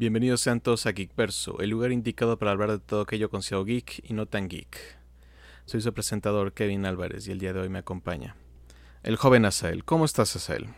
[0.00, 4.02] Bienvenidos sean todos a Geekverso, el lugar indicado para hablar de todo aquello considerado geek
[4.08, 4.78] y no tan geek.
[5.66, 8.34] Soy su presentador Kevin Álvarez y el día de hoy me acompaña
[9.02, 9.84] el joven Asael.
[9.84, 10.68] ¿Cómo estás, Asael?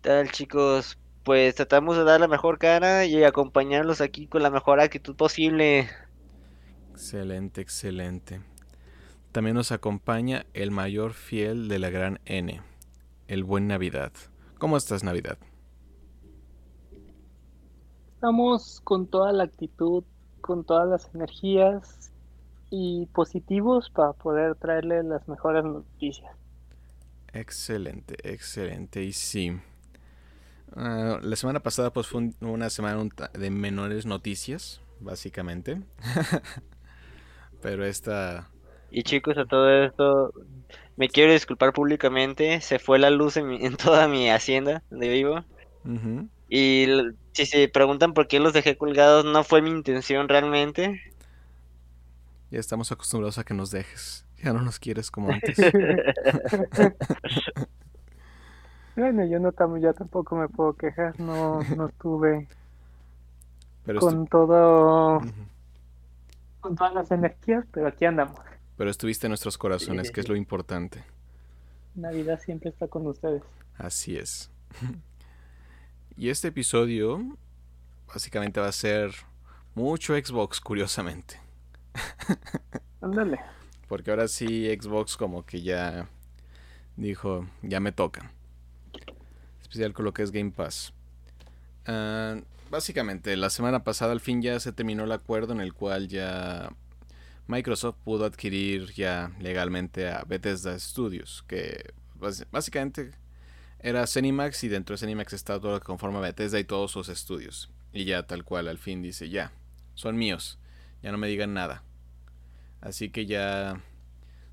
[0.00, 0.96] ¿Qué tal, chicos?
[1.24, 5.90] Pues tratamos de dar la mejor cara y acompañarlos aquí con la mejor actitud posible.
[6.92, 8.42] Excelente, excelente.
[9.32, 12.62] También nos acompaña el mayor fiel de la gran N,
[13.26, 14.12] el buen Navidad.
[14.58, 15.36] ¿Cómo estás, Navidad?
[18.20, 20.04] Estamos con toda la actitud,
[20.42, 22.12] con todas las energías
[22.68, 26.30] y positivos para poder traerle las mejores noticias.
[27.32, 29.02] Excelente, excelente.
[29.02, 29.58] Y sí,
[30.76, 35.80] ah, la semana pasada pues fue una semana de menores noticias, básicamente.
[37.62, 38.50] Pero esta...
[38.90, 40.34] Y chicos, a todo esto,
[40.98, 42.60] me quiero disculpar públicamente.
[42.60, 45.42] Se fue la luz en, toda mi hacienda donde vivo.
[46.50, 46.84] Y
[47.32, 51.00] si se preguntan por qué los dejé colgados, no fue mi intención realmente.
[52.50, 54.26] Ya estamos acostumbrados a que nos dejes.
[54.42, 55.56] Ya no nos quieres como antes.
[58.96, 61.18] bueno, yo no ya tampoco me puedo quejar.
[61.20, 62.48] No, no estuve
[63.98, 65.20] con todo,
[66.60, 68.38] con todas las energías, pero aquí andamos.
[68.76, 71.04] Pero estuviste en nuestros corazones, que es lo importante.
[71.94, 73.42] Navidad siempre está con ustedes.
[73.76, 74.50] Así es.
[76.20, 77.38] Y este episodio
[78.06, 79.10] básicamente va a ser
[79.74, 81.40] mucho Xbox, curiosamente.
[83.00, 83.40] Ándale.
[83.88, 86.10] Porque ahora sí Xbox como que ya
[86.96, 88.30] dijo, ya me toca.
[89.62, 90.92] Especial con lo que es Game Pass.
[91.86, 92.36] Ah,
[92.70, 96.68] básicamente, la semana pasada al fin ya se terminó el acuerdo en el cual ya
[97.46, 101.94] Microsoft pudo adquirir ya legalmente a Bethesda Studios, que
[102.50, 103.12] básicamente
[103.82, 107.08] era Cenimax y dentro de Cenimax está todo lo que conforma Bethesda y todos sus
[107.08, 107.70] estudios.
[107.92, 109.52] Y ya tal cual al fin dice, ya,
[109.94, 110.58] son míos,
[111.02, 111.82] ya no me digan nada.
[112.80, 113.80] Así que ya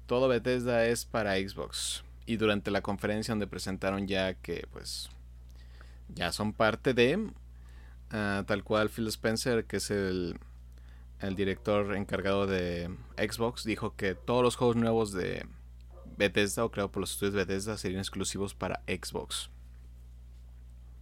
[0.05, 2.03] todo Bethesda es para Xbox.
[2.25, 5.09] Y durante la conferencia donde presentaron ya que pues
[6.09, 7.31] ya son parte de,
[8.11, 10.37] ah, tal cual Phil Spencer, que es el,
[11.19, 15.45] el director encargado de Xbox, dijo que todos los juegos nuevos de
[16.17, 19.49] Bethesda o creado por los estudios Bethesda serían exclusivos para Xbox.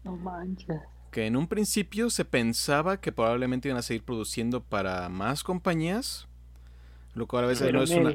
[0.04, 0.82] No manches.
[1.12, 6.28] Que en un principio se pensaba que probablemente iban a seguir produciendo para más compañías.
[7.14, 8.12] Lo cual a veces no es una.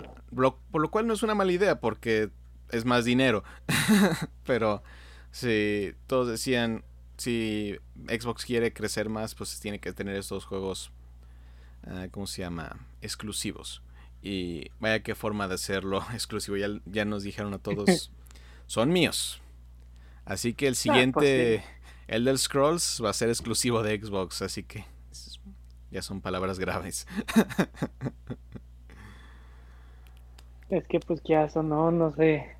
[0.70, 2.30] Por lo cual no es una mala idea porque
[2.70, 3.42] es más dinero.
[4.44, 4.82] Pero
[5.30, 6.84] si todos decían,
[7.16, 10.92] si Xbox quiere crecer más, pues tiene que tener estos juegos,
[11.86, 12.78] ah, ¿cómo se llama?
[13.00, 13.82] Exclusivos.
[14.22, 16.56] Y vaya qué forma de hacerlo exclusivo.
[16.56, 18.12] Ya, ya nos dijeron a todos,
[18.66, 19.40] son míos.
[20.24, 21.64] Así que el pues siguiente,
[22.06, 24.42] el del Scrolls, va a ser exclusivo de Xbox.
[24.42, 24.84] Así que
[25.90, 27.06] ya son palabras graves.
[30.68, 32.56] es que pues que eso no, no sé.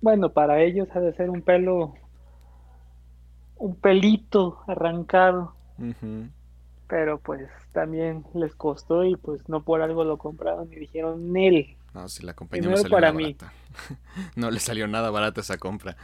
[0.00, 1.94] Bueno, para ellos ha de ser un pelo,
[3.56, 5.54] un pelito arrancado
[6.86, 11.76] pero pues también les costó y pues no por algo lo compraron y dijeron Nel.
[11.94, 13.34] No, si la compañía no salió para mí.
[13.34, 13.52] barata.
[14.36, 15.96] no le salió nada barata esa compra.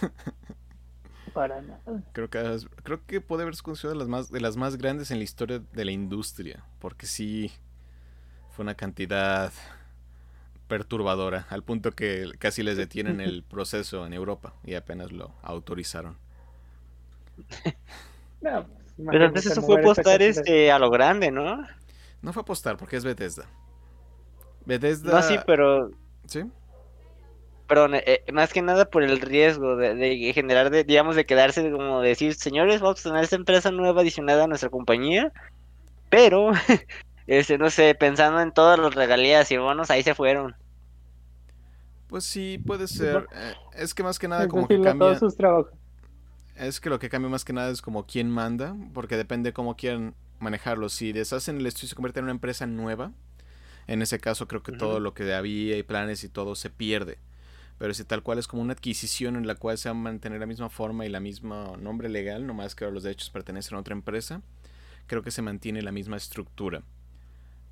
[1.32, 2.02] para nada.
[2.12, 5.18] Creo que creo que puede haberse considerado de las más de las más grandes en
[5.18, 7.52] la historia de la industria, porque sí
[8.50, 9.52] fue una cantidad
[10.66, 16.16] perturbadora, al punto que casi les detienen el proceso en Europa y apenas lo autorizaron.
[18.40, 18.66] no,
[19.04, 21.66] pero antes eso fue apostar este, a lo grande, ¿no?
[22.22, 23.44] No fue apostar porque es Bethesda.
[24.64, 25.12] Bethesda.
[25.12, 25.90] No, sí, pero.
[26.26, 26.44] Sí.
[27.66, 31.68] Perdón, eh, eh, más que nada por el riesgo de, generar, de, digamos, de quedarse
[31.70, 35.32] como decir, señores, vamos a tener esta empresa nueva adicionada a nuestra compañía,
[36.08, 36.52] pero,
[37.26, 40.54] este, no sé, pensando en todas las regalías y bonos, ahí se fueron.
[42.06, 43.26] Pues sí, puede ser.
[43.34, 45.18] Eh, es que más que nada como que cambia...
[45.18, 45.72] sus trabajos.
[46.56, 49.76] Es que lo que cambia más que nada es como quién manda, porque depende cómo
[49.76, 50.88] quieran manejarlo.
[50.88, 53.12] Si deshacen el estudio y se convierte en una empresa nueva,
[53.86, 57.18] en ese caso creo que todo lo que había y planes y todo se pierde.
[57.78, 60.40] Pero si tal cual es como una adquisición en la cual se va a mantener
[60.40, 63.92] la misma forma y la misma nombre legal, nomás que los derechos pertenecen a otra
[63.92, 64.40] empresa,
[65.06, 66.82] creo que se mantiene la misma estructura.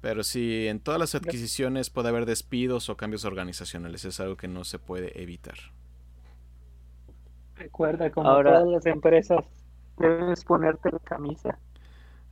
[0.02, 4.48] Pero si en todas las adquisiciones puede haber despidos o cambios organizacionales, es algo que
[4.48, 5.56] no se puede evitar.
[7.56, 9.44] Recuerda, como todas las empresas,
[9.98, 11.58] debes ponerte la camisa.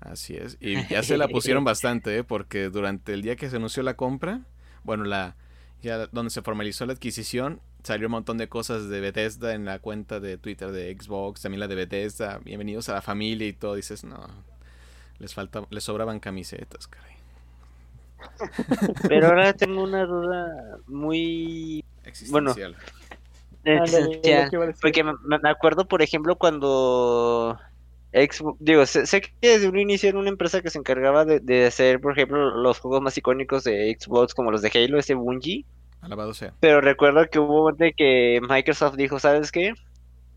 [0.00, 0.56] Así es.
[0.60, 2.24] Y ya se la pusieron bastante, ¿eh?
[2.24, 4.40] porque durante el día que se anunció la compra,
[4.84, 5.36] bueno, la
[5.82, 9.80] ya donde se formalizó la adquisición, salió un montón de cosas de Bethesda en la
[9.80, 13.74] cuenta de Twitter de Xbox, también la de Bethesda, bienvenidos a la familia y todo,
[13.74, 14.24] dices, no,
[15.18, 17.16] les falta, les sobraban camisetas, caray.
[19.08, 22.76] Pero ahora tengo una duda muy existencial.
[22.76, 23.01] Bueno,
[24.80, 27.58] porque me, acuerdo, por ejemplo, cuando
[28.12, 32.00] Xbox, digo, sé, que desde un inicio era una empresa que se encargaba de, hacer,
[32.00, 35.64] por ejemplo, los juegos más icónicos de Xbox, como los de Halo, ese Bungie.
[36.00, 36.52] Alabado sea.
[36.60, 39.74] Pero recuerdo que hubo de que Microsoft dijo, ¿sabes qué?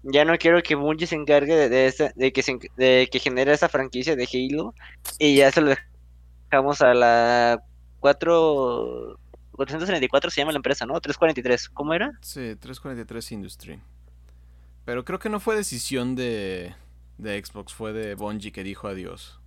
[0.04, 3.54] Ya no quiero que Bungie se encargue de, de, de que, se, de que genere
[3.54, 4.76] esa franquicia de Halo
[5.18, 5.74] y ya se lo
[6.52, 7.64] dejamos a la
[8.00, 9.18] 4
[9.56, 11.00] 434 se llama la empresa, ¿no?
[11.00, 12.12] 343, ¿cómo era?
[12.22, 13.80] Sí, 343 Industry.
[14.86, 16.76] Pero creo que no fue decisión de,
[17.18, 19.40] de Xbox, fue de Bungie que dijo adiós.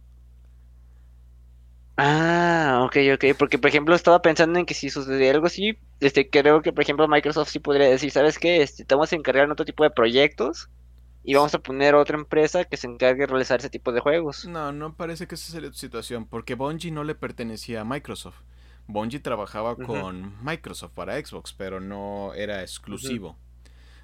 [1.97, 6.31] Ah, ok, ok, porque por ejemplo estaba pensando en que si sucedía algo así, este,
[6.31, 8.63] creo que por ejemplo Microsoft sí podría decir, ¿sabes qué?
[8.63, 10.71] Este, estamos a encargar en otro tipo de proyectos
[11.25, 14.47] y vamos a poner otra empresa que se encargue de realizar ese tipo de juegos.
[14.47, 18.43] No, no parece que esa sea la situación, porque Bungie no le pertenecía a Microsoft.
[18.88, 23.37] Bungie trabajaba con Microsoft para Xbox, pero no era exclusivo.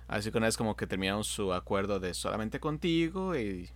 [0.06, 3.70] Así que una vez como que terminaron su acuerdo de solamente contigo y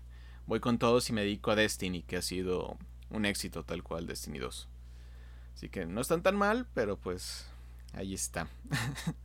[0.47, 2.77] voy con todos y me dedico a Destiny, que ha sido
[3.09, 4.69] un éxito tal cual Destiny 2.
[5.55, 7.51] Así que no están tan mal, pero pues
[7.95, 8.47] ahí está.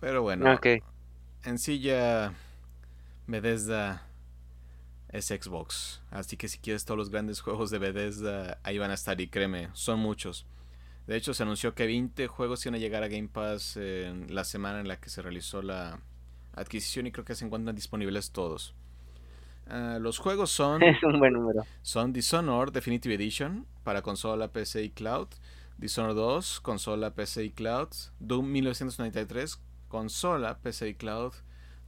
[0.00, 0.82] pero bueno, okay.
[1.42, 2.32] en sí ya
[3.26, 4.05] Bethesda
[5.10, 6.02] es Xbox.
[6.10, 9.28] Así que si quieres todos los grandes juegos de Bethesda, ahí van a estar y
[9.28, 10.46] créeme, son muchos.
[11.06, 14.44] De hecho, se anunció que 20 juegos iban a llegar a Game Pass en la
[14.44, 16.00] semana en la que se realizó la
[16.54, 18.74] adquisición y creo que se encuentran disponibles todos.
[19.68, 20.82] Ah, los juegos son...
[20.82, 21.64] Es un buen número.
[21.82, 25.28] Son Dishonored Definitive Edition para consola, PC y cloud.
[25.78, 27.88] Dishonored 2, consola, PC y cloud.
[28.18, 31.34] Doom 1993, consola, PC y cloud.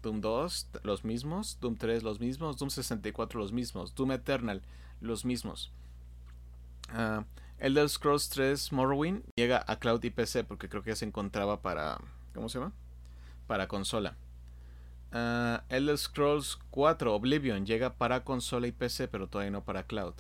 [0.03, 1.59] Doom 2, los mismos.
[1.61, 2.57] Doom 3, los mismos.
[2.57, 3.95] Doom 64, los mismos.
[3.95, 4.63] Doom Eternal,
[5.01, 5.73] los mismos.
[6.93, 7.25] Uh,
[7.59, 11.61] Elder Scrolls 3 Morrowind llega a Cloud y PC porque creo que ya se encontraba
[11.61, 11.99] para.
[12.35, 12.73] ¿Cómo se llama?
[13.47, 14.17] Para consola.
[15.13, 20.15] Uh, Elder Scrolls 4 Oblivion llega para consola y PC, pero todavía no para Cloud.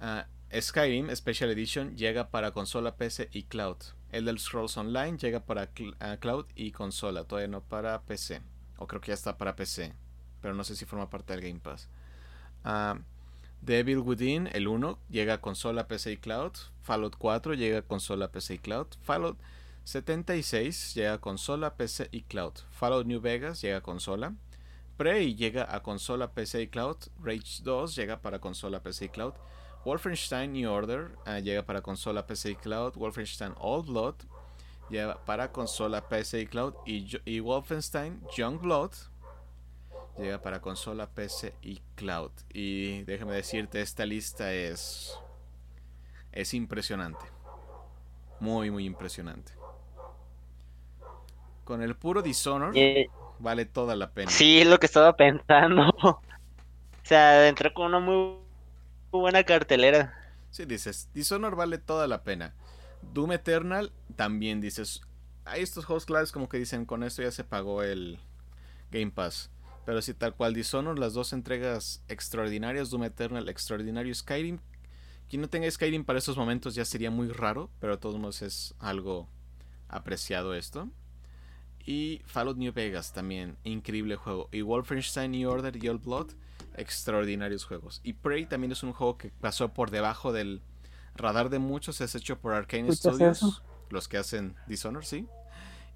[0.00, 0.22] Uh,
[0.60, 3.76] Skyrim Special Edition llega para consola, PC y Cloud.
[4.10, 8.40] Elder Scrolls Online llega para Cloud y consola, todavía no para PC.
[8.78, 9.92] O creo que ya está para PC.
[10.40, 11.88] Pero no sé si forma parte del Game Pass.
[12.64, 13.00] Uh,
[13.60, 16.52] Devil Within, el 1, llega a consola, PC y cloud.
[16.82, 18.86] Fallout 4 llega a consola, PC y cloud.
[19.02, 19.38] Fallout
[19.84, 22.52] 76 llega a consola, PC y cloud.
[22.70, 24.34] Fallout New Vegas llega a consola.
[24.96, 26.96] Prey llega a consola, PC y cloud.
[27.22, 29.34] Rage 2 llega para consola, PC y cloud.
[29.84, 32.94] Wolfenstein New Order uh, llega para consola, PC y cloud.
[32.94, 34.16] Wolfenstein Old Blood
[34.88, 36.74] llega para consola, PC y cloud.
[36.84, 38.92] Y, y Wolfenstein Youngblood
[40.18, 42.32] llega para consola, PC y cloud.
[42.52, 45.24] Y déjame decirte, esta lista es
[46.32, 47.26] es impresionante.
[48.40, 49.52] Muy muy impresionante.
[51.64, 53.08] Con el puro Dishonored Eh,
[53.38, 54.32] vale toda la pena.
[54.32, 55.88] sí, es lo que estaba pensando.
[56.02, 56.22] o
[57.02, 58.38] sea, entró con una muy
[59.12, 60.14] buena cartelera.
[60.50, 62.54] Sí, dices, Dishonored vale toda la pena.
[63.12, 65.02] Doom Eternal también dices,
[65.44, 68.18] hay estos juegos claves como que dicen, con esto ya se pagó el
[68.90, 69.50] Game Pass.
[69.84, 74.58] Pero si tal cual Dishonored, las dos entregas extraordinarias, Doom Eternal, extraordinario Skyrim.
[75.30, 78.42] Quien no tenga Skyrim para esos momentos ya sería muy raro, pero de todos modos
[78.42, 79.28] es algo
[79.88, 80.90] apreciado esto.
[81.84, 84.50] Y Fallout New Vegas también, increíble juego.
[84.52, 86.32] Y Wolfenstein New Order y Old Blood,
[86.76, 88.00] extraordinarios juegos.
[88.04, 90.60] Y Prey también es un juego que pasó por debajo del
[91.18, 93.62] radar de muchos, es hecho por Arcane Studios, eso?
[93.90, 95.26] los que hacen Dishonored, sí.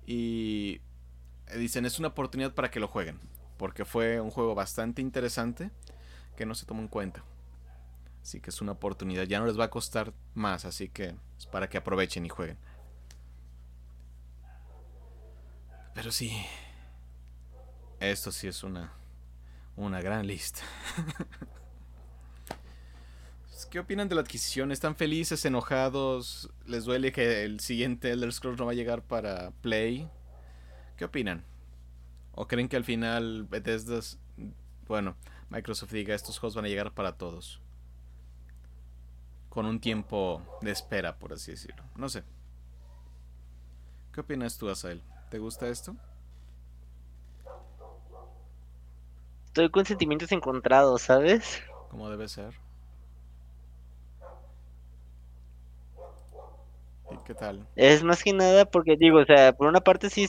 [0.06, 0.80] Y
[1.56, 3.18] dicen, es una oportunidad para que lo jueguen
[3.62, 5.70] porque fue un juego bastante interesante
[6.36, 7.22] que no se tomó en cuenta.
[8.20, 11.46] Así que es una oportunidad, ya no les va a costar más, así que es
[11.46, 12.58] para que aprovechen y jueguen.
[15.94, 16.44] Pero sí,
[18.00, 18.94] esto sí es una,
[19.76, 20.62] una gran lista.
[23.70, 24.72] ¿Qué opinan de la adquisición?
[24.72, 26.50] ¿Están felices, enojados?
[26.66, 30.08] ¿Les duele que el siguiente Elder Scrolls no va a llegar para Play?
[30.96, 31.44] ¿Qué opinan?
[32.32, 34.00] ¿O creen que al final Bethesda,
[34.86, 35.16] bueno,
[35.50, 37.60] Microsoft diga estos juegos van a llegar para todos?
[39.48, 41.84] Con un tiempo de espera, por así decirlo.
[41.96, 42.24] No sé.
[44.12, 45.02] ¿Qué opinas tú, Asael?
[45.30, 45.96] ¿Te gusta esto?
[49.46, 51.62] Estoy con sentimientos encontrados, ¿sabes?
[51.90, 52.54] Como debe ser.
[57.24, 57.66] ¿Qué tal?
[57.76, 60.28] Es más que nada porque digo, o sea, por una parte sí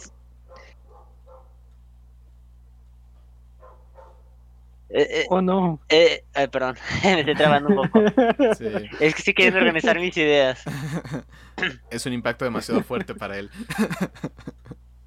[4.96, 5.80] Eh, eh, ¿O no?
[5.90, 8.00] Eh, perdón, me estoy trabando un poco.
[9.00, 10.64] Es que sí quiero organizar mis ideas.
[11.90, 13.50] es un impacto demasiado fuerte para él.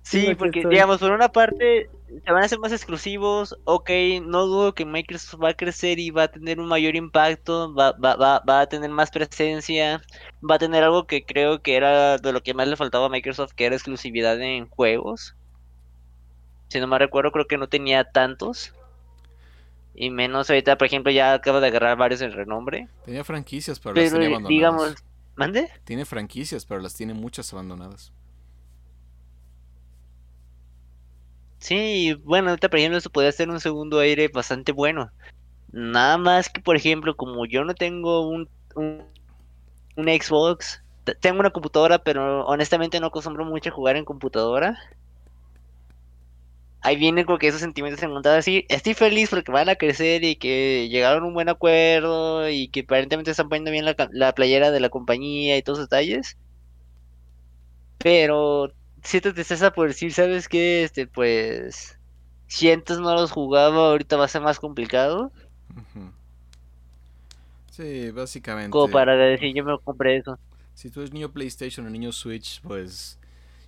[0.02, 1.88] Sí, porque digamos, por una parte
[2.24, 3.90] se van a hacer más exclusivos, ok,
[4.22, 7.92] no dudo que Microsoft va a crecer y va a tener un mayor impacto, va,
[7.92, 10.00] va, va, va a tener más presencia,
[10.50, 13.10] va a tener algo que creo que era de lo que más le faltaba a
[13.10, 15.34] Microsoft, que era exclusividad en juegos.
[16.68, 18.72] Si no me recuerdo, creo que no tenía tantos.
[19.94, 22.88] Y menos ahorita, por ejemplo, ya acaba de agarrar varios en renombre.
[23.04, 24.48] Tenía franquicias, pero, las tiene abandonadas.
[24.48, 24.94] digamos,
[25.36, 25.68] ¿mande?
[25.84, 28.12] Tiene franquicias, pero las tiene muchas abandonadas.
[31.58, 35.10] Sí, bueno, ahorita por ejemplo eso podría ser un segundo aire bastante bueno.
[35.72, 39.04] Nada más que, por ejemplo, como yo no tengo un, un,
[39.96, 40.82] un Xbox,
[41.20, 44.78] tengo una computadora, pero honestamente no acostumbro mucho a jugar en computadora
[46.86, 48.64] ahí viene con que esos sentimientos encontrados así.
[48.68, 52.80] Estoy feliz porque van a crecer y que llegaron a un buen acuerdo y que
[52.80, 56.36] aparentemente están poniendo bien la, playera de la compañía y todos los detalles.
[57.98, 58.72] Pero
[59.02, 60.84] siento tristeza por decir, ¿sabes qué?
[60.84, 61.98] Este, pues,
[62.46, 65.32] si antes no los jugaba, ahorita va a ser más complicado.
[67.76, 68.71] Sí, básicamente.
[68.71, 70.38] Como para decir, yo me compré eso.
[70.73, 73.18] Si tú eres niño PlayStation o niño Switch, pues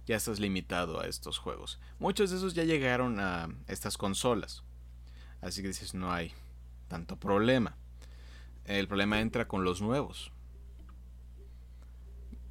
[0.07, 1.79] ya estás limitado a estos juegos.
[1.99, 4.65] Muchos de esos ya llegaron a estas consolas.
[5.43, 6.33] Así que dices, no hay
[6.89, 7.77] tanto problema.
[8.65, 10.33] El problema entra con los nuevos.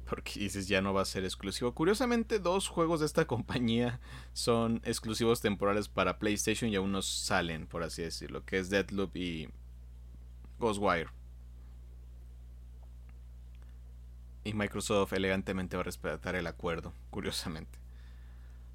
[0.08, 1.74] Porque dices, ya no va a ser exclusivo.
[1.74, 3.98] Curiosamente, dos juegos de esta compañía
[4.32, 8.44] son exclusivos temporales para PlayStation y aún no salen, por así decirlo.
[8.44, 9.48] Que es Deadloop y
[10.60, 11.17] Ghostwire.
[14.48, 17.78] Y Microsoft elegantemente va a respetar el acuerdo, curiosamente.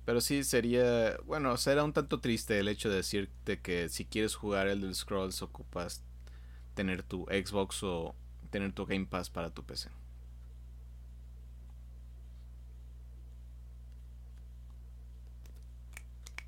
[0.05, 4.35] Pero sí sería, bueno, será un tanto triste el hecho de decirte que si quieres
[4.35, 6.03] jugar el del Scrolls ocupas
[6.75, 8.13] tener tu Xbox o
[8.51, 9.89] tener tu Game Pass para tu PC.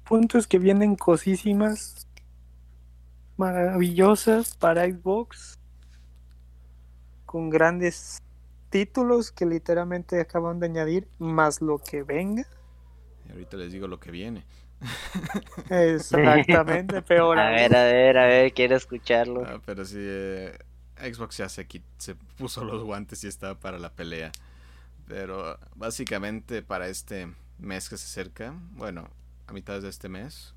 [0.03, 2.05] Puntos que vienen cosísimas,
[3.37, 5.57] maravillosas para Xbox,
[7.25, 8.21] con grandes
[8.75, 12.45] títulos que literalmente acaban de añadir, más lo que venga.
[13.25, 14.43] Y ahorita les digo lo que viene.
[15.69, 17.39] Exactamente, peor.
[17.39, 19.45] A ver, a ver, a ver, quiero escucharlo.
[19.47, 20.59] Ah, pero sí, eh,
[20.97, 21.65] Xbox ya se,
[21.99, 24.33] se puso los guantes y está para la pelea.
[25.07, 29.07] Pero básicamente para este mes que se acerca, bueno,
[29.47, 30.53] a mitad de este mes,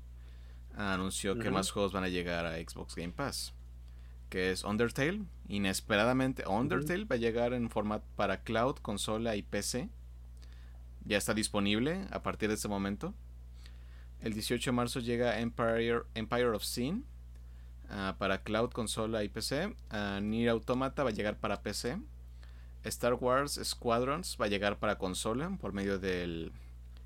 [0.75, 3.53] anunció que más juegos van a llegar a Xbox Game Pass
[4.29, 5.23] que es Undertale.
[5.47, 9.89] Inesperadamente, Undertale va a llegar en formato para cloud, consola y PC.
[11.05, 13.13] Ya está disponible a partir de este momento.
[14.21, 17.05] El 18 de marzo llega Empire, Empire of Sin
[17.89, 19.75] ah, para cloud, consola y PC.
[19.91, 21.97] Uh, Nier Automata va a llegar para PC.
[22.83, 26.51] Star Wars Squadrons va a llegar para consola por medio del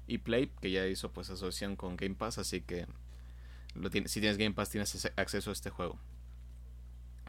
[0.07, 2.85] ePlay, que ya hizo pues asociación con Game Pass, así que
[3.73, 5.97] lo si tienes Game Pass tienes acceso a este juego.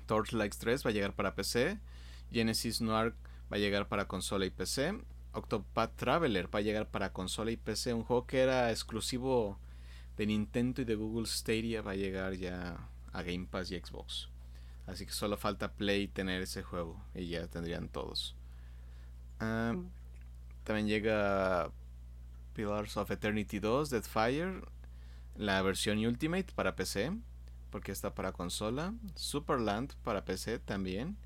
[0.06, 1.78] Torchlight 3 va a llegar para PC.
[2.32, 3.14] Genesis Noir
[3.52, 4.98] va a llegar para consola y PC.
[5.32, 7.94] Octopath Traveler va a llegar para consola y PC.
[7.94, 9.58] Un juego que era exclusivo
[10.16, 14.28] de Nintendo y de Google Stadia va a llegar ya a Game Pass y Xbox.
[14.86, 18.36] Así que solo falta Play tener ese juego y ya tendrían todos.
[19.40, 19.74] Ah,
[20.62, 21.70] también llega
[22.54, 24.62] Pillars of Eternity 2, Deadfire,
[25.36, 27.12] la versión Ultimate para PC
[27.74, 28.94] porque está para consola.
[29.16, 31.16] Superland para PC también.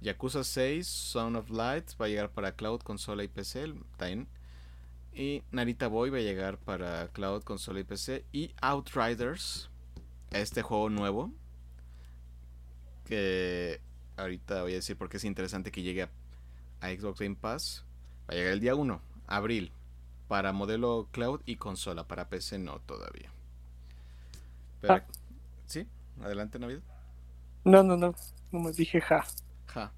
[0.00, 4.28] Yakuza 6, Sound of Light va a llegar para cloud, consola y PC también.
[5.12, 8.24] Y Narita Boy va a llegar para cloud, consola y PC.
[8.30, 9.68] Y Outriders,
[10.30, 11.32] este juego nuevo.
[13.04, 13.80] Que
[14.16, 16.10] ahorita voy a decir porque es interesante que llegue a,
[16.82, 17.84] Xbox Game Pass.
[18.30, 19.72] Va a llegar el día 1, abril.
[20.28, 22.06] Para modelo cloud y consola.
[22.06, 23.28] Para PC no todavía.
[24.80, 25.04] Pero, ah.
[26.22, 26.82] Adelante, Navidad.
[27.64, 28.14] No, no, no.
[28.50, 29.24] Como dije ja.
[29.66, 29.92] Ja.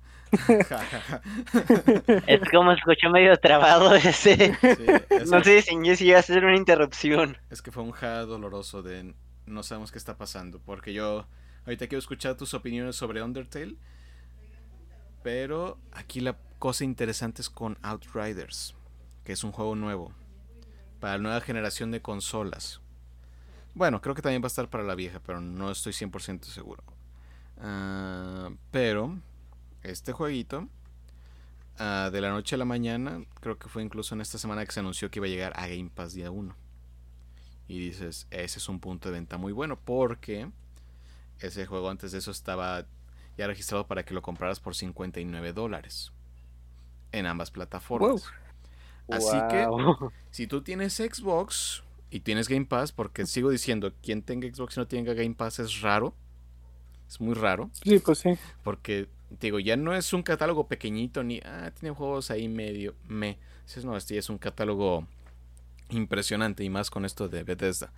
[2.27, 4.57] es como escuché medio trabado ese.
[5.27, 7.39] no sé si iba a ser una interrupción.
[7.51, 9.15] Es que fue un ja doloroso de
[9.47, 10.61] no sabemos qué está pasando.
[10.61, 11.27] Porque yo
[11.65, 13.77] ahorita quiero escuchar tus opiniones sobre Undertale.
[15.23, 18.75] Pero aquí la cosa interesante es con Outriders.
[19.25, 20.13] Que es un juego nuevo.
[21.01, 22.81] Para la nueva generación de consolas.
[23.79, 26.83] Bueno, creo que también va a estar para la vieja, pero no estoy 100% seguro.
[27.61, 29.17] Ah, pero
[29.85, 30.67] este jueguito
[31.79, 34.73] ah, de la noche a la mañana, creo que fue incluso en esta semana que
[34.73, 36.57] se anunció que iba a llegar a Game Pass día 1.
[37.69, 40.51] Y dices, ese es un punto de venta muy bueno porque
[41.39, 42.85] ese juego antes de eso estaba
[43.37, 46.11] ya registrado para que lo compraras por 59 dólares
[47.13, 48.25] en ambas plataformas.
[49.09, 49.69] Así que
[50.33, 54.81] si tú tienes Xbox y tienes Game Pass, porque sigo diciendo, quien tenga Xbox y
[54.81, 56.15] no tenga Game Pass es raro.
[57.09, 57.71] Es muy raro.
[57.83, 58.31] Sí, pues sí.
[58.62, 59.09] Porque,
[59.41, 63.38] digo, ya no es un catálogo pequeñito ni, ah, tiene juegos ahí medio, me.
[63.83, 65.07] no, este es un catálogo
[65.91, 67.93] impresionante y más con esto de Bethesda.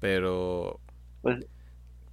[0.00, 0.80] Pero,
[1.20, 1.46] pues,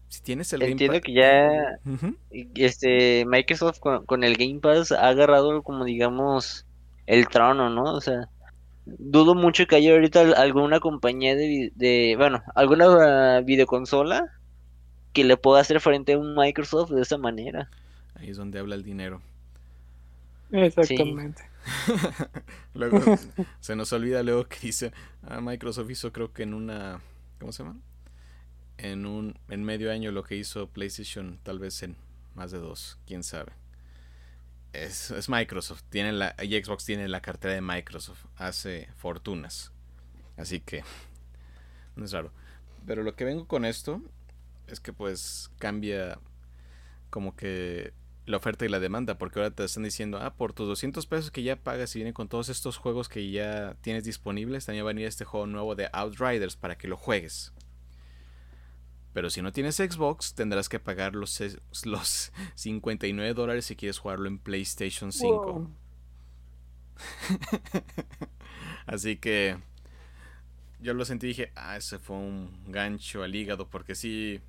[0.10, 1.06] si tienes el Entiendo Game Pass.
[1.06, 6.66] que ya este Microsoft con, el Game Pass ha agarrado como digamos
[7.06, 7.84] el trono, ¿no?
[7.94, 8.30] O sea,
[8.98, 14.40] dudo mucho que haya ahorita alguna compañía de, de bueno, alguna videoconsola
[15.14, 17.70] que le pueda hacer frente a un Microsoft de esa manera.
[18.16, 19.22] Ahí es donde habla el dinero.
[20.52, 21.44] Exactamente.
[22.74, 23.00] luego
[23.60, 24.92] se nos olvida luego que dice,
[25.24, 27.02] ah, Microsoft hizo creo que en una,
[27.40, 27.80] ¿cómo se llama?
[28.78, 31.96] En un, en medio año lo que hizo PlayStation, tal vez en
[32.34, 33.52] más de dos, quién sabe.
[34.74, 39.72] Es, es Microsoft, tiene la, y Xbox tiene la cartera de Microsoft, hace fortunas.
[40.38, 40.84] Así que,
[41.96, 42.32] no es raro.
[42.86, 44.02] Pero lo que vengo con esto
[44.68, 46.20] es que pues cambia
[47.10, 47.94] como que
[48.26, 51.32] la oferta y la demanda, porque ahora te están diciendo, ah, por tus 200 pesos
[51.32, 54.92] que ya pagas y vienen con todos estos juegos que ya tienes disponibles, también va
[54.92, 57.54] a venir este juego nuevo de Outriders para que lo juegues.
[59.14, 61.42] Pero si no tienes Xbox, tendrás que pagar los,
[61.86, 65.70] los 59 dólares si quieres jugarlo en PlayStation 5.
[68.86, 69.58] Así que
[70.80, 74.42] yo lo sentí y dije, ah, ese fue un gancho al hígado, porque sí,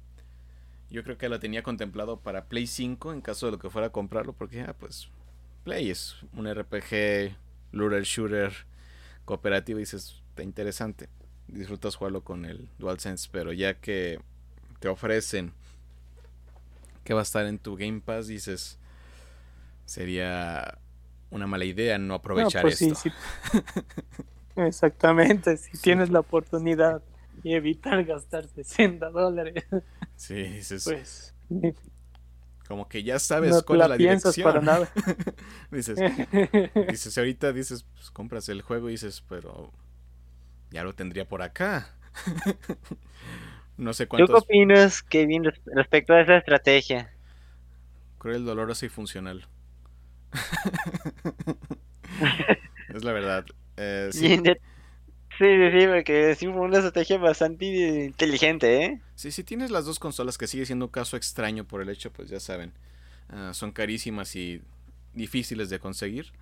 [0.91, 3.89] yo creo que lo tenía contemplado para Play 5 en caso de lo que fuera
[3.89, 5.09] a comprarlo, porque ah, pues
[5.65, 7.37] Play es un RPG,
[7.73, 8.53] looter shooter
[9.25, 11.09] cooperativo y dices, está interesante.
[11.49, 14.21] Disfrutas jugarlo con el DualSense, pero ya que
[14.81, 15.53] te ofrecen
[17.05, 18.79] que va a estar en tu Game Pass, dices,
[19.85, 20.79] sería
[21.31, 23.11] una mala idea no aprovechar pues esto.
[24.57, 27.03] Exactamente, si tienes la oportunidad
[27.43, 29.65] y evitar gastar 60 dólares.
[30.17, 30.85] Sí, dices.
[30.85, 31.35] Pues.
[32.69, 34.53] Como que ya sabes cuál es la piensas dirección.
[34.53, 34.93] para nada.
[35.73, 35.99] dices,
[36.89, 39.73] dices, ahorita dices, pues compras el juego y dices, pero
[40.71, 41.97] ya lo tendría por acá.
[43.81, 44.29] No sé cuántos.
[44.29, 47.11] ¿Tú qué opinas, Kevin, respecto a esa estrategia?
[48.19, 49.47] Cruel, dolorosa y funcional.
[52.95, 53.45] es la verdad.
[53.77, 54.41] Eh, sí.
[55.39, 59.01] Sí, sí, porque sí fue una estrategia bastante inteligente, ¿eh?
[59.15, 62.13] Sí, si tienes las dos consolas, que sigue siendo un caso extraño por el hecho,
[62.13, 62.75] pues ya saben,
[63.31, 64.61] ah, son carísimas y
[65.15, 66.33] difíciles de conseguir.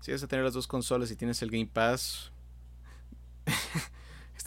[0.00, 2.30] Si vas a tener las dos consolas y tienes el Game Pass,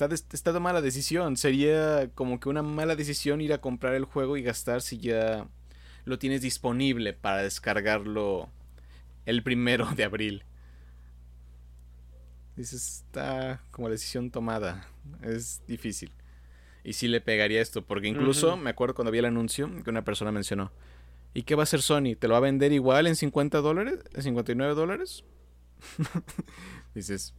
[0.06, 1.38] está, está de mala decisión.
[1.38, 5.48] Sería como que una mala decisión ir a comprar el juego y gastar si ya
[6.06, 8.50] lo tienes disponible para descargarlo
[9.26, 10.44] el primero de abril.
[12.56, 14.88] Dices, está como decisión tomada.
[15.22, 16.12] Es difícil.
[16.84, 20.04] Y sí le pegaría esto, porque incluso me acuerdo cuando vi el anuncio que una
[20.04, 20.72] persona mencionó,
[21.34, 22.16] ¿y qué va a hacer Sony?
[22.18, 24.00] ¿Te lo va a vender igual en 50 dólares?
[24.14, 25.24] ¿En 59 dólares?
[26.96, 27.34] Dices,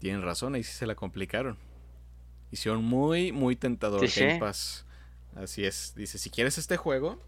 [0.00, 1.58] tienen razón, ahí sí se la complicaron.
[2.50, 4.84] Hicieron muy, muy tentador Game Pass.
[5.36, 5.94] Así es.
[5.94, 7.22] Dice, si quieres este juego,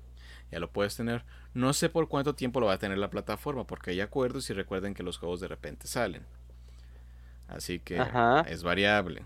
[0.50, 1.24] ya lo puedes tener.
[1.54, 4.54] No sé por cuánto tiempo lo va a tener la plataforma, porque hay acuerdos y
[4.54, 6.24] recuerden que los juegos de repente salen.
[7.46, 8.02] Así que
[8.48, 9.24] es variable.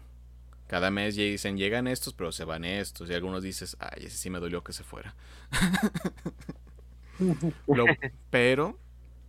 [0.67, 3.09] Cada mes dicen, llegan estos, pero se van estos.
[3.09, 5.15] Y algunos dices, ay, ese sí me dolió que se fuera.
[8.31, 8.79] pero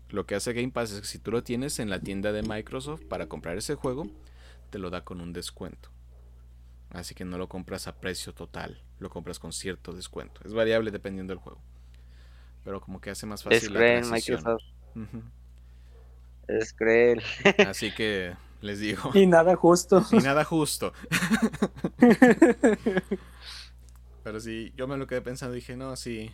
[0.10, 2.43] lo que hace Game Pass es que si tú lo tienes en la tienda de
[2.43, 4.08] Microsoft para comprar ese juego,
[4.70, 5.89] te lo da con un descuento.
[6.91, 10.41] Así que no lo compras a precio total, lo compras con cierto descuento.
[10.46, 11.62] Es variable dependiendo del juego.
[12.63, 14.38] Pero como que hace más fácil la transición.
[14.38, 14.63] Microsoft.
[16.48, 17.22] Es cruel.
[17.67, 19.12] Así que les digo.
[19.13, 20.06] Y nada justo.
[20.12, 20.93] Y nada justo.
[24.24, 26.32] Pero sí, yo me lo quedé pensando y dije, no, sí.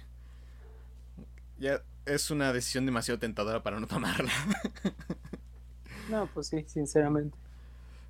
[1.64, 4.34] Ya es una decisión demasiado tentadora para no tomarla.
[6.10, 7.38] no, pues sí, sinceramente.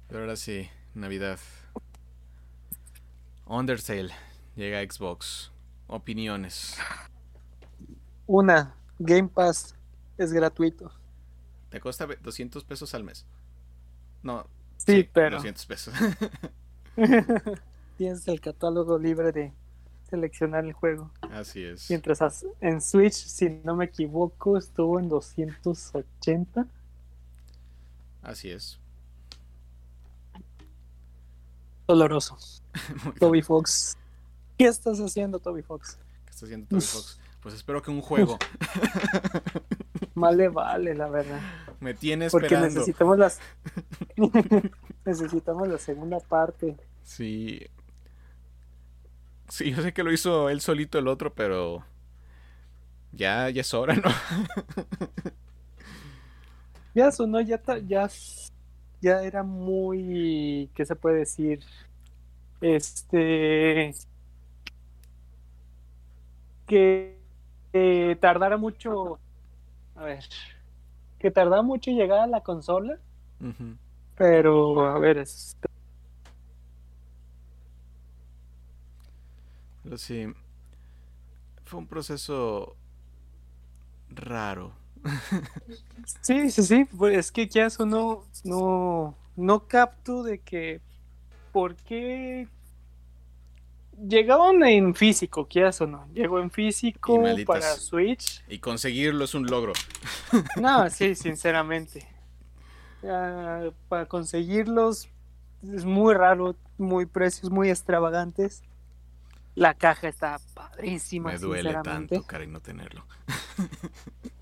[0.08, 1.38] Pero ahora sí, Navidad.
[3.46, 4.12] Undertale
[4.56, 5.52] llega a Xbox.
[5.86, 6.78] Opiniones.
[8.26, 9.76] Una, Game Pass
[10.18, 10.92] es gratuito.
[11.70, 13.24] Te cuesta 200 pesos al mes.
[14.24, 14.48] No.
[14.78, 15.36] Sí, pero.
[15.36, 15.94] 200 pesos.
[17.98, 19.54] Tienes el catálogo libre de,
[20.14, 21.10] seleccionar el juego.
[21.22, 21.90] Así es.
[21.90, 26.68] Mientras en Switch, si no me equivoco, estuvo en 280.
[28.22, 28.80] Así es.
[31.88, 32.38] Doloroso.
[33.20, 33.98] Toby Fox.
[34.56, 35.98] ¿Qué estás haciendo, Toby Fox?
[36.26, 37.20] ¿Qué está haciendo Toby Fox?
[37.42, 38.38] Pues espero que un juego.
[40.16, 41.42] Vale, vale, la verdad.
[41.80, 42.56] Me tiene esperando.
[42.56, 43.40] Porque necesitamos las
[45.06, 46.78] necesitamos la segunda parte.
[47.02, 47.66] Sí.
[49.54, 51.86] Sí, yo sé que lo hizo él solito el otro, pero
[53.12, 54.10] ya, ya es hora, ¿no?
[56.96, 58.10] ya sonó, ya, ya,
[59.00, 61.60] ya era muy, ¿qué se puede decir?
[62.62, 63.94] Este,
[66.66, 67.16] que
[68.20, 69.20] tardara mucho,
[69.96, 70.24] a ver,
[71.20, 72.98] que tardara mucho en llegar a la consola,
[74.18, 75.56] pero a ver, es...
[79.84, 80.28] Pero sí,
[81.66, 82.76] fue un proceso
[84.10, 84.74] raro.
[86.22, 90.82] sí, sí, sí, pues es que ya eso no, no, no capto de que,
[91.52, 92.48] ¿por qué
[93.98, 96.08] llegaron en físico, quieras o no.
[96.14, 98.44] Llegó en físico para Switch.
[98.48, 99.74] Y conseguirlo es un logro.
[100.60, 102.08] No, sí, sinceramente.
[103.90, 105.10] para conseguirlos
[105.64, 108.64] es muy raro, muy precios muy extravagantes.
[109.56, 111.32] La caja está padrísima.
[111.32, 113.06] Me duele tanto, Cari, no tenerlo.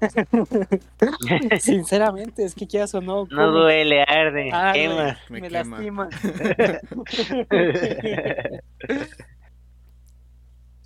[1.60, 3.28] sinceramente, es que quieras o no.
[3.30, 5.18] No duele, arde, quema.
[5.30, 6.08] Me, lastima.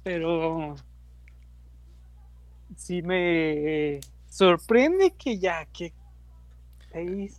[0.03, 0.75] Pero
[2.75, 5.93] sí me sorprende que ya que
[6.91, 7.37] seis,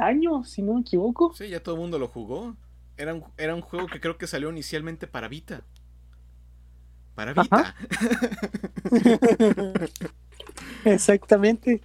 [0.00, 1.32] años, si no me equivoco.
[1.34, 2.56] Sí, ya todo el mundo lo jugó.
[2.96, 5.62] Era un, era un juego que creo que salió inicialmente para Vita.
[7.16, 7.74] Para Vita.
[10.84, 11.80] Exactamente.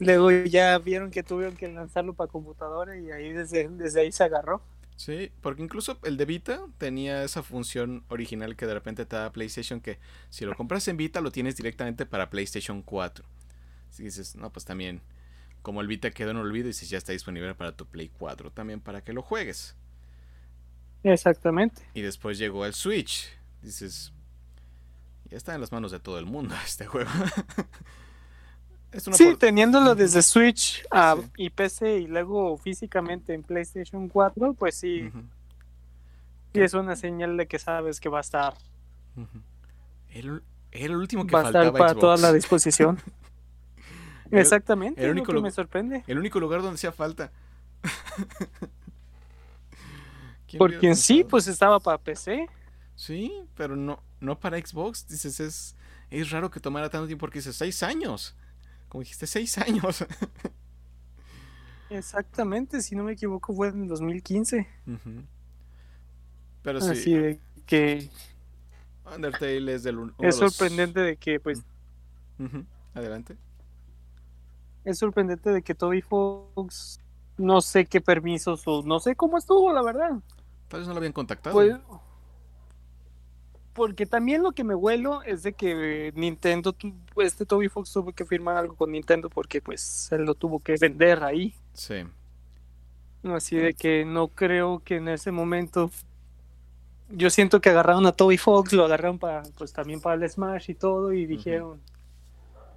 [0.00, 4.24] Luego ya vieron que tuvieron que lanzarlo para computadora y ahí desde, desde ahí se
[4.24, 4.62] agarró.
[4.96, 9.30] Sí, porque incluso el de Vita tenía esa función original que de repente te da
[9.30, 9.98] PlayStation que
[10.30, 13.24] si lo compras en Vita lo tienes directamente para PlayStation 4.
[13.90, 15.02] Si dices, no, pues también,
[15.60, 18.50] como el Vita quedó en olvido, y si ya está disponible para tu Play 4
[18.52, 19.76] también para que lo juegues.
[21.02, 21.82] Exactamente.
[21.92, 23.30] Y después llegó el Switch.
[23.62, 24.12] Dices,
[25.28, 27.10] ya está en las manos de todo el mundo este juego.
[29.12, 30.84] sí, teniéndolo desde Switch
[31.36, 35.10] y PC y luego físicamente en PlayStation 4, pues sí.
[36.54, 38.54] Sí, es una señal de que sabes que va a estar.
[40.10, 42.98] el, el, último que va a estar para toda la disposición.
[44.30, 46.04] Exactamente, el único lo que me sorprende.
[46.06, 47.30] El único lugar donde hacía falta.
[50.58, 52.48] Porque en sí, pues estaba para PC.
[52.94, 55.06] Sí, pero no, no para Xbox.
[55.06, 55.76] Dices, es,
[56.10, 58.36] es raro que tomara tanto tiempo porque dices, seis años
[58.88, 60.04] como dijiste, seis años.
[61.90, 64.66] Exactamente, si no me equivoco fue en 2015.
[66.62, 66.90] Pero sí.
[66.90, 68.10] Así de que...
[69.14, 70.12] Undertale es del...
[70.18, 71.62] Es sorprendente de que, pues...
[72.94, 73.36] Adelante.
[74.84, 77.00] Es sorprendente de que Toby Fox
[77.36, 80.10] no sé qué permisos o no sé cómo estuvo, la verdad.
[80.68, 81.54] Tal vez no lo habían contactado.
[81.54, 81.76] Pues,
[83.76, 86.74] porque también lo que me huelo es de que Nintendo,
[87.18, 90.76] este Toby Fox tuvo que firmar algo con Nintendo porque pues él lo tuvo que
[90.80, 91.54] vender ahí.
[91.74, 91.96] Sí.
[93.22, 95.90] Así de que no creo que en ese momento
[97.10, 100.70] yo siento que agarraron a Toby Fox, lo agarraron para pues también para el Smash
[100.70, 101.78] y todo y dijeron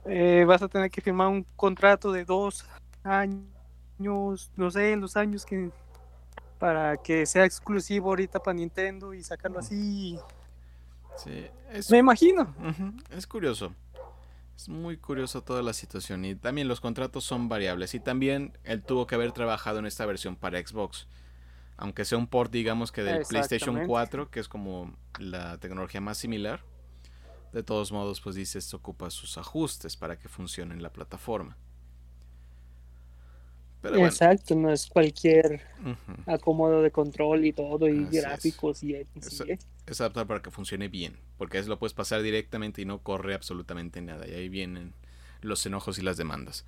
[0.06, 2.66] eh, vas a tener que firmar un contrato de dos
[3.04, 5.72] años, no sé, los años que
[6.58, 10.20] para que sea exclusivo ahorita para Nintendo y sacarlo así
[11.90, 12.54] me imagino.
[13.12, 13.74] Es curioso.
[14.56, 16.26] Es muy curioso toda la situación.
[16.26, 17.94] Y también los contratos son variables.
[17.94, 21.08] Y también él tuvo que haber trabajado en esta versión para Xbox.
[21.78, 26.18] Aunque sea un port, digamos que del PlayStation 4, que es como la tecnología más
[26.18, 26.62] similar.
[27.54, 31.58] De todos modos, pues dice, esto ocupa sus ajustes para que funcione en la plataforma.
[33.82, 35.62] Exacto, no es cualquier
[36.26, 39.08] acomodo de control y todo, y gráficos y, es,
[39.90, 43.34] es adaptar para que funcione bien, porque eso lo puedes pasar directamente y no corre
[43.34, 44.94] absolutamente nada, y ahí vienen
[45.42, 46.66] los enojos y las demandas.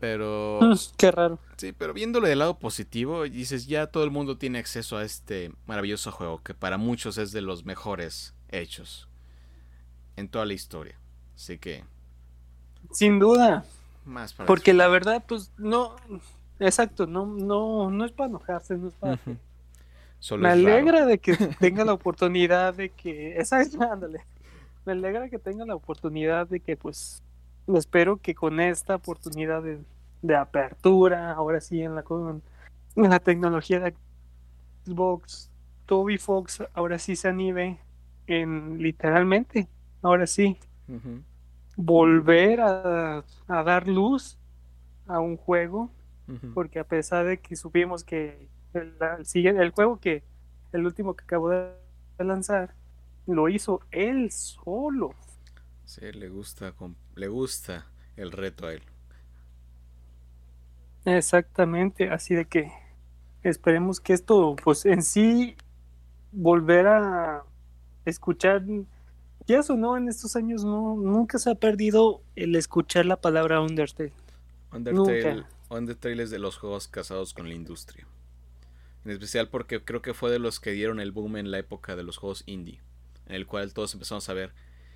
[0.00, 0.60] Pero...
[0.96, 1.38] Qué raro.
[1.56, 5.52] Sí, pero viéndolo del lado positivo, dices, ya todo el mundo tiene acceso a este
[5.66, 9.08] maravilloso juego, que para muchos es de los mejores hechos
[10.16, 10.98] en toda la historia.
[11.34, 11.84] Así que...
[12.92, 13.64] Sin duda.
[14.46, 15.96] Porque la verdad, pues no,
[16.58, 19.18] exacto, no, no, no es para enojarse, no es para...
[20.38, 23.36] me alegra de que tenga la oportunidad de que.
[23.38, 24.20] Esa es, ándale.
[24.84, 27.22] Me alegra que tenga la oportunidad de que, pues,
[27.74, 32.04] espero que con esta oportunidad de, apertura, ahora sí en la,
[32.96, 33.94] en la tecnología de
[34.84, 35.50] Xbox,
[35.86, 37.78] Toby Fox ahora sí se anime
[38.26, 39.68] en literalmente,
[40.02, 40.58] ahora sí,
[41.76, 44.38] volver a, dar luz
[45.06, 45.90] a un juego,
[46.54, 50.22] porque a pesar de que supimos que el, el, el juego que
[50.72, 51.74] el último que acabó de
[52.18, 52.74] lanzar
[53.26, 55.14] lo hizo él solo.
[55.84, 56.74] Sí, le gusta,
[57.14, 58.82] le gusta el reto a él.
[61.04, 62.72] Exactamente, así de que
[63.42, 65.56] esperemos que esto, pues en sí,
[66.32, 67.44] volver a
[68.06, 68.64] escuchar,
[69.46, 73.60] ya o no, en estos años no, nunca se ha perdido el escuchar la palabra
[73.60, 74.12] Undertale.
[74.72, 78.06] Undertale, Undertale es de los juegos casados con la industria.
[79.04, 81.96] En especial porque creo que fue de los que dieron el boom en la época
[81.96, 82.80] de los juegos indie,
[83.26, 84.52] en el cual todos empezamos a ver,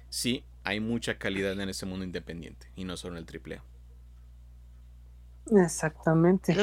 [0.09, 3.63] sí, hay mucha calidad en ese mundo independiente y no solo en el AAA.
[5.57, 6.55] Exactamente.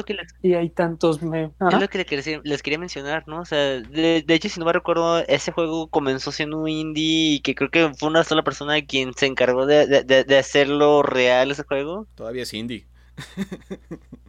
[0.42, 3.40] Y hay tantos Es lo que les, quería mencionar, ¿no?
[3.40, 7.40] O sea, de, hecho, si no me recuerdo, ese juego comenzó siendo un indie y
[7.40, 12.06] que creo que fue una sola persona quien se encargó de, hacerlo real ese juego.
[12.14, 12.86] Todavía es indie.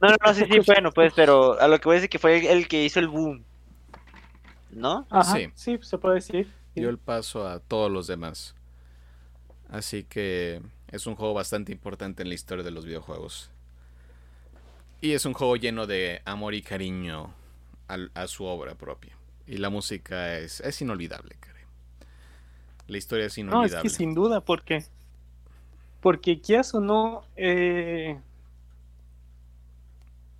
[0.00, 2.18] No, no, no, sí, sí, bueno, pues, pero a lo que voy a decir que
[2.18, 3.44] fue el que hizo el boom.
[4.70, 5.06] ¿No?
[5.24, 5.50] sí.
[5.54, 6.52] sí, se puede decir.
[6.74, 8.54] Dio el paso a todos los demás.
[9.70, 13.50] Así que es un juego bastante importante en la historia de los videojuegos.
[15.00, 17.32] Y es un juego lleno de amor y cariño
[17.88, 19.16] a, su obra propia.
[19.46, 21.56] Y la música es, es inolvidable, creo.
[22.86, 23.70] La historia es inolvidable.
[23.70, 24.84] No, es que sin duda, porque.
[26.00, 27.24] Porque quieras o no.
[27.36, 28.18] Eh,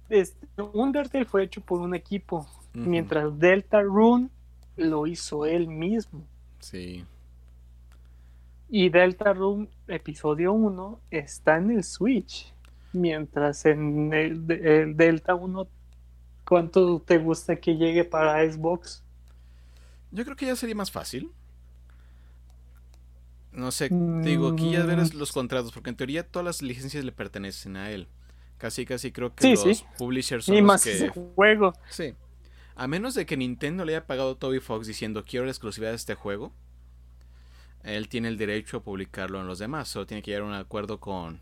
[0.08, 2.46] este, Undertale fue hecho por un equipo.
[2.74, 4.28] Mientras Delta Rune
[4.76, 6.26] lo hizo él mismo.
[6.60, 7.04] Sí.
[8.68, 12.52] Y Delta Room episodio 1 está en el Switch.
[12.92, 14.46] Mientras en el,
[14.96, 15.68] Delta 1,
[16.44, 19.02] ¿cuánto te gusta que llegue para Xbox?
[20.10, 21.30] Yo creo que ya sería más fácil.
[23.52, 23.94] No sé, te
[24.28, 25.18] digo, aquí ya verás mm.
[25.18, 28.06] los contratos, porque en teoría todas las licencias le pertenecen a él.
[28.58, 31.10] Casi, casi creo que los publishers son los que...
[31.34, 31.74] juego.
[31.90, 32.14] Sí.
[32.74, 35.90] A menos de que Nintendo le haya pagado a Toby Fox diciendo quiero la exclusividad
[35.90, 36.52] de este juego,
[37.82, 39.88] él tiene el derecho a publicarlo en los demás.
[39.88, 41.40] Solo tiene que llegar a un acuerdo con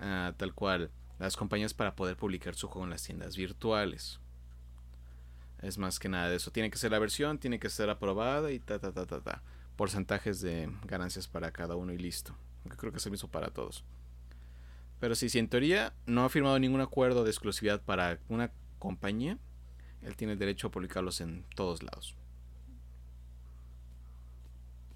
[0.00, 4.20] ah, tal cual las compañías para poder publicar su juego en las tiendas virtuales.
[5.60, 6.52] Es más que nada de eso.
[6.52, 9.42] Tiene que ser la versión, tiene que ser aprobada y ta ta ta ta ta.
[9.76, 12.34] Porcentajes de ganancias para cada uno y listo.
[12.76, 13.84] creo que es el mismo para todos.
[15.00, 19.38] Pero si, si en teoría no ha firmado ningún acuerdo de exclusividad para una compañía,
[20.02, 22.16] él tiene el derecho a publicarlos en todos lados.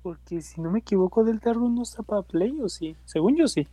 [0.03, 2.97] Porque si no me equivoco, Delta Rune no está para Play, ¿o sí?
[3.05, 3.69] Según yo sí.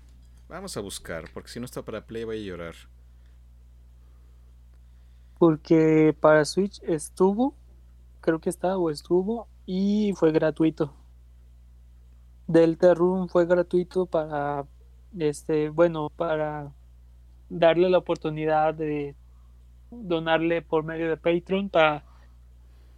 [0.47, 2.75] Vamos a buscar, porque si no está para Play voy a llorar.
[5.39, 7.55] Porque para Switch estuvo,
[8.21, 10.93] creo que está o estuvo, y fue gratuito.
[12.45, 14.65] Delta Rune fue gratuito para,
[15.17, 16.71] este, bueno, para
[17.49, 19.15] darle la oportunidad de
[19.91, 22.03] donarle por medio de Patreon para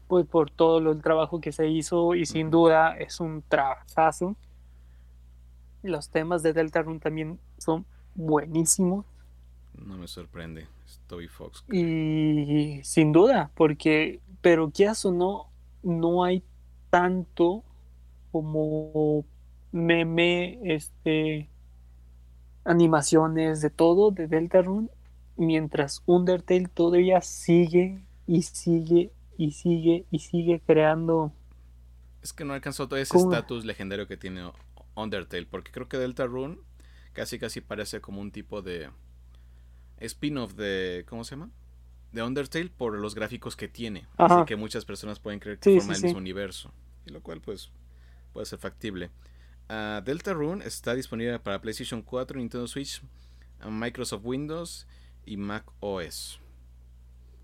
[0.08, 4.36] pues por todo el trabajo que se hizo y sin duda es un trabajazo.
[5.84, 9.06] Los temas de Delta Run también son buenísimos.
[9.74, 10.67] No me sorprende,
[11.08, 11.63] Toby Fox.
[11.71, 15.50] Y sin duda, porque, pero qué o no,
[15.82, 16.43] no hay
[16.89, 17.63] tanto
[18.34, 19.24] como
[19.71, 21.50] meme, este,
[22.63, 24.89] animaciones de todo de Delta Run
[25.38, 31.34] mientras Undertale todavía sigue y sigue y sigue y sigue creando.
[32.21, 34.52] Es que no alcanzó todo ese estatus legendario que tiene
[34.95, 36.58] Undertale, porque creo que Delta Rune
[37.13, 38.89] casi casi parece como un tipo de
[39.97, 41.50] spin-off de ¿cómo se llama?
[42.12, 45.95] De Undertale por los gráficos que tiene, así que muchas personas pueden creer que forma
[45.95, 46.71] el mismo universo,
[47.06, 47.71] y lo cual pues
[48.34, 49.10] puede ser factible.
[49.69, 53.02] Uh, Delta Rune está disponible para PlayStation 4, Nintendo Switch,
[53.69, 54.88] Microsoft Windows
[55.26, 56.39] y Mac OS.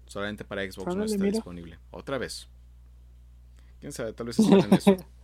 [0.06, 1.80] Solamente para Xbox no está disponible.
[1.92, 2.48] Otra vez.
[3.80, 4.98] Quién sabe, tal vez en eso.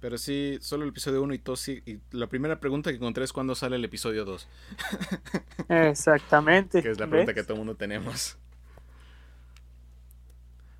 [0.00, 3.32] Pero sí, solo el episodio 1 y todo Y la primera pregunta que encontré es
[3.32, 4.48] cuándo sale el episodio 2.
[5.68, 6.82] Exactamente.
[6.82, 8.38] que es la pregunta que todo el mundo tenemos.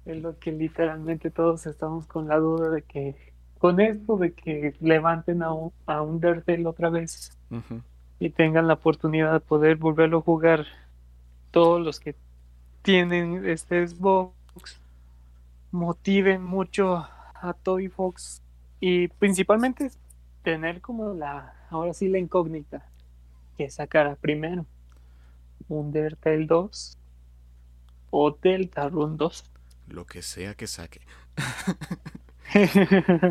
[0.06, 3.29] Es lo que literalmente todos estamos con la duda de que,
[3.60, 7.36] con esto de que levanten a, un, a Undertale otra vez
[8.18, 10.64] y tengan la oportunidad de poder volverlo a jugar
[11.50, 12.14] todos los que
[12.82, 14.80] tienen este Xbox
[15.72, 18.40] motiven mucho a Toby Fox
[18.80, 19.90] y principalmente
[20.42, 22.86] tener como la, ahora sí la incógnita
[23.58, 24.64] que sacará primero,
[25.68, 26.96] Undertale 2
[28.08, 29.44] o Deltarune 2.
[29.88, 31.02] Lo que sea que saque.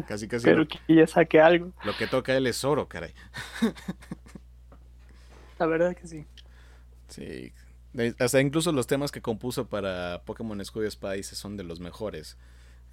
[0.07, 0.45] casi casi.
[0.45, 1.71] Pero que ya saque algo.
[1.83, 3.13] Lo que toca él es oro, caray.
[5.59, 6.25] la verdad que sí.
[7.07, 7.53] Sí.
[8.19, 12.37] Hasta incluso los temas que compuso para Pokémon Escudo Spice son de los mejores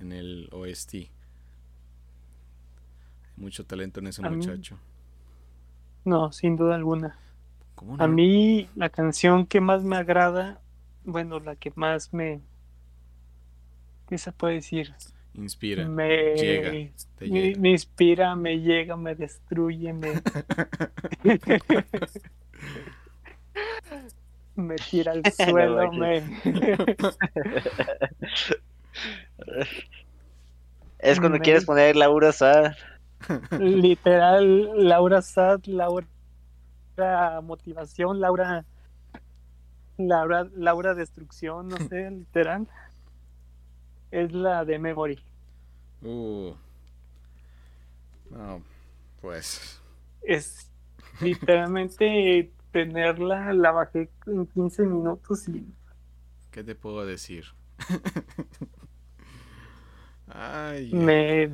[0.01, 1.11] en el OST.
[3.37, 4.79] Mucho talento en ese muchacho.
[6.05, 7.19] No, sin duda alguna.
[7.99, 10.63] A mí la canción que más me agrada,
[11.05, 12.41] bueno, la que más me...
[14.09, 14.95] ¿Qué se puede decir?
[15.37, 15.87] Inspira.
[15.87, 16.73] Me, llega,
[17.21, 20.15] me, inspira, me llega, me destruye, me...
[24.57, 26.23] me tira al suelo, me...
[30.99, 32.73] es cuando quieres poner Laura Sad.
[33.59, 36.07] Literal, Laura Sad, Laura
[37.43, 38.65] motivación, Laura
[39.99, 42.67] Laura, Laura destrucción, no sé, literal.
[44.11, 45.19] Es la de Memory.
[46.07, 46.55] Uh.
[48.31, 48.63] No,
[49.21, 49.81] pues.
[50.23, 50.71] Es
[51.21, 55.67] literalmente tenerla, la bajé en 15 minutos y.
[56.53, 57.47] ¿Qué te puedo decir?
[60.29, 60.93] Ay.
[60.93, 61.51] Me,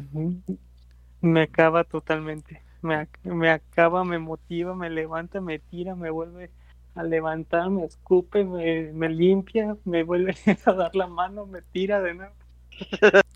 [1.23, 2.63] me acaba totalmente.
[2.83, 6.51] Me, me acaba, me motiva, me levanta, me tira, me vuelve
[6.95, 10.35] a levantar, me escupe, me, me limpia, me vuelve
[10.67, 12.42] a dar la mano, me tira de nuevo.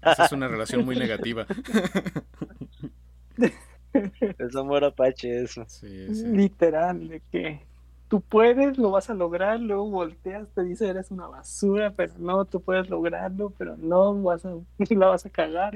[0.02, 1.46] Esa es una relación muy negativa.
[4.38, 5.66] Es amor apache eso.
[5.82, 7.62] Literal, de que
[8.08, 12.44] tú puedes, lo vas a lograr, luego volteas, te dice eres una basura, pero no,
[12.44, 14.54] tú puedes lograrlo, pero no, vas a,
[14.90, 15.74] la vas a cagar.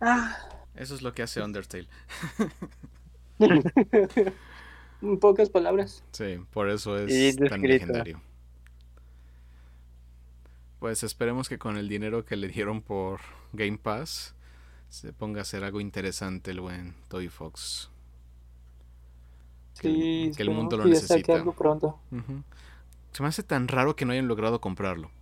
[0.00, 0.36] Ah.
[0.74, 1.88] Eso es lo que hace Undertale.
[5.02, 6.04] en pocas palabras.
[6.12, 8.20] Sí, por eso es tan legendario.
[10.82, 13.20] Pues esperemos que con el dinero que le dieron por
[13.52, 14.34] Game Pass
[14.88, 17.88] se ponga a hacer algo interesante el buen Toy Fox.
[19.74, 21.36] Sí, que, el mundo lo necesita.
[21.36, 22.00] Algo pronto.
[23.12, 25.12] Se me hace tan raro que no hayan logrado comprarlo.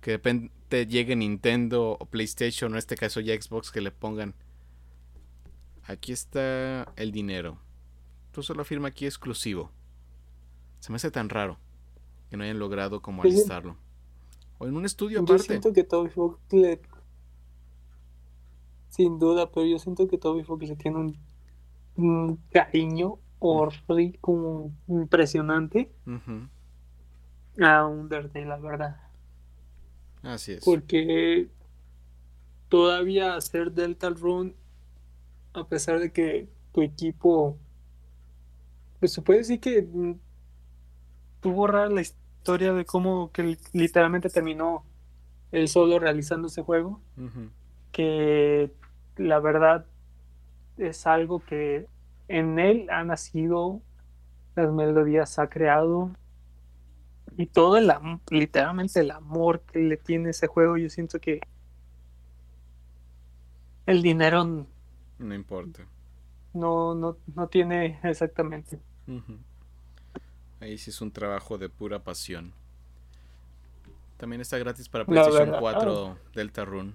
[0.00, 3.90] Que de repente llegue Nintendo o PlayStation, o en este caso ya Xbox, que le
[3.90, 4.32] pongan.
[5.88, 7.58] Aquí está el dinero.
[8.30, 9.72] Tú solo firma aquí exclusivo.
[10.78, 11.58] Se me hace tan raro
[12.30, 13.76] que no hayan logrado como pues alistarlo.
[14.58, 15.42] O en un estudio aparte.
[15.42, 16.80] Yo siento que Toby Fox le...
[18.88, 21.16] Sin duda, pero yo siento que Toby Fox le tiene
[21.96, 25.92] un, cariño horrible, como impresionante
[27.60, 29.00] a Undertale, la verdad.
[30.22, 30.64] Así es.
[30.64, 31.50] Porque
[32.68, 34.54] todavía hacer Delta Run,
[35.52, 37.58] a pesar de que tu equipo,
[38.98, 39.86] pues se puede decir que
[41.40, 44.84] tú borrar la historia historia de cómo que literalmente terminó
[45.50, 47.00] él solo realizando ese juego.
[47.90, 48.72] Que
[49.16, 49.84] la verdad
[50.76, 51.88] es algo que
[52.28, 53.82] en él ha nacido,
[54.54, 56.12] las melodías ha creado
[57.36, 57.92] y todo el
[58.30, 60.76] literalmente el amor que le tiene ese juego.
[60.76, 61.40] Yo siento que
[63.86, 64.44] el dinero
[65.18, 65.84] no importa.
[66.54, 68.78] No, no, no tiene exactamente.
[70.60, 72.52] Ahí sí es un trabajo de pura pasión.
[74.16, 76.94] También está gratis para PlayStation 4 Delta Run.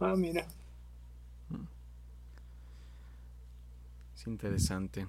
[0.00, 0.46] Ah, mira.
[1.50, 1.64] Mm.
[4.16, 5.06] Es interesante.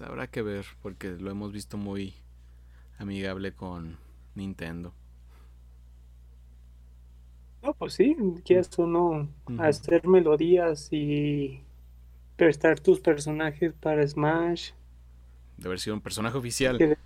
[0.00, 2.14] habrá que ver porque lo hemos visto muy
[2.98, 3.96] amigable con
[4.34, 4.92] Nintendo.
[7.62, 9.26] No, pues sí, quieres o no
[9.58, 11.63] hacer melodías y
[12.36, 14.70] prestar tus personajes para Smash.
[15.56, 16.98] De haber sido un personaje oficial.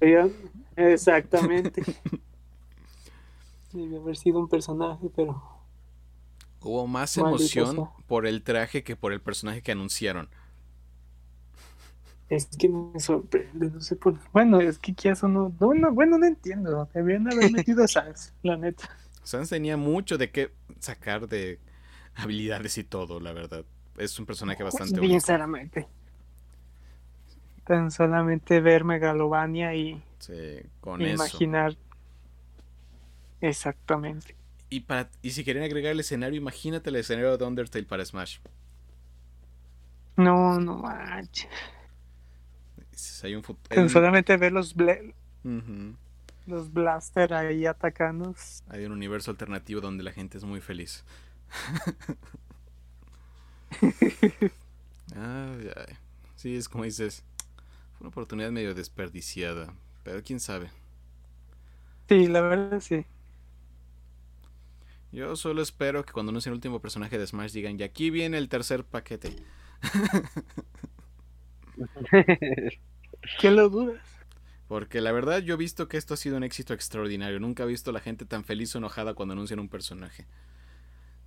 [0.76, 1.82] Exactamente.
[3.72, 5.42] Debe haber sido un personaje, pero.
[6.60, 10.28] Hubo más emoción por el traje que por el personaje que anunciaron.
[12.28, 15.54] Es que me sorprende, no sé por Bueno, es que qué eso no.
[15.60, 16.88] no, bueno, no entiendo.
[16.92, 18.90] Debían haber metido a Sans, la neta.
[19.22, 21.60] Sans tenía mucho de qué sacar de
[22.14, 23.64] habilidades y todo, la verdad
[23.98, 25.86] es un personaje bastante Sinceramente.
[27.64, 30.02] Tan solamente ver Megalovania y
[30.80, 31.76] con imaginar.
[33.40, 34.34] Exactamente.
[34.70, 38.38] Y, para, y si quieren agregar el escenario, imagínate el escenario de Undertale para Smash.
[40.16, 41.48] No, no manches.
[43.22, 43.44] Hay un
[43.88, 44.74] solamente ver los,
[46.46, 48.34] Los blaster ahí atacando.
[48.68, 51.04] Hay un universo alternativo donde la gente es muy feliz.
[55.14, 55.94] ay, ay.
[56.36, 57.24] Sí, es como dices,
[57.92, 59.72] fue una oportunidad medio desperdiciada,
[60.04, 60.70] pero quién sabe.
[62.08, 63.04] Sí, la verdad sí.
[65.12, 68.36] Yo solo espero que cuando anuncien el último personaje de Smash digan, y aquí viene
[68.38, 69.36] el tercer paquete.
[73.40, 74.02] ¿Qué lo dudas?
[74.68, 77.40] Porque la verdad yo he visto que esto ha sido un éxito extraordinario.
[77.40, 80.26] Nunca he visto a la gente tan feliz o enojada cuando anuncian un personaje.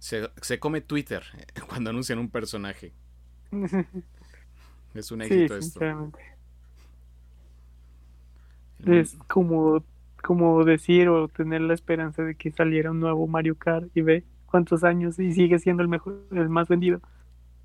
[0.01, 1.23] Se, se come Twitter
[1.69, 2.91] cuando anuncian un personaje.
[4.95, 6.11] es un éxito esto.
[8.83, 9.85] Es como,
[10.23, 14.23] como decir o tener la esperanza de que saliera un nuevo Mario Kart y ve
[14.47, 16.99] cuántos años y sigue siendo el mejor, el más vendido.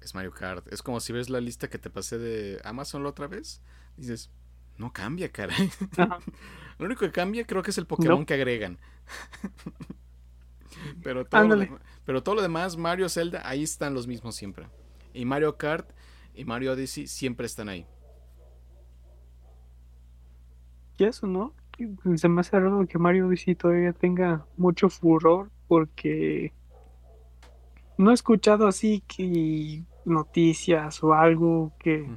[0.03, 0.71] Es Mario Kart.
[0.71, 3.63] Es como si ves la lista que te pasé de Amazon la otra vez.
[3.97, 4.31] Dices,
[4.77, 5.71] no cambia, caray.
[6.79, 8.77] Lo único que cambia creo que es el Pokémon que agregan.
[11.03, 14.69] pero, todo lo, pero todo lo demás, Mario, Zelda, ahí están los mismos siempre.
[15.13, 15.91] Y Mario Kart
[16.35, 17.85] y Mario Odyssey siempre están ahí.
[20.99, 21.53] Y eso, ¿no?
[22.17, 26.53] Se me hace raro que Mario Odyssey todavía tenga mucho furor porque
[27.99, 32.09] no he escuchado así que noticias o algo que...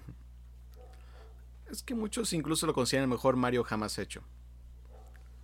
[1.70, 4.22] Es que muchos incluso lo consideran el mejor Mario jamás hecho.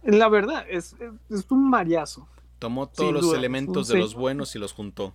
[0.04, 0.96] La verdad, es,
[1.30, 2.28] es un mariazo.
[2.60, 5.14] Tomó todos los elementos de los buenos y los juntó.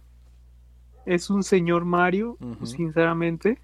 [1.06, 3.58] Es un señor Mario, sinceramente.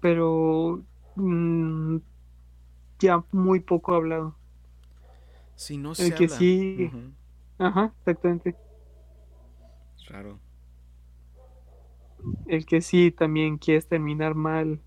[0.00, 0.82] Pero
[1.14, 1.98] mm,
[2.98, 4.34] ya muy poco hablado.
[5.54, 6.90] Si no se El que sí.
[7.58, 8.56] Ajá, exactamente.
[10.08, 10.38] Raro.
[12.46, 14.80] El que sí también quieres terminar mal,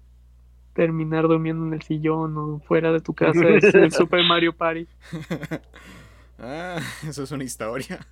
[0.73, 4.87] terminar durmiendo en el sillón o fuera de tu casa es el Super Mario Party.
[6.39, 8.05] ah, eso es una historia.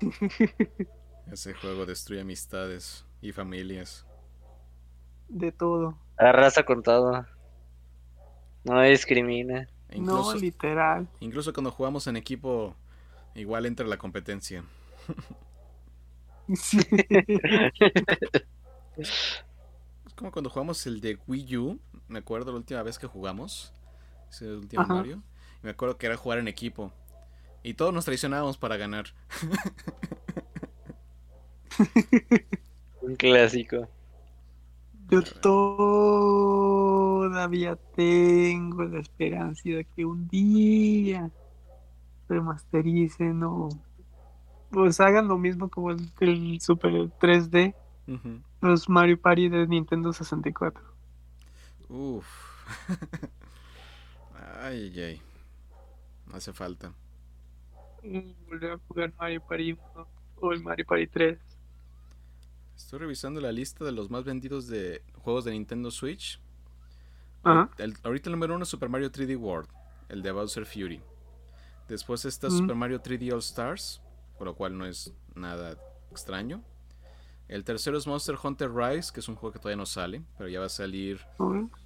[1.32, 4.06] Ese juego destruye amistades y familias.
[5.28, 5.98] De todo.
[6.16, 7.26] Arrasa con todo.
[8.64, 9.68] No discrimina.
[9.96, 11.08] no, literal.
[11.20, 12.76] Incluso cuando jugamos en equipo,
[13.34, 14.64] igual entra la competencia.
[18.96, 21.80] es como cuando jugamos el de Wii U.
[22.08, 23.72] Me acuerdo la última vez que jugamos.
[24.30, 25.22] Ese último Mario.
[25.66, 26.92] Me acuerdo que era jugar en equipo.
[27.64, 29.06] Y todos nos traicionábamos para ganar.
[33.02, 33.88] Un clásico.
[35.10, 35.74] Yo todavía
[37.96, 41.32] tengo la esperanza de que un día
[42.28, 43.68] remastericen o
[44.70, 47.74] pues hagan lo mismo como el, Super 3D,
[48.60, 50.80] los Mario Party de Nintendo 64.
[51.88, 52.24] Uf.
[54.62, 55.20] ay, ay,
[56.32, 56.92] Hace falta.
[58.02, 61.38] Volver a jugar Mario Party 1 o el Mario Party 3.
[62.76, 66.40] Estoy revisando la lista de los más vendidos de juegos de Nintendo Switch.
[67.42, 69.68] ahorita el número uno es Super Mario 3D World,
[70.08, 71.00] el de Bowser Fury.
[71.88, 74.02] Después está Super Mario 3D All Stars,
[74.36, 75.78] por lo cual no es nada
[76.10, 76.62] extraño.
[77.48, 80.48] El tercero es Monster Hunter Rise, que es un juego que todavía no sale, pero
[80.48, 81.20] ya va a salir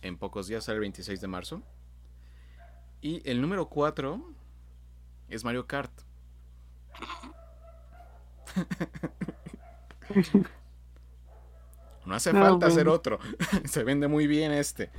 [0.01, 1.63] en pocos días, sale el 26 de marzo.
[3.03, 4.23] Y el número 4
[5.29, 5.91] es Mario Kart.
[12.05, 13.19] no hace falta hacer otro.
[13.65, 14.91] Se vende muy bien este.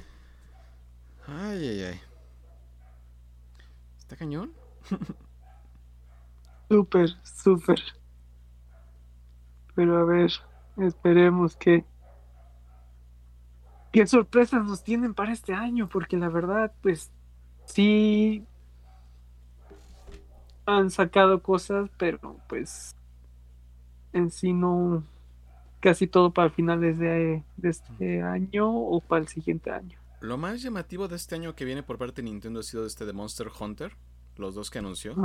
[1.28, 2.02] Ay, ay, ay.
[4.00, 4.54] ¿Está cañón?
[6.70, 7.82] Súper, súper.
[9.76, 10.32] Pero a ver,
[10.78, 11.86] esperemos que...
[13.92, 15.90] ¿Qué sorpresas nos tienen para este año?
[15.90, 17.12] Porque la verdad, pues
[17.74, 18.46] sí
[20.66, 22.96] han sacado cosas, pero pues
[24.14, 25.04] en sí no
[25.80, 30.00] casi todo para finales de, de este año o para el siguiente año.
[30.22, 33.06] Lo más llamativo de este año que viene por parte de Nintendo ha sido este
[33.06, 33.98] de Monster Hunter,
[34.38, 35.16] los dos que anunció,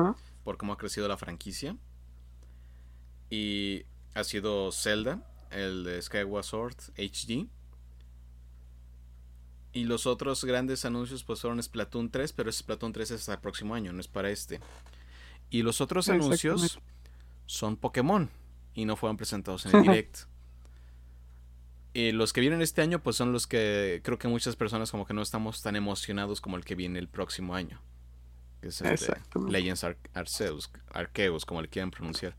[0.42, 1.76] por cómo ha crecido la franquicia.
[3.28, 3.84] Y
[4.14, 7.46] ha sido Zelda, el de Skyward Sword HD.
[9.76, 13.40] Y los otros grandes anuncios pues fueron Splatoon 3, pero Splatoon 3 es hasta el
[13.40, 14.58] próximo año, no es para este.
[15.50, 16.78] Y los otros anuncios
[17.44, 18.30] son Pokémon
[18.72, 20.20] y no fueron presentados en el direct.
[21.92, 25.04] Y los que vienen este año pues son los que creo que muchas personas como
[25.04, 27.82] que no estamos tan emocionados como el que viene el próximo año
[28.62, 32.34] es este, Legends Arceus, Arceus, como le quieran pronunciar.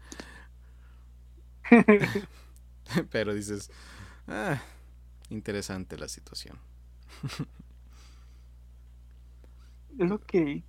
[3.11, 3.69] Pero dices,
[4.27, 4.59] ah,
[5.29, 6.57] interesante la situación.
[9.99, 10.63] es lo que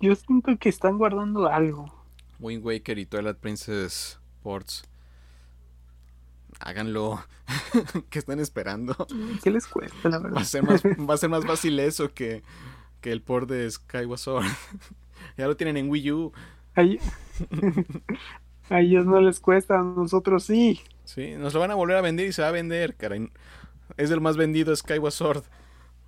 [0.00, 1.92] yo siento que están guardando algo.
[2.40, 4.84] Wind Waker y Twilight Princess Ports.
[6.60, 7.24] Háganlo.
[8.10, 9.06] ¿Qué están esperando?
[9.42, 10.38] ¿Qué les cuesta, la verdad?
[10.38, 12.42] Va a ser más, va a ser más fácil eso que,
[13.00, 14.46] que el port de Skyward Sword.
[15.36, 16.32] ya lo tienen en Wii U.
[18.70, 20.80] A ellos no les cuesta, a nosotros sí.
[21.04, 23.30] Sí, nos lo van a volver a vender y se va a vender, caray.
[23.96, 25.44] Es el más vendido Skyward Sword.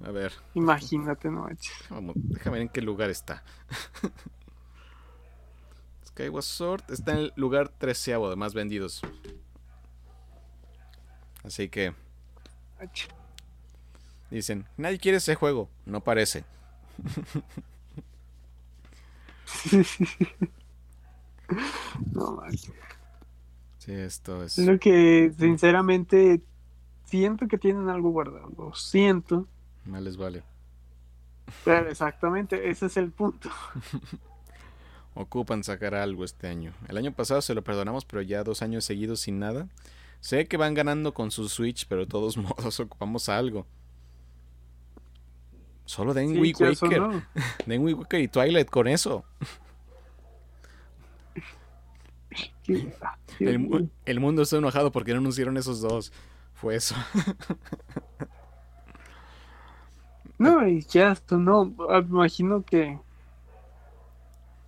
[0.04, 0.32] A ver.
[0.54, 1.48] Imagínate, no
[1.88, 3.42] Vamos, déjame ver en qué lugar está.
[6.08, 9.02] Skyward Sword está en el lugar treceavo de más vendidos.
[11.44, 11.94] Así que.
[14.30, 15.70] Dicen, nadie quiere ese juego.
[15.86, 16.44] No parece.
[22.12, 22.42] no
[23.78, 24.58] Sí, esto es.
[24.58, 26.42] Lo que sinceramente
[27.06, 28.74] siento que tienen algo guardado.
[28.74, 29.46] Siento.
[29.84, 30.42] Más les vale.
[31.64, 33.48] Pero exactamente, ese es el punto.
[35.14, 36.74] Ocupan sacar algo este año.
[36.88, 39.68] El año pasado se lo perdonamos, pero ya dos años seguidos sin nada.
[40.20, 43.66] Sé que van ganando con su Switch, pero de todos modos ocupamos algo.
[45.84, 46.76] Solo den sí, Waker.
[47.66, 49.24] Den Wind Waker y Twilight con eso.
[53.38, 56.12] El, el, mundo está enojado porque no anunciaron esos dos.
[56.56, 56.94] Fue eso.
[60.38, 61.74] no, y ya esto no.
[61.90, 62.98] Ah, me imagino que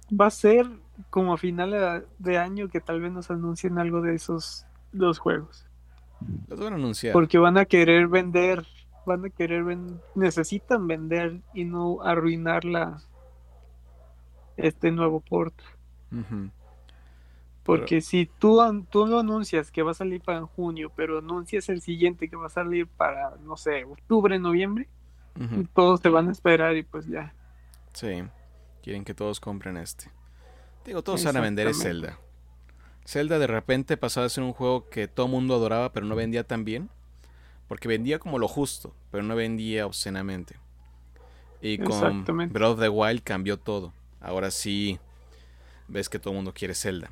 [0.08, 0.68] va a ser
[1.10, 5.64] como a final de año que tal vez nos anuncien algo de esos dos juegos.
[6.48, 7.12] Los van a anunciar.
[7.12, 8.66] Porque van a querer vender,
[9.06, 9.64] van a querer
[10.14, 13.00] necesitan vender y no arruinar la
[14.58, 15.54] este nuevo port.
[17.68, 21.82] Porque si tú, tú lo anuncias que va a salir para junio, pero anuncias el
[21.82, 24.88] siguiente que va a salir para, no sé, octubre, noviembre,
[25.74, 27.34] todos te van a esperar y pues ya.
[27.92, 28.24] Sí,
[28.82, 30.10] quieren que todos compren este.
[30.86, 32.18] Digo, todos van a vender es Zelda.
[33.04, 36.44] Zelda de repente pasó a ser un juego que todo mundo adoraba, pero no vendía
[36.44, 36.88] tan bien.
[37.66, 40.56] Porque vendía como lo justo, pero no vendía obscenamente.
[41.60, 43.92] Y con Breath of the Wild cambió todo.
[44.22, 44.98] Ahora sí
[45.86, 47.10] ves que todo el mundo quiere Zelda.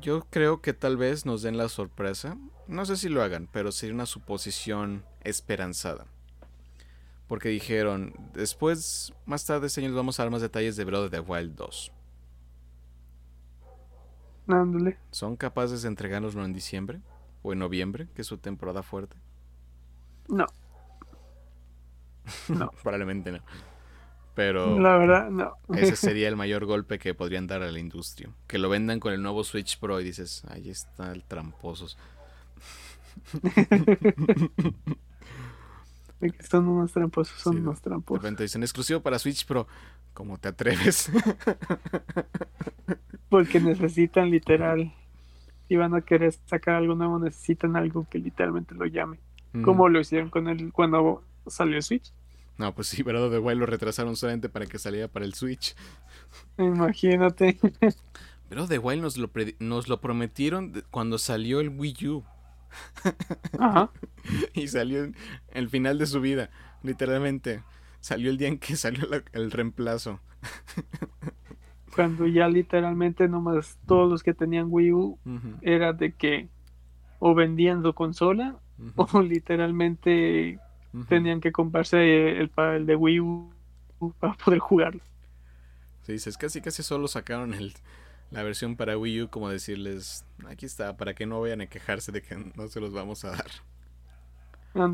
[0.00, 2.36] Yo creo que tal vez nos den la sorpresa.
[2.66, 6.06] No sé si lo hagan, pero sería una suposición esperanzada.
[7.28, 11.04] Porque dijeron, después, más tarde este año les vamos a dar más detalles de Breath
[11.04, 11.92] of the Wild 2.
[14.48, 14.98] Ándale.
[15.10, 17.00] ¿Son capaces de entregárnoslo en diciembre?
[17.42, 19.16] ¿O en noviembre, que es su temporada fuerte?
[20.28, 20.46] No.
[22.48, 22.70] No.
[22.82, 23.40] Probablemente no.
[24.34, 24.78] Pero.
[24.78, 25.54] La verdad, no.
[25.76, 28.30] ese sería el mayor golpe que podrían dar a la industria.
[28.46, 31.96] Que lo vendan con el nuevo Switch Pro y dices, ahí está el tramposos.
[36.48, 38.22] son unos tramposos, son unos tramposos.
[38.22, 39.66] De repente dicen exclusivo para Switch Pro.
[40.12, 41.10] ¿Cómo te atreves?
[43.28, 44.92] Porque necesitan literal.
[45.68, 49.18] Si van a querer sacar algo nuevo, necesitan algo que literalmente lo llame.
[49.62, 52.12] Como lo hicieron con el cuando salió Switch.
[52.56, 55.74] No, pues sí, pero de Wild lo retrasaron solamente para que saliera para el Switch.
[56.58, 57.58] Imagínate.
[58.48, 62.24] Pero The Wild nos lo, nos lo prometieron cuando salió el Wii U.
[63.58, 63.90] Ajá.
[64.54, 65.10] y salió
[65.50, 66.50] el final de su vida,
[66.82, 67.62] literalmente.
[68.00, 70.20] Salió el día en que salió el reemplazo.
[71.94, 75.18] cuando ya literalmente nomás todos los que tenían Wii U
[75.62, 76.48] era de que
[77.18, 78.58] o vendían su consola
[78.96, 80.58] o literalmente
[81.08, 83.52] tenían que comprarse el, el de Wii U
[84.18, 85.00] para poder jugarlo.
[86.02, 87.72] Sí, es casi casi solo sacaron el,
[88.30, 92.12] la versión para Wii U como decirles, aquí está, para que no vayan a quejarse
[92.12, 93.50] de que no se los vamos a dar.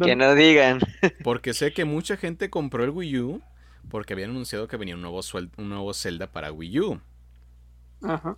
[0.04, 0.78] Que no digan.
[1.24, 3.42] Porque sé que mucha gente compró el Wii U
[3.88, 5.20] porque habían anunciado que venía un nuevo,
[5.56, 7.00] un nuevo Zelda para Wii U.
[8.02, 8.36] Ajá.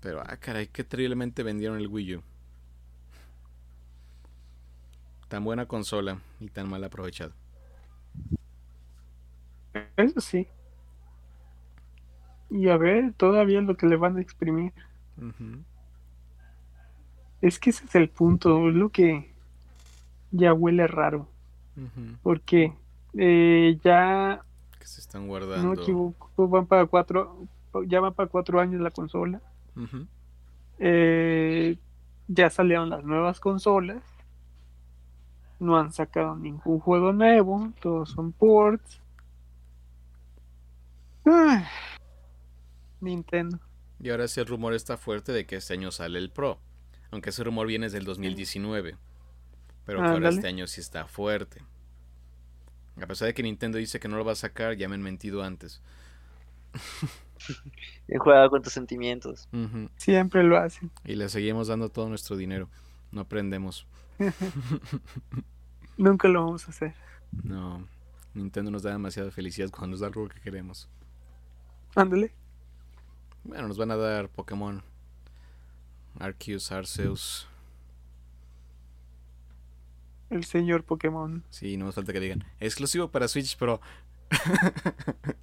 [0.00, 2.22] Pero, ah, caray, qué terriblemente vendieron el Wii U.
[5.30, 7.32] Tan buena consola y tan mal aprovechado.
[9.96, 10.48] Eso sí.
[12.50, 14.72] Y a ver, todavía lo que le van a exprimir.
[17.40, 19.32] Es que ese es el punto, lo que
[20.32, 21.28] ya huele raro.
[22.24, 22.74] Porque
[23.14, 24.42] eh, ya...
[24.80, 25.62] Que se están guardando.
[25.62, 27.46] No equivoco, van para cuatro,
[27.86, 29.40] ya van para cuatro años la consola.
[30.80, 31.76] Eh,
[32.26, 34.02] ya salieron las nuevas consolas
[35.60, 39.00] no han sacado ningún juego nuevo, todos son ports.
[43.00, 43.60] Nintendo.
[44.00, 46.58] Y ahora ese rumor está fuerte de que este año sale el Pro,
[47.10, 48.96] aunque ese rumor viene desde el 2019.
[49.84, 51.62] Pero ahora este año sí está fuerte.
[53.00, 55.02] A pesar de que Nintendo dice que no lo va a sacar, ya me han
[55.02, 55.80] mentido antes.
[58.08, 59.48] He jugado con tus sentimientos.
[59.96, 60.90] Siempre lo hacen.
[61.04, 62.68] Y le seguimos dando todo nuestro dinero.
[63.10, 63.86] No aprendemos.
[65.96, 66.94] Nunca lo vamos a hacer.
[67.42, 67.86] No.
[68.34, 70.88] Nintendo nos da demasiada felicidad cuando nos da algo que queremos.
[71.94, 72.32] Ándale.
[73.44, 74.82] Bueno, nos van a dar Pokémon.
[76.18, 77.48] Arceus, Arceus.
[80.28, 81.42] El señor Pokémon.
[81.50, 82.44] Sí, no me falta que digan.
[82.60, 83.80] Exclusivo para Switch Pro.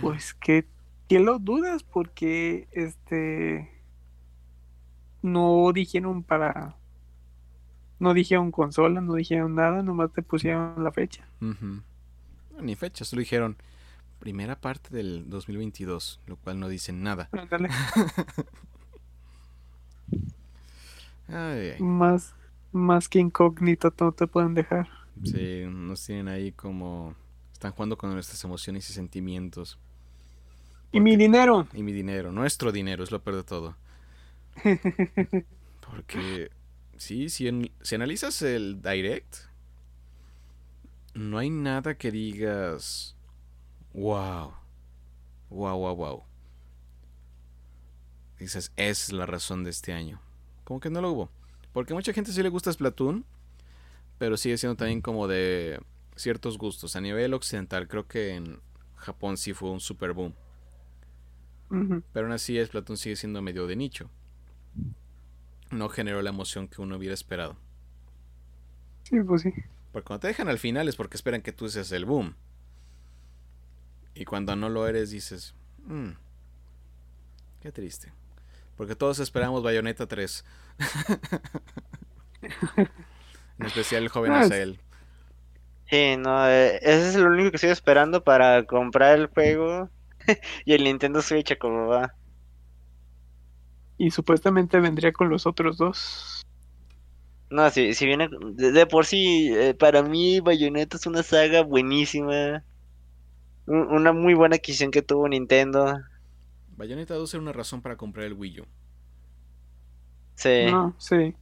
[0.00, 0.66] pues que,
[1.08, 3.70] que lo dudas porque este
[5.20, 6.76] no dijeron para
[7.98, 11.26] no dijeron consola, no dijeron nada, nomás te pusieron la fecha.
[12.60, 13.56] Ni fecha, solo dijeron
[14.18, 17.28] primera parte del 2022, lo cual no dicen nada.
[21.78, 22.34] Más,
[22.72, 24.88] más que incógnito no te pueden dejar.
[25.24, 27.14] Sí, nos tienen ahí como...
[27.52, 29.78] Están jugando con nuestras emociones y sentimientos.
[30.92, 31.66] y mi dinero.
[31.72, 33.76] Y mi dinero, nuestro dinero, es lo peor de todo.
[35.90, 36.50] Porque,
[36.98, 39.36] sí, si, si analizas el direct,
[41.14, 43.16] no hay nada que digas,
[43.94, 44.52] wow,
[45.50, 46.22] wow, wow, wow.
[48.38, 50.20] Dices, es la razón de este año.
[50.64, 51.30] Como que no lo hubo.
[51.72, 53.24] Porque a mucha gente sí le gusta Splatoon,
[54.18, 55.80] pero sigue siendo también como de
[56.16, 56.96] ciertos gustos.
[56.96, 58.60] A nivel occidental, creo que en
[58.96, 60.34] Japón sí fue un super boom.
[62.12, 64.10] Pero aún así, Splatoon sigue siendo medio de nicho.
[65.70, 67.56] No generó la emoción que uno hubiera esperado.
[69.04, 69.52] Sí, pues sí.
[69.92, 72.34] Porque cuando te dejan al final es porque esperan que tú seas el boom.
[74.14, 75.54] Y cuando no lo eres, dices,
[75.84, 76.10] mmm,
[77.60, 78.12] qué triste.
[78.76, 80.44] Porque todos esperamos Bayonetta 3.
[83.58, 84.78] en especial el joven Azael.
[85.88, 89.88] Sí, no, eh, ese es lo único que estoy esperando para comprar el juego
[90.64, 92.14] y el Nintendo Switch como va.
[93.98, 96.42] Y supuestamente vendría con los otros dos.
[97.48, 102.64] No, si, si viene de, por sí, eh, para mí Bayonetta es una saga buenísima.
[103.66, 106.00] Una muy buena adquisición que tuvo Nintendo.
[106.76, 108.66] Bayonetta 2 era una razón para comprar el Wii U.
[110.34, 110.66] Sí.
[110.98, 111.34] sí.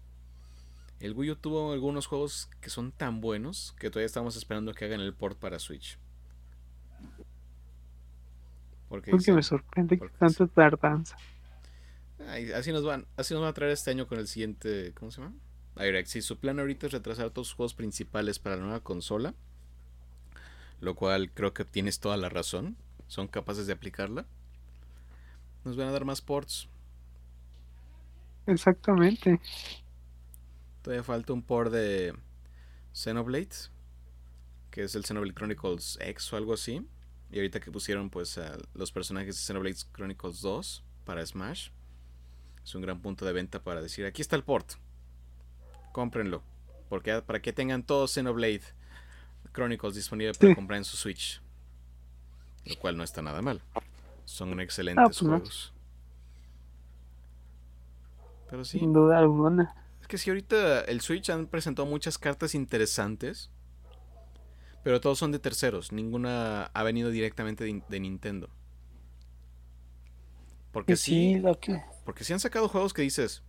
[1.01, 4.85] El Wii U tuvo algunos juegos que son tan buenos que todavía estamos esperando que
[4.85, 5.99] hagan el port para Switch.
[8.89, 11.17] Porque, me sorprende que tanta tardanza.
[12.55, 15.21] Así nos van, así nos van a traer este año con el siguiente, ¿cómo se
[15.21, 15.35] llama?
[15.77, 16.09] Direct.
[16.09, 19.35] Si su plan ahorita es retrasar todos los juegos principales para la nueva consola,
[20.81, 22.77] lo cual creo que tienes toda la razón,
[23.09, 24.27] son capaces de aplicarla
[25.65, 26.69] nos van a dar más ports.
[28.47, 29.41] Exactamente.
[30.83, 32.15] Todavía falta un port de
[32.93, 33.71] Xenoblade,
[34.71, 36.87] que es el Xenoblade Chronicles X o algo así.
[37.31, 41.71] Y ahorita que pusieron pues a los personajes de Xenoblade Chronicles 2 para Smash,
[42.65, 44.73] es un gran punto de venta para decir, aquí está el port.
[45.93, 46.43] Cómprenlo.
[46.89, 48.63] Porque para que tengan todo Xenoblade
[49.53, 51.41] Chronicles disponible para comprar en su Switch.
[52.65, 53.61] Lo cual no está nada mal.
[54.25, 55.75] Son excelentes ah, pues juegos.
[58.51, 58.79] Pero sí.
[58.79, 59.75] Sin duda alguna.
[60.01, 63.51] Es que si ahorita el Switch han presentado muchas cartas interesantes.
[64.83, 65.93] Pero todos son de terceros.
[65.93, 68.51] Ninguna ha venido directamente de, Nintendo.
[70.73, 71.41] Porque sí.
[72.05, 73.43] Porque sí han sacado juegos que dices.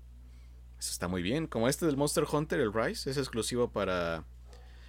[0.79, 1.47] Eso está muy bien.
[1.47, 3.09] Como este del Monster Hunter, el Rise.
[3.09, 4.25] Es exclusivo para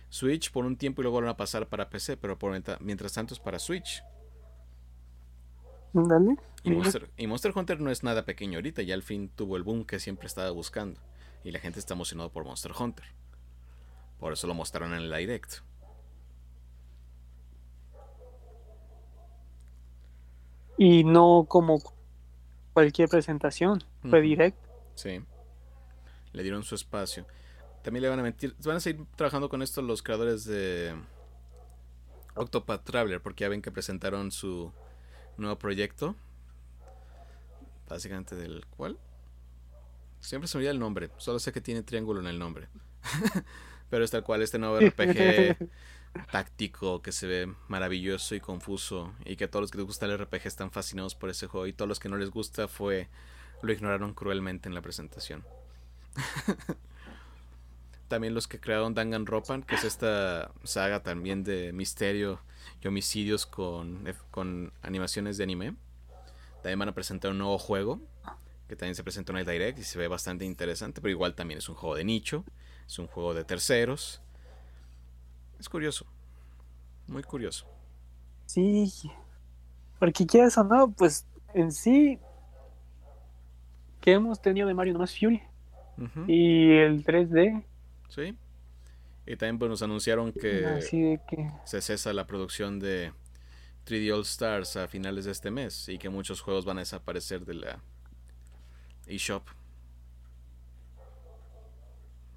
[0.08, 2.16] Switch por un tiempo y luego van a pasar para PC.
[2.16, 4.02] Pero por, mientras tanto es para Switch.
[7.16, 9.98] Y Monster, Hunter no es nada pequeño ahorita, ya al fin tuvo el boom que
[9.98, 11.00] siempre estaba buscando.
[11.42, 13.06] Y la gente está emocionada por Monster Hunter.
[14.18, 15.60] Por eso lo mostraron en el direct.
[20.76, 21.80] Y no como
[22.76, 24.58] cualquier presentación, fue direct.
[24.96, 25.22] Sí.
[26.34, 27.26] Le dieron su espacio.
[27.82, 28.54] También le van a mentir.
[28.66, 30.94] Van a seguir trabajando con esto los creadores de
[32.34, 34.74] Octopath Traveler, porque ya ven que presentaron su
[35.38, 36.16] nuevo proyecto.
[37.88, 38.98] Básicamente del cual.
[40.20, 41.08] Siempre se me olvida el nombre.
[41.16, 42.68] Solo sé que tiene triángulo en el nombre.
[43.88, 45.56] Pero es tal cual este nuevo RPG
[46.30, 49.12] táctico que se ve maravilloso y confuso.
[49.24, 51.66] Y que a todos los que les gusta el RPG están fascinados por ese juego.
[51.66, 53.08] Y todos los que no les gusta fue.
[53.62, 55.44] Lo ignoraron cruelmente en la presentación.
[58.08, 62.40] también los que crearon Danganronpa, que es esta saga también de misterio
[62.82, 65.74] y homicidios con, con animaciones de anime.
[66.62, 68.00] También van a presentar un nuevo juego
[68.68, 71.58] que también se presentó en el Direct y se ve bastante interesante, pero igual también
[71.58, 72.44] es un juego de nicho,
[72.86, 74.20] es un juego de terceros.
[75.58, 76.06] Es curioso,
[77.06, 77.66] muy curioso.
[78.46, 78.92] Sí,
[79.98, 82.18] porque quieras o no, pues en sí,
[84.00, 85.42] que hemos tenido de Mario nomás Fury
[86.26, 87.64] y el 3D.
[88.08, 88.36] Sí.
[89.26, 93.12] Y también pues, nos anunciaron que, que se cesa la producción de
[93.86, 97.44] 3D All Stars a finales de este mes y que muchos juegos van a desaparecer
[97.44, 97.78] de la
[99.06, 99.42] eShop.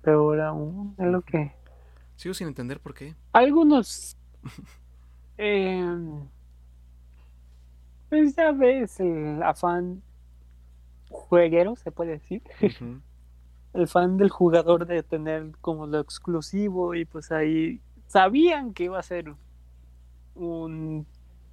[0.01, 1.58] Peor aún, es lo que.
[2.19, 3.15] Sigo sin entender por qué.
[3.31, 4.17] Algunos.
[5.37, 5.85] eh,
[8.09, 10.01] pues ya ves el afán
[11.09, 12.43] jueguero, se puede decir.
[13.73, 18.99] el fan del jugador de tener como lo exclusivo y pues ahí sabían que iba
[18.99, 19.33] a ser
[20.35, 21.07] un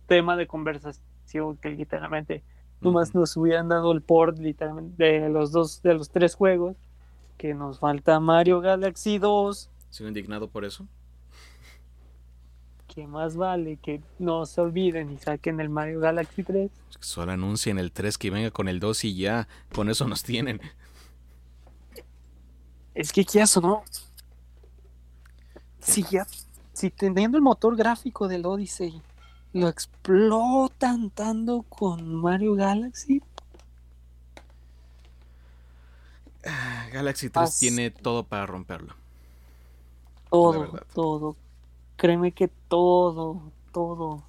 [0.09, 2.43] tema de conversación que literalmente
[2.81, 6.77] nomás nos hubieran dado el port literalmente de los dos de los tres juegos
[7.39, 10.87] que nos falta Mario Galaxy 2 sigo indignado por eso.
[12.87, 16.70] Que más vale que no se olviden y saquen el Mario Galaxy 3
[17.01, 19.49] solo anuncien el 3 que venga con el 2 y ya.
[19.72, 20.61] Con eso nos tienen.
[22.95, 23.84] Es que qué eso no
[25.80, 26.26] si ya
[26.72, 29.01] si teniendo el motor gráfico del Odyssey
[29.53, 33.22] lo explotan tanto con Mario Galaxy.
[36.45, 38.95] Ah, Galaxy 3 tiene todo para romperlo.
[40.31, 41.37] Todo, todo.
[41.97, 44.24] Créeme que todo, todo.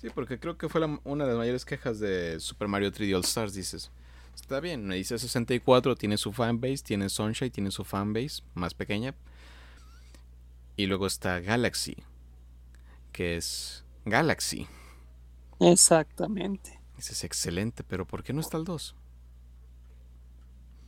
[0.00, 3.24] Sí, porque creo que fue una de las mayores quejas de Super Mario 3D All
[3.24, 3.54] Stars.
[3.54, 3.90] Dices,
[4.34, 9.14] está bien, me dice 64, tiene su fanbase, tiene Sunshine, tiene su fanbase más pequeña.
[10.76, 11.96] Y luego está Galaxy,
[13.12, 14.66] que es Galaxy.
[15.60, 16.80] Exactamente.
[16.98, 18.94] Ese es excelente, pero ¿por qué no está el 2?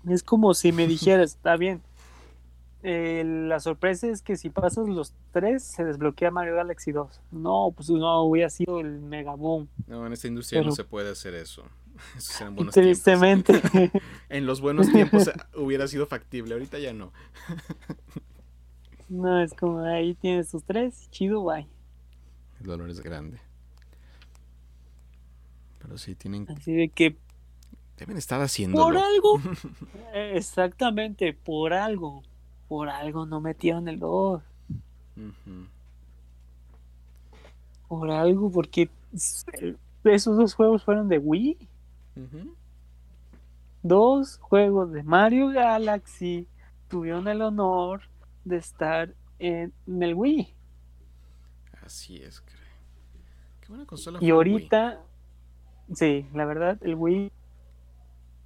[0.08, 1.82] Es como si me dijeras, está bien.
[2.88, 7.20] Eh, la sorpresa es que si pasas los tres, se desbloquea Mario Galaxy 2.
[7.32, 9.68] No, pues no hubiera sido el mega boom.
[9.88, 11.64] No, en esta industria no se puede hacer eso.
[12.72, 13.60] tristemente.
[14.28, 17.12] en los buenos tiempos hubiera sido factible, ahorita ya no.
[19.08, 21.66] no, es como ahí tienes tus tres, chido, bye.
[22.60, 23.40] El dolor es grande.
[25.80, 26.46] Pero sí tienen.
[26.56, 27.16] Así de que.
[27.96, 28.80] Deben estar haciendo.
[28.80, 29.40] Por algo.
[30.14, 32.22] exactamente, por algo.
[32.68, 34.42] Por algo no metieron el 2.
[37.88, 38.90] Por algo, porque
[40.04, 41.68] esos dos juegos fueron de Wii.
[43.82, 46.48] Dos juegos de Mario Galaxy
[46.88, 48.02] tuvieron el honor
[48.44, 50.52] de estar en el Wii.
[51.84, 52.56] Así es, creo.
[53.60, 54.18] Qué buena consola.
[54.20, 55.00] Y ahorita,
[55.94, 57.30] sí, la verdad, el Wii,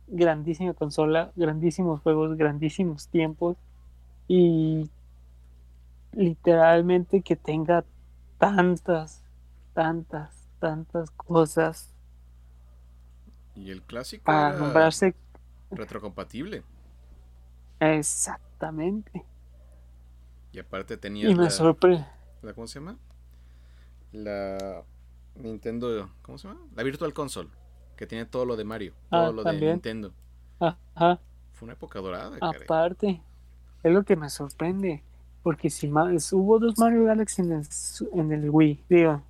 [0.08, 3.56] grandísima consola, grandísimos juegos, grandísimos tiempos.
[4.32, 4.88] Y
[6.12, 7.84] literalmente que tenga
[8.38, 9.24] tantas,
[9.74, 11.92] tantas, tantas cosas.
[13.56, 15.16] Y el clásico para nombrarse
[15.72, 16.62] retrocompatible.
[17.80, 19.24] Exactamente.
[20.52, 21.28] Y aparte tenía.
[21.28, 22.06] Y me sorprende.
[22.54, 22.98] ¿Cómo se llama?
[24.12, 24.84] la
[25.34, 26.60] Nintendo, ¿cómo se llama?
[26.76, 27.48] La Virtual Console,
[27.96, 30.12] que tiene todo lo de Mario, todo ah, lo de Nintendo.
[30.60, 31.18] Ajá.
[31.52, 32.36] Fue una época dorada.
[32.40, 33.22] Aparte,
[33.82, 35.02] es lo que me sorprende,
[35.42, 37.68] porque si más, hubo dos Mario Galaxy en el,
[38.12, 39.22] en el Wii, digo,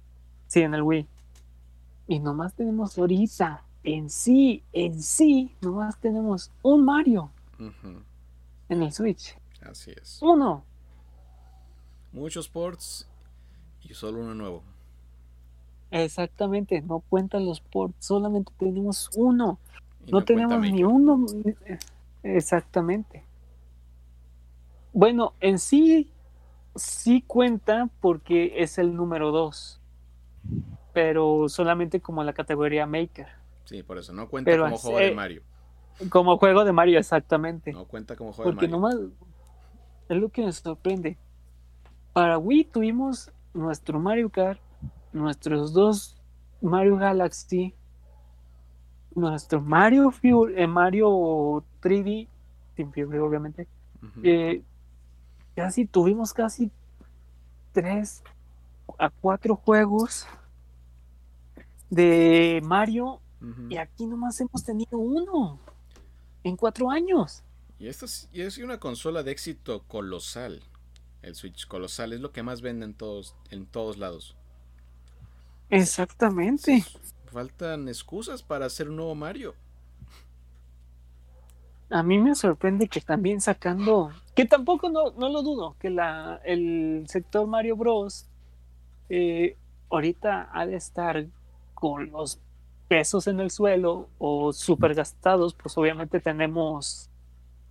[0.46, 1.07] sí, en el Wii,
[2.09, 7.30] y nomás tenemos ahorita, en sí, en sí, nomás tenemos un Mario
[8.68, 9.36] en el Switch.
[9.62, 10.18] Así es.
[10.20, 10.64] Uno.
[12.12, 13.09] Muchos ports
[13.82, 14.62] y solo uno nuevo.
[15.90, 19.59] Exactamente, no cuentan los ports, solamente tenemos uno.
[20.11, 21.26] No, tenemos ni uno.
[22.22, 23.24] Exactamente.
[24.93, 26.11] Bueno, en sí,
[26.74, 29.80] sí cuenta porque es el número dos,
[30.93, 33.28] pero solamente como la categoría Maker.
[33.64, 35.43] Sí, por eso, no cuenta como juego de Mario.
[36.09, 37.72] Como juego de Mario, exactamente.
[37.72, 38.70] No cuenta como juego de Mario.
[38.70, 39.12] Porque nomás
[40.09, 41.16] es lo que nos sorprende.
[42.12, 44.61] Para Wii tuvimos nuestro Mario Kart,
[45.12, 46.16] nuestros dos
[46.61, 47.74] Mario Galaxy,
[49.14, 52.28] nuestro Mario Fury, eh, Mario 3D,
[52.76, 53.66] sin Fury obviamente,
[54.22, 54.62] eh,
[55.55, 56.70] casi tuvimos casi
[57.72, 58.22] tres
[58.98, 60.26] a cuatro juegos
[61.88, 63.20] de Mario
[63.68, 65.59] y aquí nomás hemos tenido uno
[66.44, 67.42] en cuatro años.
[67.78, 70.62] Y esta es una consola de éxito colosal.
[71.22, 74.36] El Switch colosal es lo que más venden todos, en todos lados.
[75.70, 76.84] Exactamente.
[77.26, 79.55] Faltan excusas para hacer un nuevo Mario.
[81.91, 86.41] A mí me sorprende que también sacando, que tampoco no, no lo dudo, que la,
[86.45, 88.26] el sector Mario Bros.
[89.09, 89.57] Eh,
[89.91, 91.26] ahorita ha de estar
[91.74, 92.38] con los
[92.86, 97.11] pesos en el suelo o super gastados, pues obviamente tenemos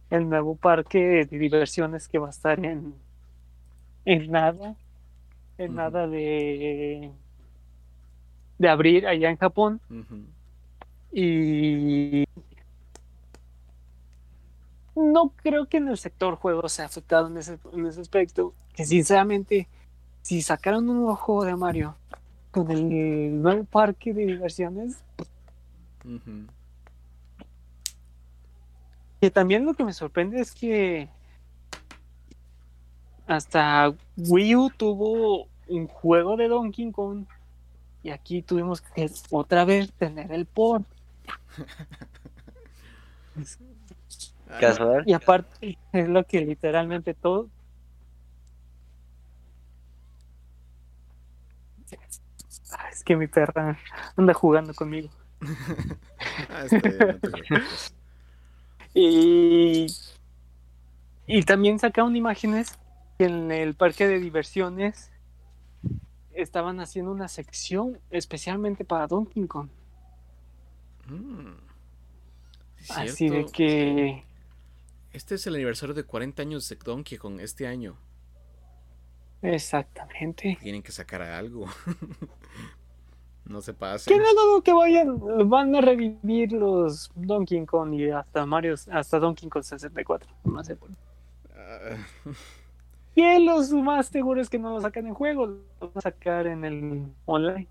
[0.09, 2.93] el nuevo parque de diversiones que va a estar en,
[4.05, 4.75] en nada,
[5.57, 7.11] en nada de,
[8.57, 9.79] de abrir allá en Japón.
[11.11, 12.25] Y
[14.99, 18.53] no creo que en el sector juego sea afectado en ese, en ese aspecto.
[18.73, 19.67] Que sinceramente,
[20.21, 21.95] si sacaron un nuevo juego de Mario
[22.51, 25.03] con el nuevo parque de diversiones,
[29.21, 31.09] que también lo que me sorprende es que
[33.27, 37.25] hasta Wii U tuvo un juego de Donkey Kong
[38.01, 40.85] y aquí tuvimos que otra vez tener el port.
[44.57, 45.03] Casual.
[45.05, 47.49] Y aparte es lo que literalmente todo
[52.71, 53.77] ah, es que mi perra
[54.15, 55.09] anda jugando conmigo.
[56.49, 56.65] ah,
[58.93, 59.87] y,
[61.27, 62.77] y también sacaron imágenes
[63.17, 65.11] que en el parque de diversiones
[66.33, 69.69] estaban haciendo una sección especialmente para Donkey Kong.
[71.07, 71.69] Mm.
[72.89, 74.23] Así de que
[75.11, 77.97] este es el aniversario de 40 años de Donkey Kong este año.
[79.41, 80.57] Exactamente.
[80.61, 81.65] Tienen que sacar algo.
[83.45, 84.09] no se pasa.
[84.09, 89.19] Que no dudo que vayan, van a revivir los Donkey Kong y hasta Mario, hasta
[89.19, 90.29] Donkey Kong 64.
[90.43, 90.89] No sé por
[93.15, 96.47] Y los más seguros es que no lo sacan en juego, lo van a sacar
[96.47, 97.67] en el online.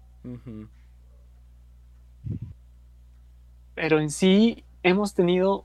[3.75, 5.65] Pero en sí hemos tenido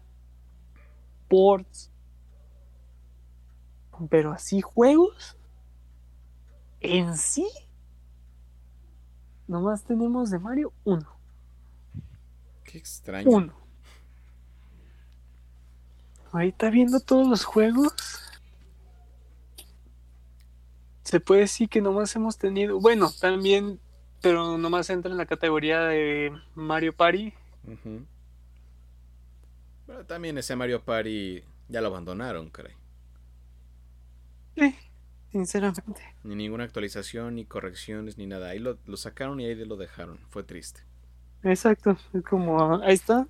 [1.34, 1.90] ports.
[4.12, 5.36] Pero así juegos
[6.80, 7.50] en sí
[9.48, 11.08] nomás tenemos de Mario uno.
[12.64, 13.28] Qué extraño.
[13.28, 13.54] Uno.
[16.32, 17.94] Ahorita viendo todos los juegos.
[21.04, 22.80] Se puede decir que nomás hemos tenido.
[22.80, 23.80] Bueno, también.
[24.22, 27.34] Pero nomás entra en la categoría de Mario Party.
[29.86, 32.74] Pero también ese Mario Party ya lo abandonaron, caray.
[34.56, 34.76] Sí,
[35.32, 36.02] sinceramente.
[36.24, 38.50] Ni ninguna actualización, ni correcciones, ni nada.
[38.50, 40.20] Ahí lo, sacaron y ahí lo dejaron.
[40.30, 40.82] Fue triste.
[41.44, 41.98] Exacto.
[42.14, 43.28] Es como, ahí está.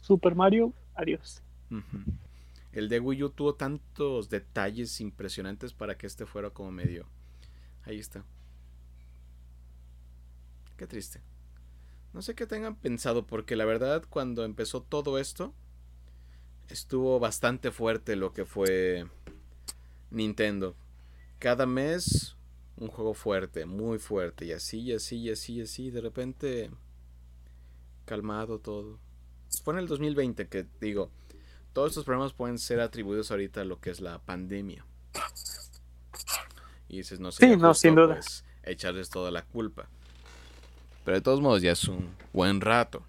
[0.00, 1.42] Super Mario, adiós.
[2.72, 7.06] El de Wii U tuvo tantos detalles impresionantes para que este fuera como medio.
[7.84, 8.24] Ahí está.
[10.76, 11.20] Qué triste.
[12.12, 15.54] No sé qué tengan pensado, porque la verdad, cuando empezó todo esto,
[16.68, 19.06] estuvo bastante fuerte lo que fue
[20.10, 20.76] Nintendo.
[21.38, 22.36] Cada mes
[22.76, 26.70] un juego fuerte, muy fuerte, y así, y así, y así, y así, de repente
[28.04, 28.98] calmado todo.
[29.62, 31.10] Fue en el 2020 que digo,
[31.72, 34.84] todos estos problemas pueden ser atribuidos ahorita a lo que es la pandemia.
[36.88, 38.14] Y dices, no sé, sí, no, sin duda.
[38.14, 39.88] Pues, echarles toda la culpa.
[41.04, 43.02] Pero de todos modos ya es un buen rato.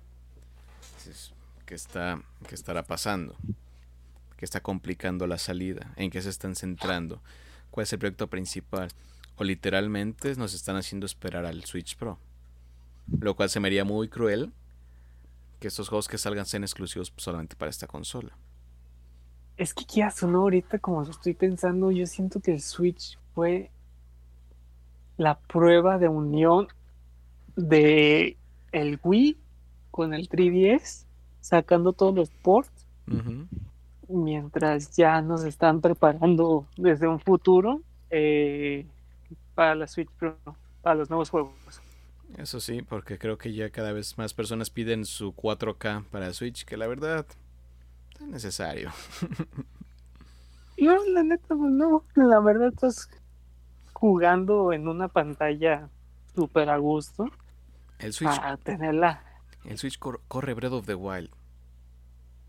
[1.65, 3.35] ¿Qué, está, qué estará pasando?
[4.37, 5.93] ¿Qué está complicando la salida?
[5.95, 7.21] ¿En qué se están centrando?
[7.71, 8.89] ¿Cuál es el proyecto principal?
[9.37, 12.19] O literalmente nos están haciendo esperar al Switch Pro.
[13.19, 14.51] Lo cual se me haría muy cruel
[15.59, 18.35] que estos juegos que salgan sean exclusivos solamente para esta consola.
[19.55, 23.71] Es que ya sonó ahorita como estoy pensando, yo siento que el Switch fue
[25.17, 26.67] la prueba de unión
[27.55, 28.37] de
[28.71, 29.37] el Wii
[29.91, 31.05] con el 3DS,
[31.41, 32.87] sacando todos los ports,
[34.07, 38.85] mientras ya nos están preparando desde un futuro eh,
[39.55, 40.37] para la Switch Pro,
[40.81, 41.53] para los nuevos juegos.
[42.37, 46.65] Eso sí, porque creo que ya cada vez más personas piden su 4K para Switch,
[46.65, 47.25] que la verdad
[48.19, 48.91] es necesario.
[50.75, 53.09] No, la neta, pues no, la verdad estás
[53.93, 55.89] jugando en una pantalla
[56.35, 57.29] súper a gusto.
[58.03, 58.35] El Switch.
[58.35, 59.23] Para tenerla.
[59.63, 61.29] El Switch corre Breath of the Wild.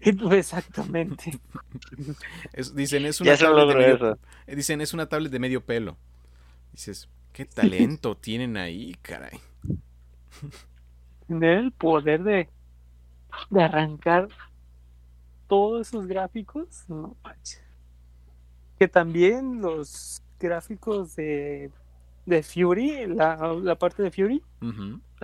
[0.01, 1.39] Exactamente.
[2.75, 5.97] dicen, es una tablet de medio, dicen, es una tablet de medio pelo.
[6.73, 9.39] Dices, qué talento tienen ahí, caray.
[11.29, 12.49] Tener el poder de,
[13.51, 14.29] de arrancar
[15.47, 17.17] todos esos gráficos, no
[18.77, 21.71] Que también los gráficos de
[22.27, 24.43] de Fury, la, la parte de Fury,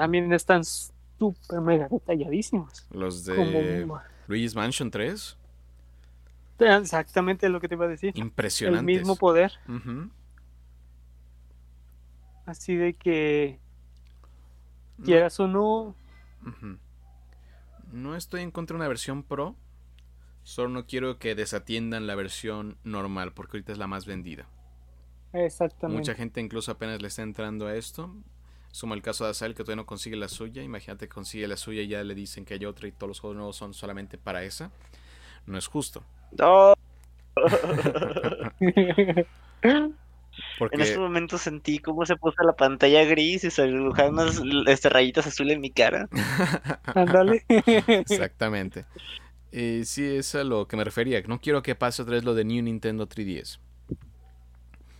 [0.01, 2.86] también están súper mega detalladísimos.
[2.90, 3.86] Los de
[4.28, 5.36] Luigi's Mansion 3.
[6.59, 8.16] Exactamente lo que te iba a decir.
[8.16, 8.78] Impresionante.
[8.78, 9.53] El mismo poder.
[12.46, 13.59] Así de que
[15.05, 15.94] quieras o no.
[17.92, 19.55] No estoy en contra de una versión pro.
[20.44, 24.48] Solo no quiero que desatiendan la versión normal, porque ahorita es la más vendida.
[25.34, 25.98] Exactamente.
[25.98, 28.16] Mucha gente incluso apenas le está entrando a esto.
[28.72, 30.62] Suma el caso de Azael que todavía no consigue la suya.
[30.62, 33.20] Imagínate que consigue la suya y ya le dicen que hay otra y todos los
[33.20, 34.70] juegos nuevos son solamente para esa.
[35.46, 36.04] No es justo.
[36.38, 36.74] No.
[40.72, 44.88] En ese momento sentí cómo se puso la pantalla gris y se dibujaron unas este,
[44.88, 46.08] rayitas azules en mi cara.
[46.94, 47.44] Ándale.
[47.48, 48.86] Exactamente.
[49.52, 51.20] Y sí, es a lo que me refería.
[51.26, 53.58] No quiero que pase otra vez lo de New Nintendo 3DS.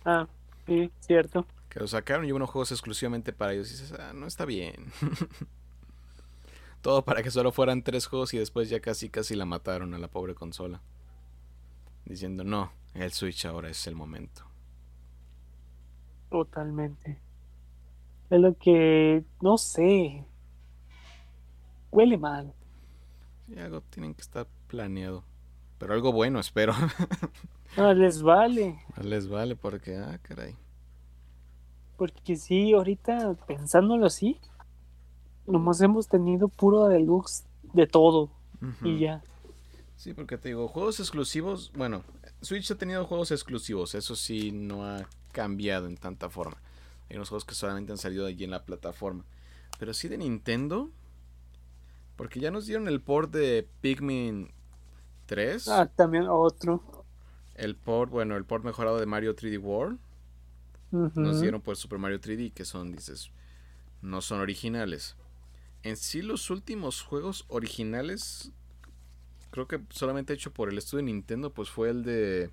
[0.05, 0.27] Ah,
[0.67, 1.45] sí, cierto.
[1.71, 3.69] Que lo sacaron y unos juegos exclusivamente para ellos.
[3.69, 4.91] Y dices, ah, no está bien.
[6.81, 9.97] Todo para que solo fueran tres juegos y después ya casi casi la mataron a
[9.97, 10.81] la pobre consola.
[12.03, 14.43] Diciendo, no, el Switch ahora es el momento.
[16.29, 17.21] Totalmente.
[18.29, 20.25] Es lo que, no sé,
[21.89, 22.53] huele mal.
[23.47, 25.23] Sí, algo tienen que estar planeado.
[25.77, 26.73] Pero algo bueno, espero.
[27.77, 28.81] No, les vale.
[28.97, 30.57] No les vale porque, ah, caray.
[32.01, 34.39] Porque sí, ahorita pensándolo así,
[35.45, 38.31] nomás hemos tenido puro deluxe de todo.
[38.83, 39.21] Y ya.
[39.97, 42.03] Sí, porque te digo, juegos exclusivos, bueno,
[42.41, 46.57] Switch ha tenido juegos exclusivos, eso sí no ha cambiado en tanta forma.
[47.07, 49.23] Hay unos juegos que solamente han salido allí en la plataforma.
[49.77, 50.89] Pero sí de Nintendo,
[52.15, 54.49] porque ya nos dieron el port de Pikmin
[55.27, 55.67] 3.
[55.67, 56.81] Ah, también otro.
[57.53, 59.99] El port, bueno, el port mejorado de Mario 3D World.
[60.91, 63.31] Nos dieron pues Super Mario 3D, que son, dices,
[64.01, 65.15] no son originales.
[65.83, 68.51] En sí, los últimos juegos originales,
[69.49, 72.51] creo que solamente hecho por el estudio de Nintendo, pues fue el de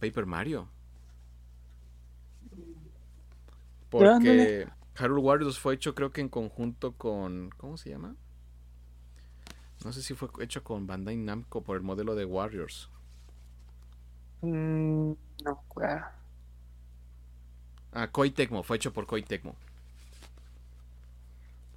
[0.00, 0.68] Paper Mario.
[3.88, 4.68] Porque
[4.98, 7.50] Hyrule Warriors fue hecho creo que en conjunto con...
[7.56, 8.16] ¿Cómo se llama?
[9.84, 12.90] No sé si fue hecho con Bandai Namco por el modelo de Warriors.
[14.42, 15.12] Mm,
[15.44, 16.15] no, claro.
[17.98, 19.56] Ah, Koei Tecmo, fue hecho por Koei Tecmo.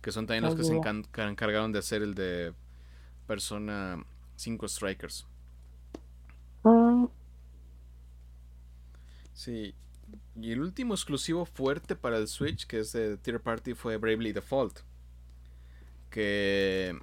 [0.01, 2.53] Que son también los que se encargaron de hacer el de
[3.25, 4.03] Persona
[4.35, 5.25] 5 Strikers.
[6.65, 7.07] Ah.
[9.33, 9.73] Sí,
[10.35, 14.33] y el último exclusivo fuerte para el Switch, que es de Tier Party, fue Bravely
[14.33, 14.81] Default.
[16.09, 16.99] Que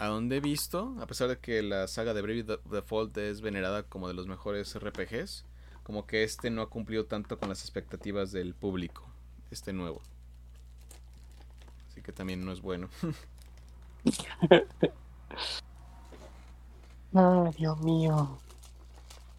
[0.00, 3.84] a donde he visto, a pesar de que la saga de Bravely Default es venerada
[3.84, 5.44] como de los mejores RPGs,
[5.84, 9.04] como que este no ha cumplido tanto con las expectativas del público,
[9.50, 10.02] este nuevo.
[11.90, 12.88] Así que también no es bueno.
[17.14, 18.38] Ay, Dios mío.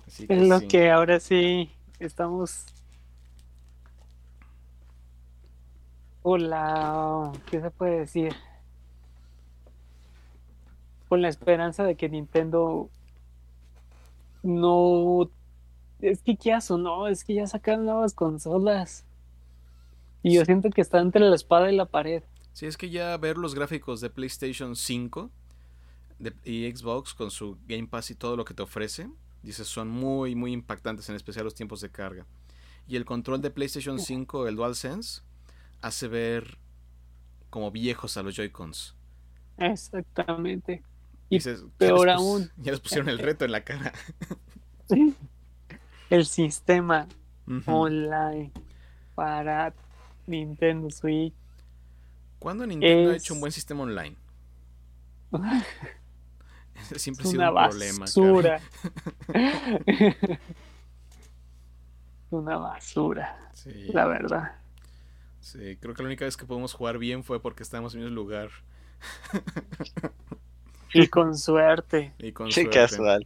[0.08, 1.70] es lo que ahora sí
[2.00, 2.66] estamos.
[6.22, 8.34] Hola, ¿qué se puede decir?
[11.10, 12.90] Con la esperanza de que Nintendo
[14.44, 15.30] no.
[16.02, 19.06] Es que qué o no, es que ya sacaron nuevas consolas.
[20.24, 22.24] Y yo siento que está entre la espada y la pared.
[22.54, 25.30] Sí, es que ya ver los gráficos de PlayStation 5
[26.44, 29.10] y Xbox con su Game Pass y todo lo que te ofrece,
[29.46, 32.26] Dices, son muy, muy impactantes, en especial los tiempos de carga.
[32.88, 35.22] Y el control de PlayStation 5, el DualSense,
[35.82, 36.58] hace ver
[37.52, 38.96] como viejos a los Joy-Cons.
[39.58, 40.82] Exactamente.
[41.30, 41.40] Y
[41.78, 42.50] peor aún.
[42.58, 43.94] Ya les pusieron el reto en la cara.
[46.10, 47.08] el sistema
[47.66, 48.52] online
[49.16, 49.74] para
[50.28, 51.34] Nintendo Switch.
[52.40, 54.16] ¿Cuándo Nintendo ha hecho un buen sistema online?
[56.96, 58.00] Siempre ha sido un problema.
[58.00, 58.62] Basura.
[62.30, 63.40] una basura.
[63.94, 64.60] La verdad.
[65.40, 68.08] Sí, creo que la única vez que podemos jugar bien fue porque estábamos en el
[68.08, 68.50] mismo lugar.
[70.94, 72.14] y con suerte.
[72.20, 73.26] Y con Qué casual.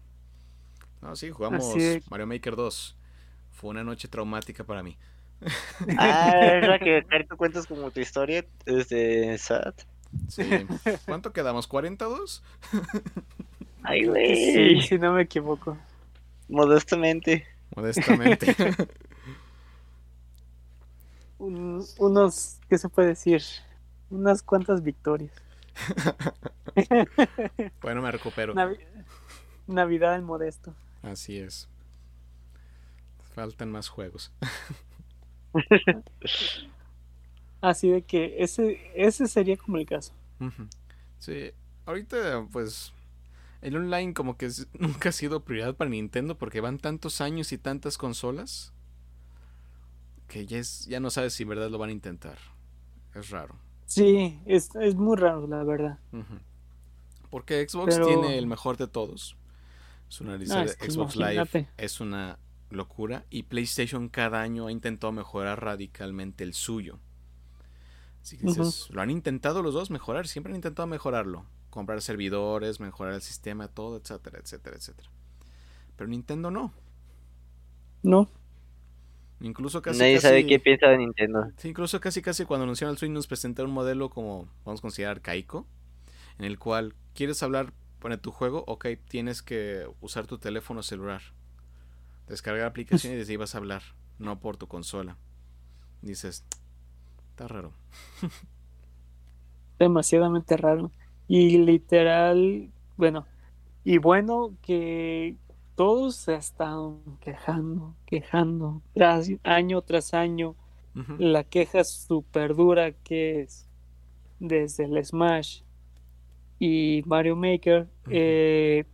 [1.02, 1.74] No, sí, jugamos
[2.10, 2.96] Mario Maker 2.
[3.52, 4.98] Fue una noche traumática para mí.
[5.98, 9.82] ah, es la que tú cuentas como tu historia desde SAT.
[10.28, 10.44] Sí.
[11.06, 11.70] ¿Cuánto quedamos?
[11.70, 12.42] ¿42?
[13.84, 14.36] Ay, güey.
[14.36, 15.78] Sí, si no me equivoco.
[16.50, 17.46] Modestamente.
[17.76, 18.56] Modestamente.
[21.38, 23.42] unos, ¿qué se puede decir?
[24.10, 25.32] Unas cuantas victorias.
[27.82, 28.54] bueno, me recupero.
[29.68, 30.74] Navidad en modesto.
[31.02, 31.70] Así es.
[33.34, 34.32] Faltan más juegos.
[37.62, 40.14] Así de que ese, ese sería como el caso.
[41.18, 41.52] Sí,
[41.86, 42.94] ahorita pues
[43.62, 47.58] el online como que nunca ha sido prioridad para Nintendo porque van tantos años y
[47.58, 48.74] tantas consolas
[50.28, 52.38] que ya, es, ya no sabes si en verdad lo van a intentar.
[53.16, 53.56] Es raro.
[53.86, 55.98] Sí, es, es muy raro, la verdad.
[57.32, 59.36] Porque Xbox tiene el mejor de todos.
[60.10, 62.40] Es una lista de Xbox Live es una
[62.72, 67.00] locura y PlayStation cada año ha intentado mejorar radicalmente el suyo.
[68.22, 71.46] Así que dices, lo han intentado los dos mejorar, siempre han intentado mejorarlo.
[71.70, 75.10] Comprar servidores, mejorar el sistema, todo, etcétera, etcétera, etcétera.
[75.96, 76.74] Pero Nintendo no.
[78.02, 78.30] No.
[79.42, 80.00] Incluso casi.
[80.00, 81.52] Nadie sabe qué piensa de Nintendo.
[81.58, 84.82] Sí, incluso casi casi cuando anunciaron el Switch nos presentaron un modelo como, vamos a
[84.82, 85.66] considerar arcaico,
[86.40, 91.22] en el cual quieres hablar, pone tu juego, ok, tienes que usar tu teléfono celular.
[92.28, 93.82] Descargar la aplicación y desde ahí vas a hablar,
[94.18, 95.18] no por tu consola.
[96.02, 96.46] Dices,
[97.32, 97.74] está raro.
[99.80, 100.92] Demasiadamente raro.
[101.28, 103.26] Y literal, bueno,
[103.84, 105.36] y bueno que
[105.76, 110.56] todos se están quejando, quejando, tras, año tras año.
[111.18, 113.70] La queja súper dura que es
[114.40, 115.62] desde el Smash
[116.60, 118.86] y Mario Maker, eh,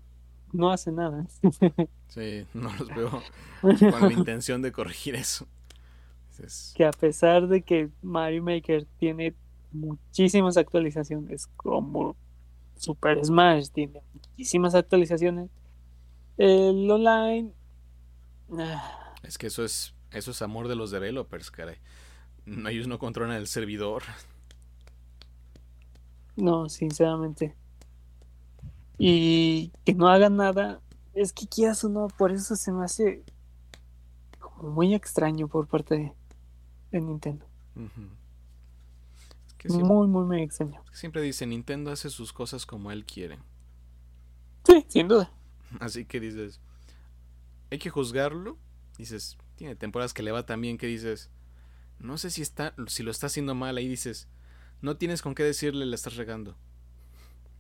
[0.54, 1.26] no hace nada.
[2.08, 3.24] sí, no los veo
[3.62, 5.48] con la intención de corregir eso.
[6.76, 9.34] Que a pesar de que Mario Maker tiene
[9.72, 12.16] muchísimas actualizaciones, como
[12.78, 15.50] Super Smash tiene muchísimas actualizaciones,
[16.38, 17.52] el online.
[18.58, 19.14] Ah.
[19.24, 21.78] Es que eso es, eso es amor de los developers, caray.
[22.46, 24.04] Ellos no controlan el servidor.
[26.36, 27.56] No, sinceramente.
[28.98, 30.82] Y que no hagan nada,
[31.14, 33.24] es que quieras o no, por eso se me hace
[34.40, 36.14] como muy extraño por parte
[36.92, 37.46] de, Nintendo.
[39.66, 40.82] muy, muy, muy extraño.
[40.94, 43.40] Siempre dice, Nintendo hace sus cosas como él quiere.
[44.66, 45.32] Sí, sin duda.
[45.80, 46.60] Así que dices,
[47.72, 48.58] hay que juzgarlo.
[48.98, 51.30] Dices, tiene temporadas que le va tan bien que dices,
[52.00, 53.78] no sé si está, si lo está haciendo mal.
[53.78, 54.30] Ahí dices,
[54.86, 56.56] no tienes con qué decirle, le estás regando.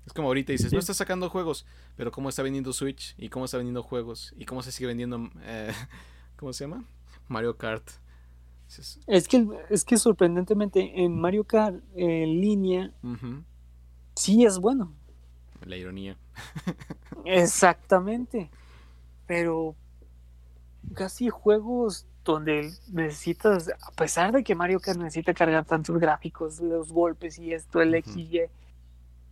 [0.05, 1.65] Es como ahorita dices, no está sacando juegos,
[1.95, 5.29] pero cómo está vendiendo Switch y cómo está vendiendo juegos y cómo se sigue vendiendo,
[5.41, 5.73] eh,
[6.37, 6.85] ¿cómo se llama?
[7.27, 7.89] Mario Kart.
[9.07, 12.93] Es que, es que sorprendentemente en Mario Kart en línea
[14.15, 14.93] sí es bueno.
[15.65, 16.17] La ironía.
[17.25, 18.49] Exactamente.
[19.27, 19.75] Pero
[20.93, 26.91] casi juegos donde necesitas, a pesar de que Mario Kart necesita cargar tantos gráficos, los
[26.91, 28.41] golpes y esto, el X y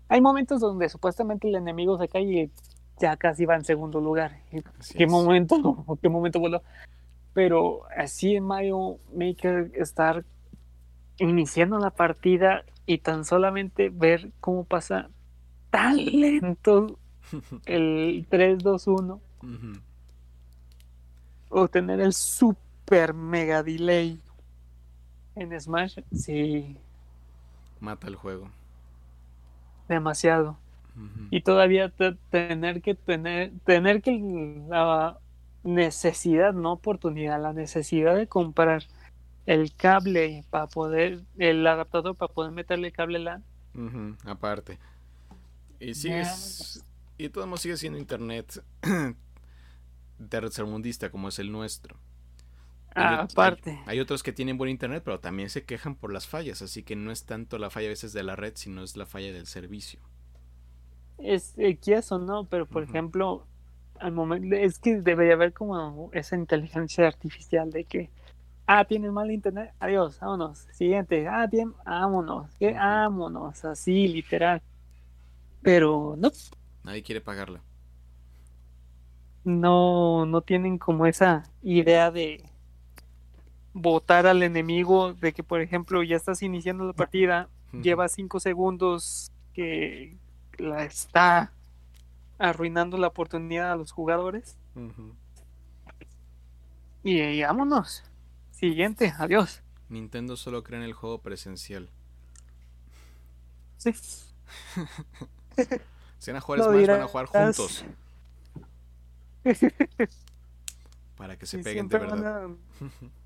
[0.07, 2.51] hay momentos donde supuestamente el enemigo se cae y
[2.99, 4.39] ya casi va en segundo lugar.
[4.95, 5.85] ¿Qué momento?
[6.01, 6.61] ¿Qué momento voló?
[7.33, 10.23] Pero así en Mario Maker estar
[11.17, 15.09] iniciando la partida y tan solamente ver cómo pasa
[15.69, 16.99] tan lento
[17.65, 19.19] el 3-2-1
[21.49, 22.62] o tener el super
[23.13, 24.19] mega delay
[25.35, 26.77] en Smash, sí.
[27.79, 28.49] Mata el juego.
[29.87, 30.57] Demasiado.
[31.31, 31.91] Y todavía
[32.29, 34.11] tener que tener, tener que
[34.69, 35.17] la
[35.63, 38.83] necesidad, no oportunidad, la necesidad de comprar
[39.47, 43.43] el cable para poder, el adaptador para poder meterle el cable LAN.
[44.25, 44.77] Aparte.
[45.79, 46.85] Y sigues.
[47.17, 48.63] Y todo mundo sigue siendo internet
[50.29, 51.97] tercermundista como es el nuestro.
[52.95, 53.79] Aparte.
[53.85, 56.95] Hay, otros que tienen buen internet, pero también se quejan por las fallas, así que
[56.95, 59.47] no es tanto la falla a veces de la red, sino es la falla del
[59.47, 59.99] servicio.
[61.17, 61.77] Es eh,
[62.09, 63.45] o no, pero por ejemplo,
[63.99, 68.09] al momento es que debería haber como esa inteligencia artificial de que
[68.65, 70.67] ah, tienes mal internet, adiós, vámonos.
[70.71, 74.61] Siguiente, ah, tiene, vámonos, que vámonos, así literal.
[75.61, 76.31] Pero no.
[76.83, 77.61] Nadie quiere pagarla.
[79.43, 82.43] No, no tienen como esa idea de
[83.73, 89.31] votar al enemigo, de que por ejemplo ya estás iniciando la partida, lleva cinco segundos
[89.53, 90.15] que
[90.57, 91.51] la está
[92.37, 94.57] arruinando la oportunidad a los jugadores.
[97.03, 98.03] y, vámonos.
[98.51, 99.61] Siguiente, adiós.
[99.89, 101.89] Nintendo solo cree en el juego presencial.
[103.77, 103.93] Sí.
[106.23, 107.83] Si van a jugar Smash, van a jugar juntos.
[111.17, 112.47] para que se peguen de verdad.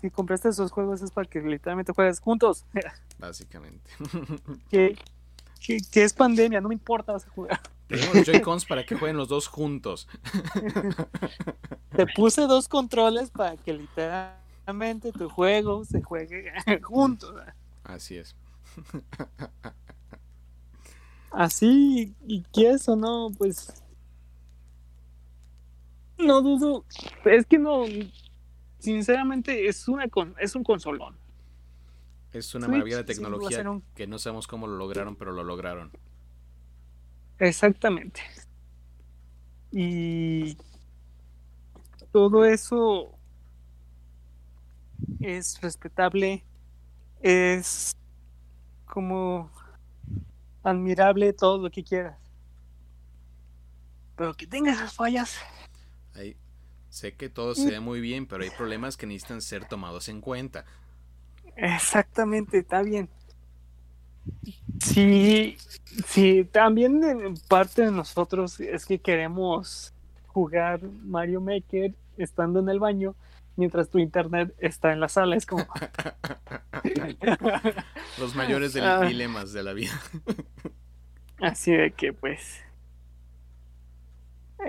[0.00, 2.64] Si compraste esos juegos es para que literalmente juegues juntos.
[3.18, 3.90] Básicamente.
[4.70, 4.96] que,
[5.92, 7.60] es pandemia, no me importa, vas a jugar.
[7.88, 10.08] Tenemos Joy-Cons para que jueguen los dos juntos.
[11.96, 16.52] Te puse dos controles para que literalmente tu juego se juegue
[16.82, 17.34] juntos.
[17.82, 18.36] Así es.
[21.32, 23.82] así, y que eso no, pues.
[26.18, 26.84] No dudo.
[27.24, 27.84] Es que no.
[28.78, 31.16] Sinceramente, es, una con, es un consolón.
[32.32, 33.64] Es una maravilla de tecnología
[33.94, 35.90] que no sabemos cómo lo lograron, pero lo lograron.
[37.38, 38.20] Exactamente.
[39.70, 40.56] Y
[42.12, 43.18] todo eso
[45.20, 46.44] es respetable,
[47.20, 47.96] es
[48.84, 49.50] como
[50.62, 52.18] admirable todo lo que quieras.
[54.16, 55.38] Pero que tenga esas fallas.
[56.88, 60.20] Sé que todo se ve muy bien, pero hay problemas que necesitan ser tomados en
[60.20, 60.64] cuenta.
[61.56, 63.08] Exactamente, está bien.
[64.80, 65.56] Sí,
[66.06, 69.92] sí, también parte de nosotros es que queremos
[70.26, 73.14] jugar Mario Maker estando en el baño
[73.58, 75.36] mientras tu internet está en la sala.
[75.36, 75.66] Es como.
[78.18, 79.04] Los mayores ah.
[79.04, 80.00] dilemas de la vida.
[81.40, 82.60] Así de que, pues.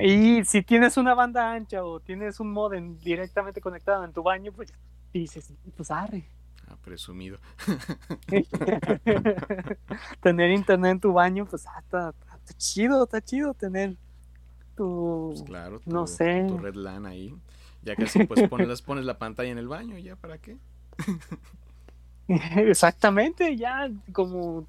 [0.01, 4.51] Y si tienes una banda ancha o tienes un modem directamente conectado en tu baño,
[4.51, 4.73] pues
[5.13, 6.29] dices, pues arre.
[6.67, 7.37] Ah, presumido.
[10.21, 12.13] tener internet en tu baño, pues ah, está,
[12.57, 13.95] chido, está chido tener
[14.75, 15.29] tu.
[15.29, 16.45] Pues claro, no sé.
[16.47, 17.35] Tu red LAN ahí.
[17.81, 20.57] Ya casi pues pones, pones la pantalla en el baño, ¿ya para qué?
[22.27, 24.67] Exactamente, ya como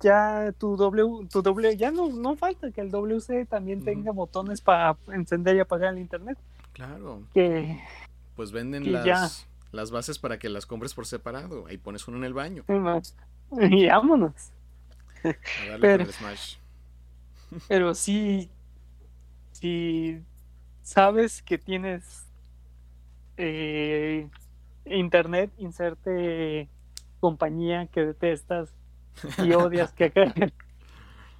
[0.00, 4.60] ya tu W, tu W, ya no, no falta que el WC también tenga botones
[4.60, 6.38] para encender y apagar el internet.
[6.72, 7.22] Claro.
[7.34, 7.78] Que
[8.36, 11.66] pues venden las, las bases para que las compres por separado.
[11.66, 12.64] Ahí pones uno en el baño.
[13.52, 14.52] Y vámonos.
[15.80, 16.06] Pero,
[17.66, 18.48] pero sí,
[19.50, 20.22] si
[20.82, 22.24] sabes que tienes
[23.36, 24.28] eh,
[24.84, 26.68] internet, inserte
[27.18, 28.72] compañía que detestas
[29.38, 30.12] y odias que,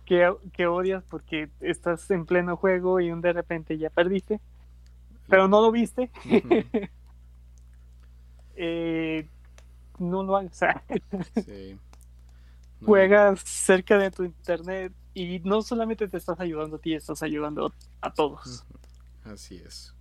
[0.05, 4.41] que, que odias porque estás en pleno juego y un de repente ya perdiste,
[5.29, 6.11] pero no lo viste.
[8.57, 9.29] eh,
[9.99, 10.61] no lo hagas.
[12.85, 17.73] Juegas cerca de tu internet y no solamente te estás ayudando a ti, estás ayudando
[18.01, 18.65] a todos.
[19.25, 19.95] Así es.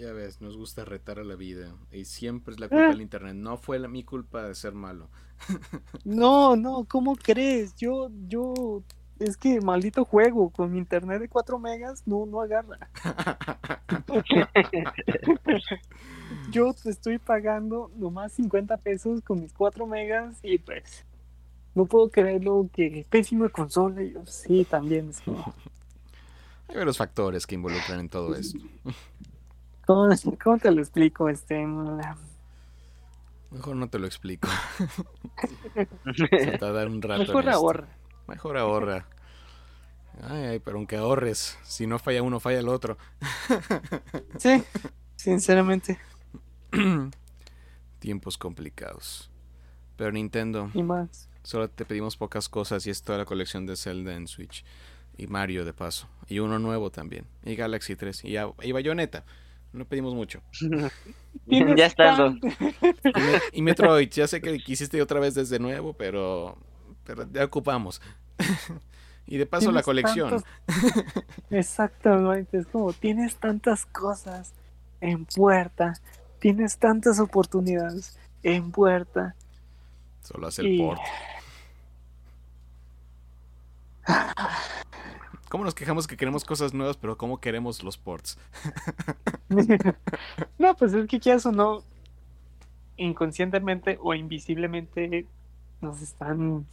[0.00, 3.34] Ya ves, nos gusta retar a la vida y siempre es la culpa del internet.
[3.34, 5.08] No fue la, mi culpa de ser malo.
[6.04, 7.74] no, no, ¿cómo crees?
[7.76, 8.82] Yo, yo,
[9.18, 12.90] es que maldito juego con mi internet de 4 megas no, no agarra.
[16.50, 21.04] yo te estoy pagando nomás 50 pesos con mis 4 megas y pues
[21.74, 24.02] no puedo creerlo que pésimo de consola.
[24.02, 25.10] yo, sí, también.
[25.10, 25.22] Es
[26.68, 28.58] hay varios factores que involucran en todo esto.
[30.42, 31.28] ¿Cómo, te lo explico?
[31.28, 31.66] Este,
[33.50, 34.48] Mejor no te lo explico.
[36.14, 37.20] Se te va a dar un rato.
[37.20, 37.88] Mejor ahorra.
[38.28, 39.06] Mejor ahorra.
[40.22, 42.96] Ay, ay, pero aunque ahorres, si no falla uno, falla el otro.
[44.38, 44.62] sí,
[45.16, 45.98] sinceramente.
[47.98, 49.30] Tiempos complicados.
[49.96, 50.70] Pero Nintendo.
[50.74, 51.28] Y más.
[51.42, 54.64] Solo te pedimos pocas cosas y es toda la colección de Zelda en Switch.
[55.16, 56.08] Y Mario de paso.
[56.28, 57.26] Y uno nuevo también.
[57.44, 58.24] Y Galaxy 3.
[58.24, 59.24] Y, y Bayonetta.
[59.72, 60.42] No pedimos mucho.
[61.46, 62.34] ya está.
[63.52, 64.10] Y, Metroid.
[64.10, 66.56] Ya sé que quisiste otra vez desde nuevo, pero,
[67.04, 68.02] pero ya ocupamos.
[69.26, 70.42] y de paso la colección.
[71.50, 72.58] Exactamente.
[72.58, 74.52] Es como tienes tantas cosas
[75.00, 75.94] en puerta.
[76.40, 79.36] Tienes tantas oportunidades en puerta.
[80.22, 81.00] Solo hace el port.
[85.50, 88.38] ¿Cómo nos quejamos que queremos cosas nuevas, pero cómo queremos los ports?
[90.58, 91.82] no, pues es que quieras o no,
[92.96, 95.26] inconscientemente o invisiblemente
[95.80, 96.68] nos están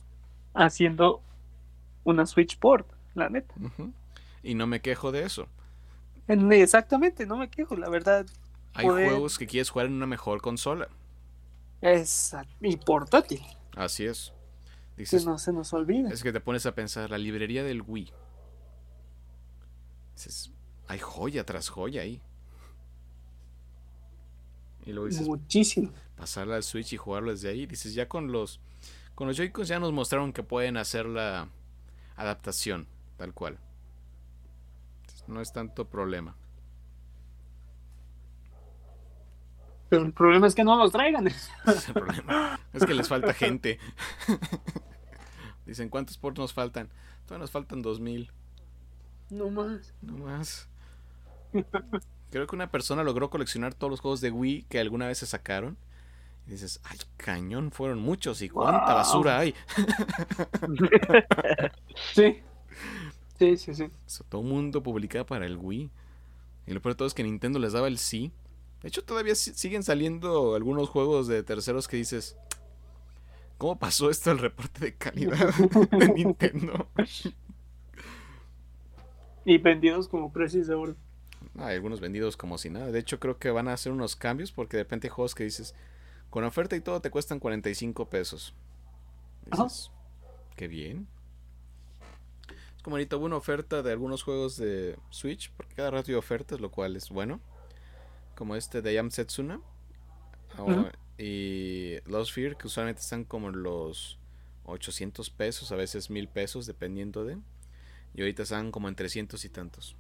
[0.54, 1.24] haciendo
[2.04, 3.52] una Switch port, la neta.
[4.44, 5.48] Y no me quejo de eso.
[6.28, 8.28] Exactamente, no me quejo, la verdad.
[8.76, 10.88] Hay juegos que quieres jugar en una mejor consola.
[11.82, 13.42] Exacto, y portátil.
[13.76, 14.34] Así es.
[14.98, 16.10] Dices, que no se nos olvida.
[16.10, 18.14] Es que te pones a pensar, la librería del Wii
[20.88, 22.22] hay joya tras joya ahí.
[24.86, 25.92] Y luego dices, Muchísimo.
[26.16, 27.66] Pasarla al Switch y jugarlo desde ahí.
[27.66, 28.60] Dices, ya con los.
[29.16, 31.50] Con los Joy-Cons ya nos mostraron que pueden hacer la
[32.16, 32.88] adaptación,
[33.18, 33.60] tal cual.
[35.28, 36.36] No es tanto problema.
[39.90, 41.28] Pero el problema es que no los traigan.
[41.28, 41.50] Es,
[42.74, 43.80] es que les falta gente.
[45.66, 46.90] Dicen, ¿cuántos ports nos faltan?
[47.26, 48.32] Todavía nos faltan 2000.
[49.30, 49.94] No más.
[50.02, 50.68] No más.
[52.30, 55.26] Creo que una persona logró coleccionar todos los juegos de Wii que alguna vez se
[55.26, 55.78] sacaron.
[56.46, 59.54] Y dices, ay, cañón, fueron muchos y cuánta basura hay.
[62.14, 62.42] sí.
[63.38, 63.90] Sí, sí, sí.
[64.30, 65.92] todo el mundo publicaba para el Wii.
[66.68, 68.32] Y lo peor de todo es que Nintendo les daba el sí.
[68.82, 72.38] De hecho, todavía siguen saliendo algunos juegos de terceros que dices,
[73.58, 75.54] ¿cómo pasó esto el reporte de calidad
[75.92, 76.88] de Nintendo?
[79.50, 80.96] Y vendidos como precios de oro.
[81.58, 82.92] Hay algunos vendidos como si nada.
[82.92, 85.46] De hecho, creo que van a hacer unos cambios porque de repente hay juegos que
[85.46, 85.74] dices,
[86.30, 88.54] con oferta y todo te cuestan 45 pesos.
[89.50, 89.90] Dices,
[90.58, 91.08] qué bien.
[92.76, 96.16] Es como ahorita hubo una oferta de algunos juegos de Switch, porque cada rato hay
[96.16, 97.40] ofertas, lo cual es bueno.
[98.36, 99.62] Como este de Yam Setsuna.
[101.18, 104.20] Y Lost Fear, que usualmente están como los
[104.66, 107.38] 800 pesos, a veces 1000 pesos, dependiendo de.
[108.14, 109.96] Y ahorita están como en 300 y tantos.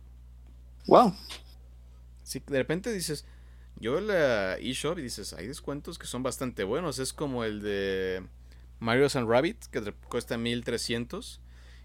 [0.87, 1.15] Wow.
[2.23, 3.25] Sí, de repente dices,
[3.79, 6.99] yo la eShop y dices, hay descuentos que son bastante buenos.
[6.99, 8.23] Es como el de
[8.79, 11.41] Mario and Rabbit, que cuesta 1300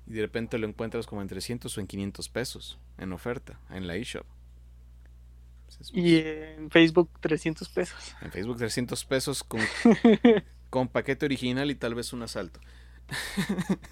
[0.06, 3.86] y de repente lo encuentras como en 300 o en 500 pesos en oferta en
[3.86, 4.26] la eShop.
[5.92, 8.14] y en Facebook 300 pesos.
[8.20, 9.60] En Facebook 300 pesos con,
[10.70, 12.60] con paquete original y tal vez un asalto.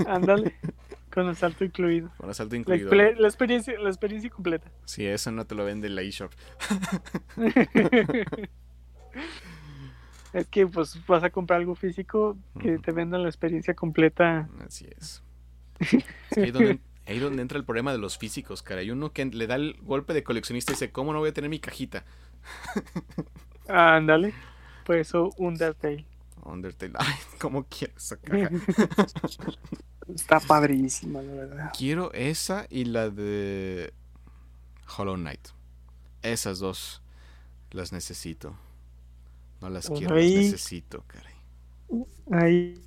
[0.07, 0.57] Ándale.
[1.13, 2.11] Con asalto incluido.
[2.17, 2.95] Con asalto incluido.
[2.95, 4.71] La, experiencia, la experiencia completa.
[4.85, 6.31] Sí, eso no te lo vende la eShop.
[10.33, 14.49] es que pues vas a comprar algo físico que te vendan la experiencia completa.
[14.65, 15.25] Así es.
[16.37, 18.81] ahí, donde, ahí donde entra el problema de los físicos, cara.
[18.81, 21.35] Hay uno que le da el golpe de coleccionista y dice, ¿cómo no voy a
[21.35, 22.05] tener mi cajita?
[23.69, 24.33] Ándale.
[24.85, 26.05] Por eso Undertale.
[26.45, 26.93] Undertale.
[26.99, 28.51] Ay, ¿cómo quiero esa caja?
[30.15, 31.73] Está padrísima, la verdad.
[31.77, 33.93] Quiero esa y la de
[34.97, 35.49] Hollow Knight.
[36.23, 37.03] Esas dos
[37.71, 38.55] las necesito.
[39.61, 41.35] No las quiero, las necesito, caray.
[42.33, 42.83] Ahí.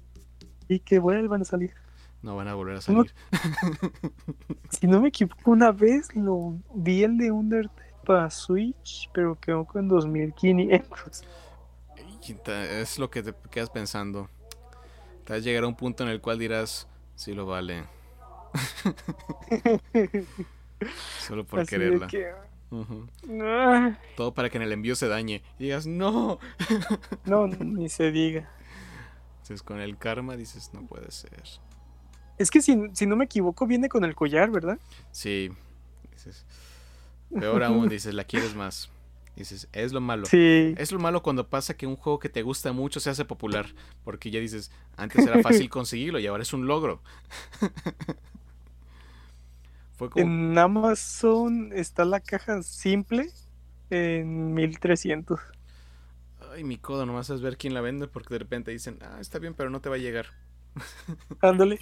[0.68, 1.74] Y que vuelvan a salir.
[2.22, 3.14] No van a volver a salir.
[4.70, 9.66] si no me equivoco, una vez lo vi el de Undertale para Switch, pero quedó
[9.66, 11.24] con 2500.
[12.48, 14.30] Es lo que te quedas pensando.
[15.26, 17.86] Te vas a llegar a un punto en el cual dirás, Sí lo vale.
[21.20, 22.08] Solo por quererla.
[24.16, 25.44] Todo para que en el envío se dañe.
[25.60, 26.40] Y digas, no.
[27.26, 28.50] no, ni se diga.
[29.42, 31.44] Entonces con el karma dices, no puede ser.
[32.38, 34.80] Es que si, si no me equivoco, viene con el collar, ¿verdad?
[35.12, 35.52] Sí.
[36.12, 36.46] Dices,
[37.30, 38.90] peor aún, dices, la quieres más.
[39.36, 40.26] Dices, es lo malo.
[40.26, 40.76] Sí.
[40.78, 43.68] Es lo malo cuando pasa que un juego que te gusta mucho se hace popular.
[44.04, 47.02] Porque ya dices, antes era fácil conseguirlo y ahora es un logro.
[50.16, 53.30] En Amazon está la caja simple
[53.90, 55.40] en 1300.
[56.52, 59.40] Ay, mi codo, nomás es ver quién la vende porque de repente dicen, ah, está
[59.40, 60.28] bien, pero no te va a llegar.
[61.42, 61.80] Ándale.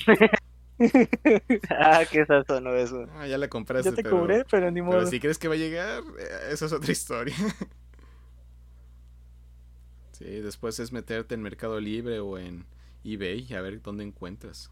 [1.69, 3.07] ah, qué no eso.
[3.13, 3.89] Ah, ya la compraste.
[3.89, 4.99] Ya te cobré, pero ni modo.
[4.99, 7.35] Pero si crees que va a llegar, eh, esa es otra historia.
[10.11, 12.65] sí, después es meterte en Mercado Libre o en
[13.03, 14.71] eBay a ver dónde encuentras.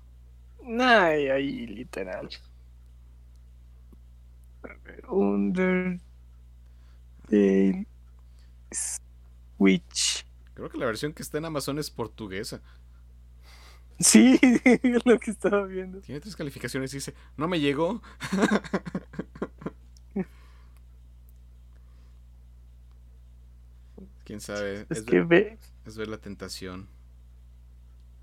[0.80, 2.30] Ay, ahí, literal.
[4.64, 6.00] A ver, Under.
[9.58, 10.26] Switch.
[10.54, 12.62] Creo que la versión que está en Amazon es portuguesa.
[14.00, 16.00] Sí, es lo que estaba viendo.
[16.02, 18.02] Tiene tres calificaciones y dice, no me llegó.
[24.24, 24.86] Quién sabe.
[24.90, 25.58] Es, que ve.
[25.86, 26.88] Es ver la tentación.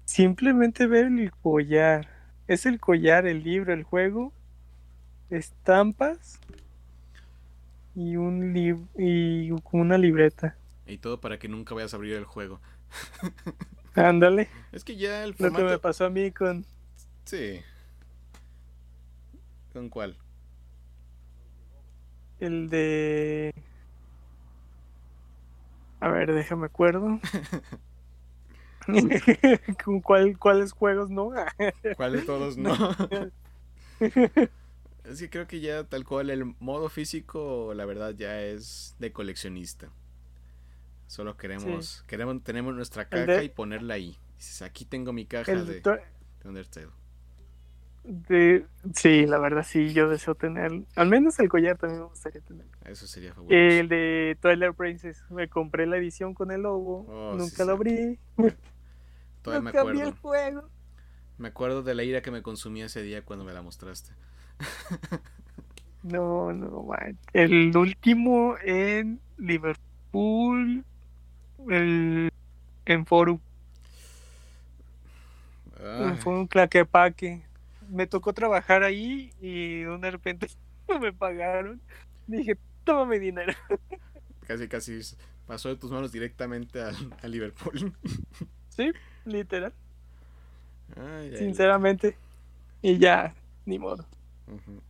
[0.04, 2.08] Simplemente ver el collar.
[2.46, 4.32] Es el collar, el libro, el juego,
[5.30, 6.38] estampas
[7.96, 10.56] y un libro y una libreta.
[10.86, 12.60] Y todo para que nunca vayas a abrir el juego.
[13.96, 14.48] Ándale.
[14.72, 15.62] Es que ya el formato...
[15.62, 16.64] Lo que me pasó a mí con...
[17.24, 17.60] Sí.
[19.72, 20.16] ¿Con cuál?
[22.38, 23.54] El de...
[26.00, 27.18] A ver, déjame acuerdo.
[29.84, 31.30] ¿Con cuál, cuáles juegos no?
[31.96, 32.74] ¿Cuáles todos no?
[33.98, 39.12] es que creo que ya tal cual el modo físico, la verdad, ya es de
[39.12, 39.90] coleccionista.
[41.06, 44.16] Solo queremos, queremos, tenemos nuestra caja y ponerla ahí.
[44.36, 46.00] Dices, aquí tengo mi caja de, de,
[46.44, 46.88] Undertale.
[48.94, 52.66] sí, la verdad sí, yo deseo tener, al menos el collar también me gustaría tener.
[52.84, 53.56] Eso sería fabuloso.
[53.56, 58.18] El de Twilight Princess, me compré la edición con el logo, oh, nunca lo abrí.
[59.42, 60.02] Todavía me acuerdo.
[60.02, 60.70] el juego.
[61.38, 64.12] Me acuerdo de la ira que me consumía ese día cuando me la mostraste.
[66.02, 67.18] no, no, man.
[67.32, 70.84] El último en Liverpool
[71.70, 72.30] el
[72.84, 73.38] en Forum.
[76.20, 77.42] Fue un claquepaque.
[77.88, 80.48] Me tocó trabajar ahí y de repente
[81.00, 81.80] me pagaron.
[82.26, 83.52] Dije, toma mi dinero.
[84.46, 85.00] casi, casi
[85.46, 87.92] pasó de tus manos directamente al, a Liverpool.
[88.68, 88.92] Sí,
[89.24, 89.72] literal,
[90.96, 92.14] Ay, ay, sinceramente.
[92.82, 93.34] Y ya,
[93.64, 94.04] ni modo.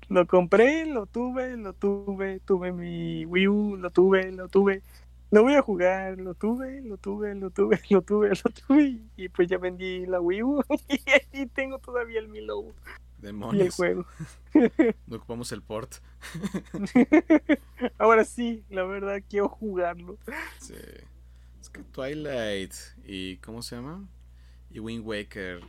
[0.08, 4.82] Lo compré, lo tuve, lo tuve, tuve mi Wii U, lo tuve, lo tuve.
[5.30, 9.00] Lo voy a jugar, lo tuve, lo tuve, lo tuve, lo tuve, lo tuve.
[9.16, 13.20] Y pues ya vendí la Wii U y ahí tengo todavía el Mi Lobo y
[13.20, 13.74] el Demonios.
[13.74, 14.06] juego.
[15.06, 15.96] No ocupamos el port.
[17.98, 20.18] Ahora sí, la verdad quiero jugarlo.
[20.60, 20.74] Sí.
[21.60, 22.72] Es que Twilight
[23.04, 23.38] y.
[23.38, 24.06] ¿Cómo se llama?
[24.70, 25.60] Y Wind Waker.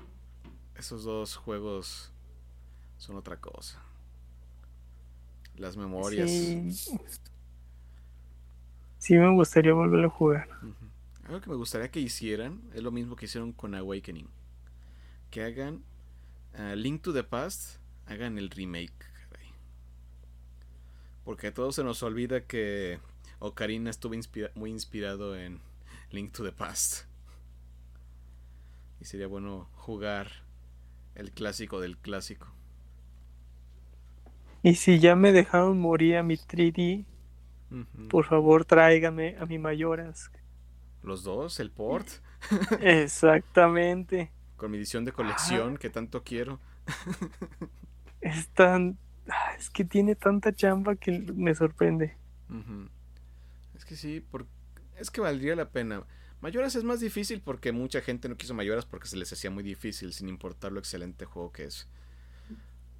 [0.75, 2.11] Esos dos juegos
[2.97, 3.81] son otra cosa.
[5.55, 6.29] Las memorias.
[6.29, 6.69] Sí.
[8.99, 10.48] Sí me gustaría volverlo a jugar.
[11.26, 14.28] Algo que me gustaría que hicieran es lo mismo que hicieron con Awakening.
[15.30, 15.84] Que hagan
[16.56, 18.94] ah, Link to the Past, hagan el remake.
[18.98, 19.48] caray.
[21.24, 22.99] Porque a todos se nos olvida que
[23.40, 25.60] Ocarina estuvo inspira- muy inspirado en
[26.11, 27.06] Link to the Past.
[28.99, 30.28] Y sería bueno jugar
[31.14, 32.48] el clásico del clásico.
[34.64, 37.06] Y si ya me dejaron morir a mi 3D,
[38.10, 40.31] Por favor tráigame a mi Mayoras.
[41.03, 42.07] Los dos, el port,
[42.81, 44.31] Exactamente.
[44.56, 46.60] con mi edición de colección que tanto quiero.
[48.22, 48.98] Es tan...
[49.30, 52.15] ah, Es que tiene tanta chamba que me sorprende.
[53.76, 54.48] Es que sí, por-
[54.98, 56.03] es que valdría la pena.
[56.41, 59.64] Mayoras es más difícil porque mucha gente no quiso Mayoras porque se les hacía muy
[59.64, 61.88] difícil, sin importar lo excelente juego que es.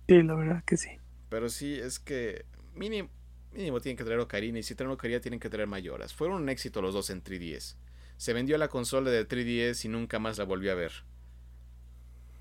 [0.08, 0.90] Sí, la verdad que sí.
[1.30, 3.10] Pero sí, es que mínimo,
[3.52, 6.14] mínimo tienen que traer Ocarina y si traen Ocarina tienen que traer Mayoras.
[6.14, 7.78] Fueron un éxito los dos en 3DS.
[8.18, 10.92] Se vendió la consola de 3DS y nunca más la volví a ver.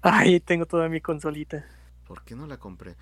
[0.01, 1.67] Ay, tengo toda mi consolita.
[2.07, 2.97] ¿Por qué no la compré?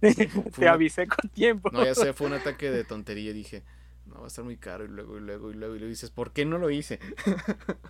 [0.58, 1.70] Te avisé con tiempo.
[1.70, 3.32] No, ya sé, fue un ataque de tontería.
[3.32, 3.64] Dije,
[4.06, 4.84] no, va a estar muy caro.
[4.84, 7.00] Y luego, y luego, y luego, y luego dices, ¿por qué no lo hice?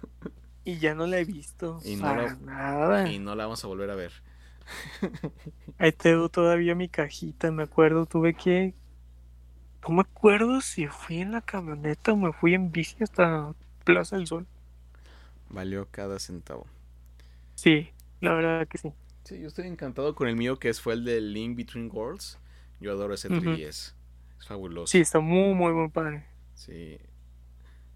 [0.65, 1.81] Y ya no la he visto.
[1.85, 3.09] Y no para la- nada.
[3.09, 4.13] Y no la vamos a volver a ver.
[5.79, 8.75] Ahí tengo todavía mi cajita, me acuerdo, tuve que...
[9.87, 13.55] No me acuerdo si fui en la camioneta o me fui en bici hasta
[13.85, 14.47] Plaza del Sol.
[15.51, 16.67] Valió cada centavo.
[17.55, 17.89] Sí,
[18.21, 18.93] la verdad que sí.
[19.25, 22.39] Sí, yo estoy encantado con el mío que es, fue el de Link Between Worlds.
[22.81, 23.41] Yo adoro ese Ujú.
[23.41, 23.95] 3DS.
[24.41, 24.93] Es fabuloso.
[24.93, 26.25] Sí, está muy, muy, muy padre.
[26.55, 26.99] Sí.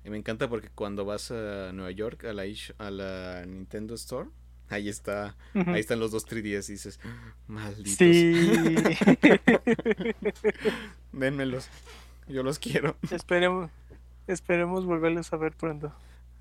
[0.05, 3.95] Y me encanta porque cuando vas a Nueva York, a la, ish- a la Nintendo
[3.95, 4.29] Store,
[4.69, 7.01] ahí está, ahí están los dos 3DS y dices,
[7.47, 8.51] malditos, Sí.
[11.13, 11.69] dénmelos,
[12.29, 12.97] yo los quiero.
[13.11, 13.71] esperemos,
[14.27, 15.93] esperemos volverlos a ver pronto.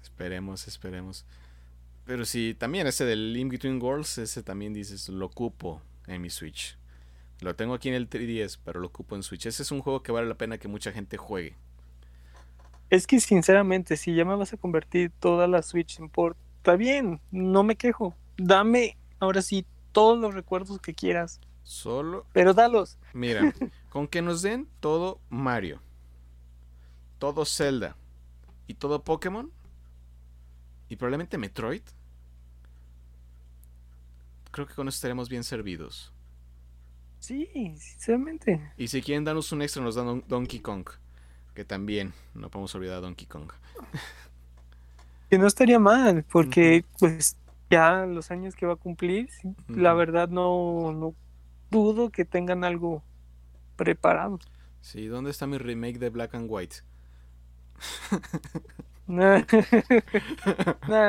[0.01, 1.25] Esperemos, esperemos.
[2.05, 6.29] Pero sí, también ese del Link Between Worlds, ese también dices, lo ocupo en mi
[6.29, 6.77] Switch.
[7.41, 9.45] Lo tengo aquí en el 3DS, pero lo ocupo en Switch.
[9.47, 11.55] Ese es un juego que vale la pena que mucha gente juegue.
[12.91, 16.75] Es que sinceramente, si ya me vas a convertir toda la Switch en port, está
[16.77, 18.15] bien, no me quejo.
[18.37, 22.97] Dame ahora sí todos los recuerdos que quieras, Solo, pero dalos.
[23.13, 23.53] mira,
[23.91, 25.79] con que nos den todo Mario,
[27.19, 27.95] todo Zelda
[28.65, 29.51] y todo Pokémon
[30.89, 31.83] y probablemente Metroid,
[34.49, 36.11] creo que con eso estaremos bien servidos.
[37.19, 37.47] Sí,
[37.77, 38.71] sinceramente.
[38.75, 40.87] Y si quieren darnos un extra, nos dan Don- Donkey Kong.
[41.53, 43.51] Que también, no podemos olvidar a Donkey Kong.
[45.29, 47.37] Que no estaría mal, porque pues
[47.69, 49.29] ya los años que va a cumplir,
[49.67, 51.15] la verdad no, no
[51.71, 53.03] dudo que tengan algo
[53.75, 54.39] preparado.
[54.81, 56.77] Sí, ¿dónde está mi remake de Black and White?
[59.07, 59.35] no,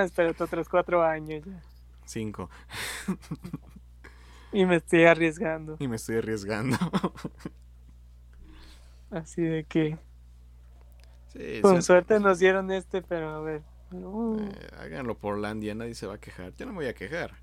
[0.02, 1.62] espérate otros cuatro años ya.
[2.04, 2.48] Cinco.
[4.52, 5.76] Y me estoy arriesgando.
[5.78, 6.78] Y me estoy arriesgando.
[9.10, 9.98] Así de que
[11.28, 13.62] sí, con suerte nos dieron este, pero a ver.
[13.90, 16.54] No, eh, háganlo por Landia, nadie se va a quejar.
[16.56, 17.34] Yo no me voy a quejar.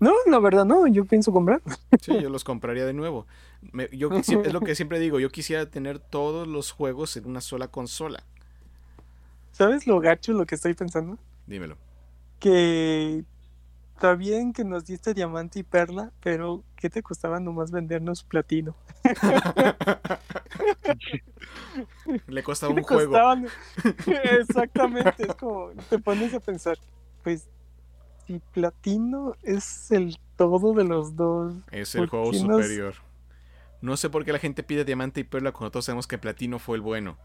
[0.00, 1.62] no, la verdad no, yo pienso comprar.
[2.00, 3.26] Sí, yo los compraría de nuevo.
[3.72, 7.40] Me- yo es lo que siempre digo, yo quisiera tener todos los juegos en una
[7.40, 8.24] sola consola.
[9.52, 11.18] ¿Sabes lo gacho lo que estoy pensando?
[11.46, 11.76] Dímelo.
[12.40, 13.24] Que
[14.04, 18.76] está bien que nos diste diamante y perla, pero ¿qué te costaba nomás vendernos platino?
[22.26, 23.12] Le costaba un ¿Qué juego.
[23.12, 23.46] costaban?
[24.40, 26.76] Exactamente, es como te pones a pensar,
[27.22, 27.48] pues
[28.26, 32.94] si platino es el todo de los dos, Es el ¿por juego superior.
[33.80, 36.58] No sé por qué la gente pide diamante y perla cuando todos sabemos que platino
[36.58, 37.16] fue el bueno.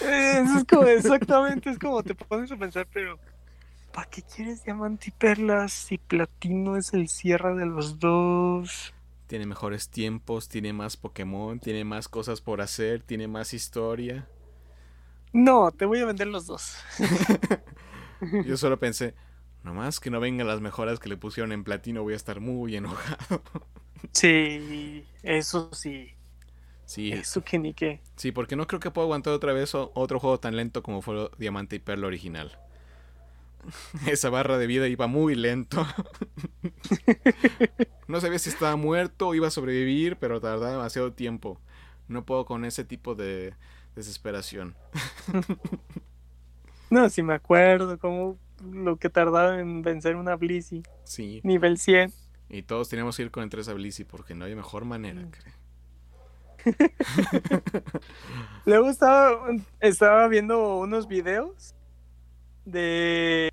[0.00, 3.18] Eh, Eso es como exactamente, es como te pones a pensar, pero
[3.92, 8.94] ¿para qué quieres diamante y perlas si platino es el cierre de los dos?
[9.26, 14.28] Tiene mejores tiempos, tiene más Pokémon, tiene más cosas por hacer, tiene más historia.
[15.32, 16.76] No, te voy a vender los dos.
[18.44, 19.14] Yo solo pensé,
[19.62, 22.76] nomás que no vengan las mejoras que le pusieron en platino, voy a estar muy
[22.76, 23.42] enojado.
[24.12, 26.10] Sí, eso sí.
[26.86, 27.12] Sí.
[27.12, 28.00] Eso que ni qué.
[28.16, 31.30] Sí, porque no creo que pueda aguantar otra vez otro juego tan lento como fue
[31.38, 32.58] Diamante y Perla original.
[34.06, 35.86] Esa barra de vida iba muy lento.
[38.08, 41.60] no sabía si estaba muerto o iba a sobrevivir, pero tardaba demasiado tiempo.
[42.08, 43.54] No puedo con ese tipo de
[43.94, 44.74] desesperación.
[46.90, 48.38] no, si me acuerdo como
[48.70, 50.82] lo que tardaba en vencer una Blissey.
[51.04, 51.40] Sí.
[51.44, 52.12] Nivel 100.
[52.48, 55.22] Y todos teníamos que ir con el 3 a Blissey porque no hay mejor manera,
[55.22, 55.30] mm.
[58.66, 59.48] Luego estaba,
[59.80, 61.74] estaba viendo unos videos
[62.64, 63.50] de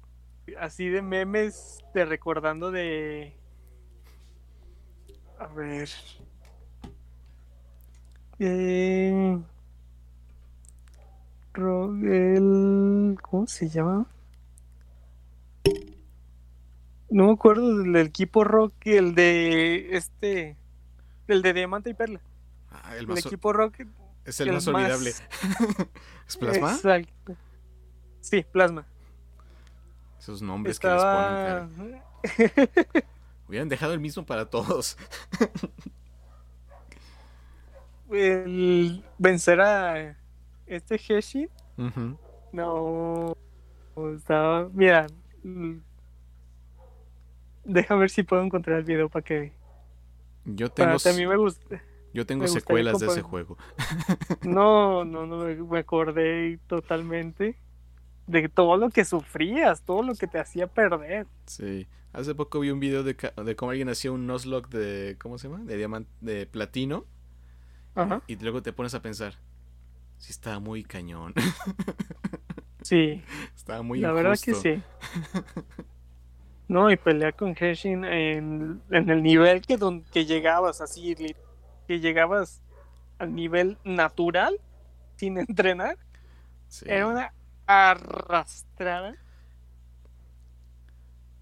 [0.60, 3.34] así de memes de recordando de
[5.40, 5.90] a ver
[8.40, 9.38] eh,
[13.22, 14.08] ¿cómo se llama?
[17.10, 20.58] No me acuerdo del equipo Rock, el de este,
[21.28, 22.22] el de Diamante y Perla.
[22.70, 23.82] Ah, el, equipo Rock
[24.26, 25.10] es el, más olvidable.
[26.28, 26.74] ¿Es Plasma?
[26.74, 27.36] Exacto.
[28.22, 28.86] Sí, Plasma.
[30.20, 32.02] Esos nombres que les ponen.
[33.48, 34.98] Hubieran dejado el mismo para todos.
[38.12, 40.18] el vencer a
[40.68, 41.50] este Heshi.
[42.52, 43.36] No.
[44.16, 44.70] Estaba.
[44.74, 45.08] Mira,
[47.64, 49.54] Deja ver si puedo encontrar el video para que.
[50.46, 50.92] Yo tengo.
[50.94, 51.82] a mí me gusta.
[52.14, 53.58] Yo tengo secuelas de ese juego.
[54.42, 57.56] No, no, no, me acordé totalmente
[58.30, 61.28] de todo lo que sufrías, todo lo que te hacía perder.
[61.46, 61.88] Sí.
[62.14, 65.18] Hace poco vi un video de, de cómo alguien hacía un Nuzlocke de.
[65.20, 65.64] ¿Cómo se llama?
[65.64, 66.10] De diamante.
[66.22, 67.06] de platino.
[67.96, 68.22] Ajá.
[68.28, 69.36] Y luego te pones a pensar.
[70.18, 71.34] Sí, estaba muy cañón.
[72.82, 73.22] Sí.
[73.56, 74.82] Estaba muy La verdad que sí.
[76.70, 79.78] No, y pelear con Henshin en, el nivel que,
[80.12, 81.16] que llegabas, así,
[81.88, 82.62] que llegabas
[83.18, 84.60] al nivel natural,
[85.18, 85.98] sin entrenar.
[86.86, 87.34] Era una
[87.70, 89.16] arrastrada.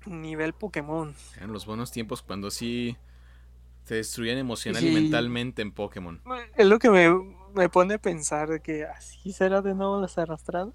[0.06, 1.16] Nivel Pokémon.
[1.38, 2.98] Eran los buenos tiempos cuando sí
[3.86, 6.22] te destruían emocional y mentalmente en Pokémon.
[6.56, 7.10] Es lo que me,
[7.56, 10.74] me pone a pensar que así será de nuevo las arrastradas.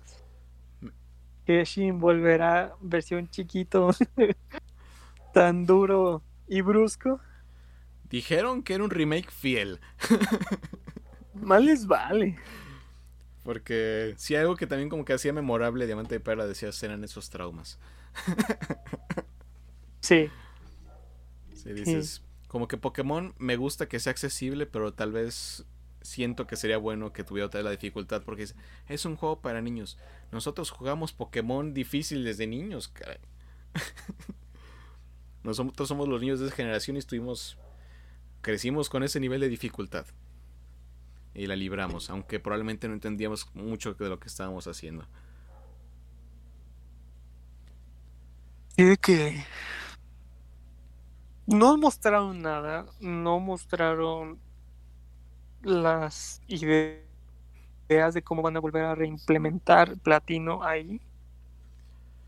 [1.47, 3.91] Shin volverá versión chiquito,
[5.35, 7.21] tan duro y brusco.
[8.09, 9.81] Dijeron que era un remake fiel.
[11.35, 12.39] Mal les vale.
[13.43, 17.31] Porque si algo que también como que hacía memorable Diamante de Perla decías eran esos
[17.31, 17.79] traumas.
[20.01, 20.31] sí.
[21.55, 25.65] Sí, dices, como que Pokémon me gusta que sea accesible, pero tal vez
[26.03, 28.47] siento que sería bueno que tuviera otra la dificultad porque
[28.89, 29.99] es, un juego para niños.
[30.31, 33.19] Nosotros jugamos Pokémon difícil desde niños, caray.
[35.43, 37.59] Nosotros somos los niños de esa generación y estuvimos
[38.41, 40.07] crecimos con ese nivel de dificultad.
[41.35, 45.07] Y la libramos, aunque probablemente no entendíamos mucho de lo que estábamos haciendo.
[48.77, 49.45] Y que
[51.47, 54.39] no mostraron nada, no mostraron
[55.63, 57.03] las ideas
[58.15, 61.01] de cómo van a volver a reimplementar platino ahí.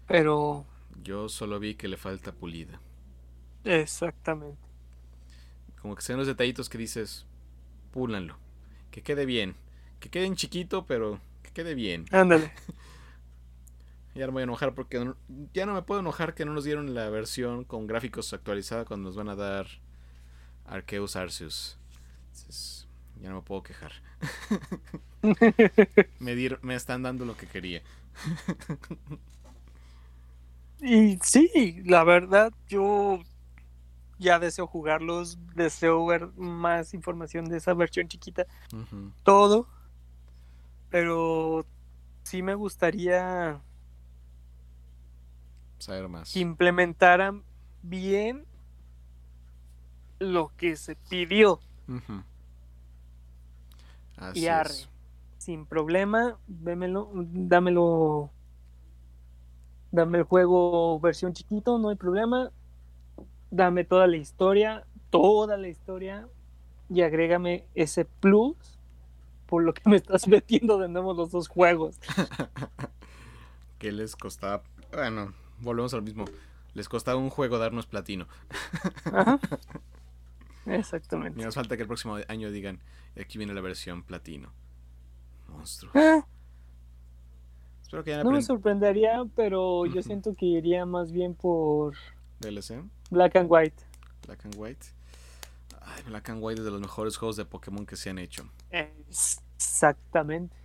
[0.06, 0.66] Pero...
[1.02, 2.80] Yo solo vi que le falta pulida.
[3.64, 4.58] Exactamente.
[5.80, 7.26] Como que sean los detallitos que dices,
[7.90, 8.43] púlanlo.
[8.94, 9.56] Que quede bien.
[9.98, 12.04] Que quede en chiquito, pero que quede bien.
[12.12, 12.52] Ándale.
[14.14, 15.04] ya no me voy a enojar porque
[15.52, 19.08] ya no me puedo enojar que no nos dieron la versión con gráficos actualizada cuando
[19.08, 19.66] nos van a dar
[20.64, 21.76] Arceus Arceus.
[23.20, 23.94] Ya no me puedo quejar.
[26.20, 27.82] me, me están dando lo que quería.
[30.80, 33.24] y sí, la verdad, yo
[34.18, 38.46] ya deseo jugarlos, deseo ver más información de esa versión chiquita.
[39.22, 39.68] Todo.
[40.90, 41.66] Pero
[42.22, 43.60] sí me gustaría
[45.78, 46.32] saber más.
[46.32, 47.42] Que implementaran
[47.82, 48.46] bien
[50.18, 51.60] lo que se pidió
[54.34, 54.74] y arre.
[55.38, 58.30] Sin problema, vémelo, dámelo.
[59.90, 62.50] Dame el juego versión chiquito, no hay problema.
[63.54, 66.28] Dame toda la historia, toda la historia.
[66.90, 68.80] Y agrégame ese plus
[69.46, 72.00] por lo que me estás metiendo de nuevo los dos juegos.
[73.78, 74.64] ¿Qué les costaba?
[74.92, 76.24] Bueno, volvemos a lo mismo.
[76.72, 78.26] Les costaba un juego darnos platino.
[80.66, 81.40] Exactamente.
[81.40, 82.80] Y nos falta que el próximo año digan,
[83.16, 84.52] aquí viene la versión platino.
[85.46, 85.94] Monstruos.
[85.94, 86.24] Eh.
[87.82, 91.94] Espero que no me sorprendería, pero yo siento que iría más bien por...
[92.40, 92.88] DLC.
[93.10, 93.82] Black and White.
[94.26, 94.86] Black and White.
[95.80, 98.48] Ay, Black and White es de los mejores juegos de Pokémon que se han hecho.
[98.70, 100.56] Exactamente.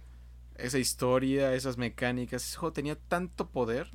[0.56, 3.90] Esa historia, esas mecánicas, ese juego tenía tanto poder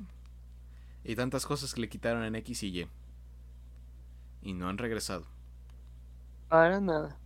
[1.03, 2.87] y tantas cosas que le quitaron en X y Y.
[4.41, 5.25] Y no han regresado.
[6.49, 7.17] Para nada.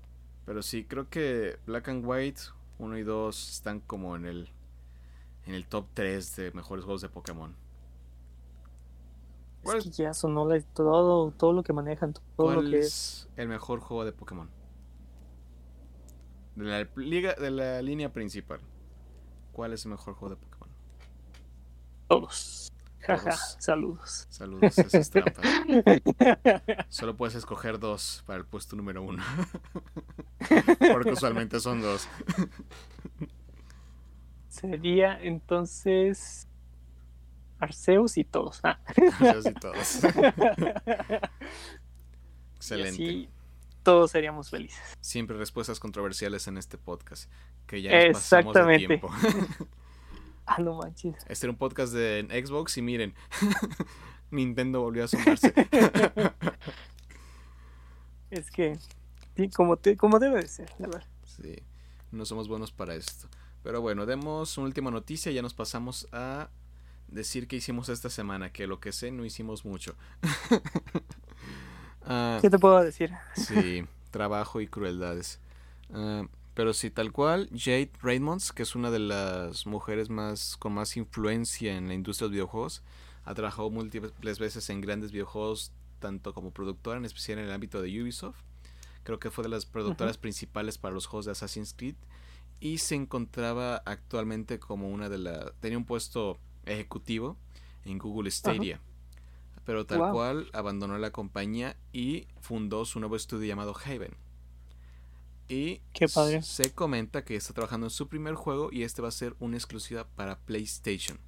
[0.46, 2.42] Pero sí, creo que Black and White
[2.80, 4.50] 1 y 2 están como en el
[5.46, 7.56] en el top 3 de mejores juegos de Pokémon.
[9.64, 13.80] Es que ya sonó todo, todo lo que manejan, todo lo que es, el mejor
[13.80, 14.50] juego de Pokémon?
[16.56, 18.60] De la, liga, de la línea principal.
[19.52, 20.70] ¿Cuál es el mejor juego de Pokémon?
[22.08, 22.72] Todos.
[23.00, 24.28] Jaja, saludos.
[24.30, 25.42] Saludos, esa es trampa.
[26.90, 29.24] Solo puedes escoger dos para el puesto número uno.
[30.92, 32.08] Porque usualmente son dos.
[34.50, 36.49] Sería entonces
[37.60, 38.62] Arceus y todos.
[38.64, 38.80] Ah.
[38.86, 40.00] Arceus y todos.
[42.56, 43.30] Excelente.
[43.84, 44.98] todos seríamos felices.
[45.02, 47.30] Siempre respuestas controversiales en este podcast.
[47.68, 49.10] Que ya nos pasamos de tiempo.
[50.46, 51.16] ah, no manches.
[51.28, 53.14] Este era un podcast de Xbox y miren,
[54.32, 55.54] Nintendo volvió a asomarse.
[58.32, 58.78] es que,
[59.56, 61.08] como, te, como debe de ser, la verdad.
[61.24, 61.56] Sí,
[62.12, 63.28] no somos buenos para esto.
[63.64, 66.50] Pero bueno, demos una última noticia y ya nos pasamos a
[67.12, 69.96] decir qué hicimos esta semana, que lo que sé no hicimos mucho.
[72.12, 73.12] Ah, ¿Qué te puedo decir?
[73.36, 75.40] sí, trabajo y crueldades.
[75.94, 76.24] Ah,
[76.56, 80.98] pero sí, tal cual, Jade Raymonds, que es una de las mujeres más con más
[80.98, 82.84] influencia en la industria de los videojuegos,
[83.26, 87.82] ha trabajado múltiples veces en grandes videojuegos, tanto como productora, en especial en el ámbito
[87.82, 88.42] de Ubisoft.
[89.04, 91.96] Creo que fue de las productoras principales para los juegos de Assassin's Creed
[92.60, 95.54] y se encontraba actualmente como una de las...
[95.60, 96.40] tenía un puesto
[96.70, 97.38] ejecutivo
[97.86, 98.80] en Google Stadia.
[99.66, 104.16] Pero tal cual abandonó la compañía y fundó su nuevo estudio llamado Haven.
[105.48, 105.82] Y
[106.42, 109.58] se comenta que está trabajando en su primer juego y este va a ser una
[109.58, 111.20] exclusiva para PlayStation.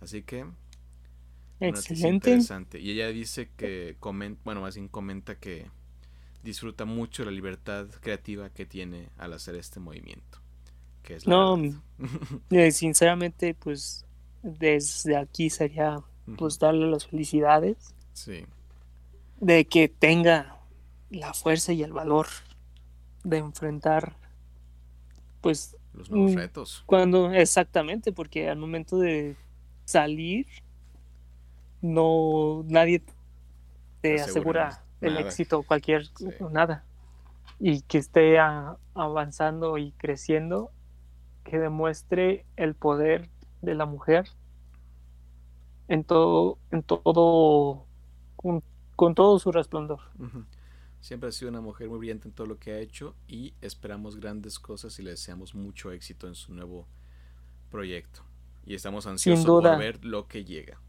[0.00, 0.46] Así que
[1.60, 2.30] Excelente.
[2.30, 2.80] interesante.
[2.80, 5.70] Y ella dice que comenta, bueno, más bien comenta que
[6.42, 10.38] disfruta mucho la libertad creativa que tiene al hacer este movimiento.
[11.06, 11.58] Que es no,
[12.50, 14.04] eh, sinceramente, pues
[14.42, 16.02] desde aquí sería
[16.36, 17.94] pues darle las felicidades.
[18.12, 18.44] Sí.
[19.40, 20.58] De que tenga
[21.10, 22.26] la fuerza y el valor
[23.24, 24.16] de enfrentar
[25.40, 26.82] pues los nuevos mm, retos.
[26.86, 29.36] Cuando exactamente, porque al momento de
[29.84, 30.46] salir
[31.80, 33.02] no nadie
[34.00, 36.08] te, asegura el éxito, cualquier,
[36.50, 36.84] nada.
[37.58, 38.38] Y que esté
[38.94, 40.70] avanzando y creciendo,
[41.46, 43.30] que demuestre el poder
[43.62, 44.28] de la mujer
[45.86, 47.86] en todo, en todo,
[48.34, 50.00] con, todo su resplandor.
[51.00, 54.16] Siempre ha sido una mujer muy brillante en todo lo que ha hecho y esperamos
[54.16, 56.88] grandes cosas y le deseamos mucho éxito en su nuevo
[57.70, 58.22] proyecto.
[58.64, 60.80] Y estamos ansiosos por ver lo que llega.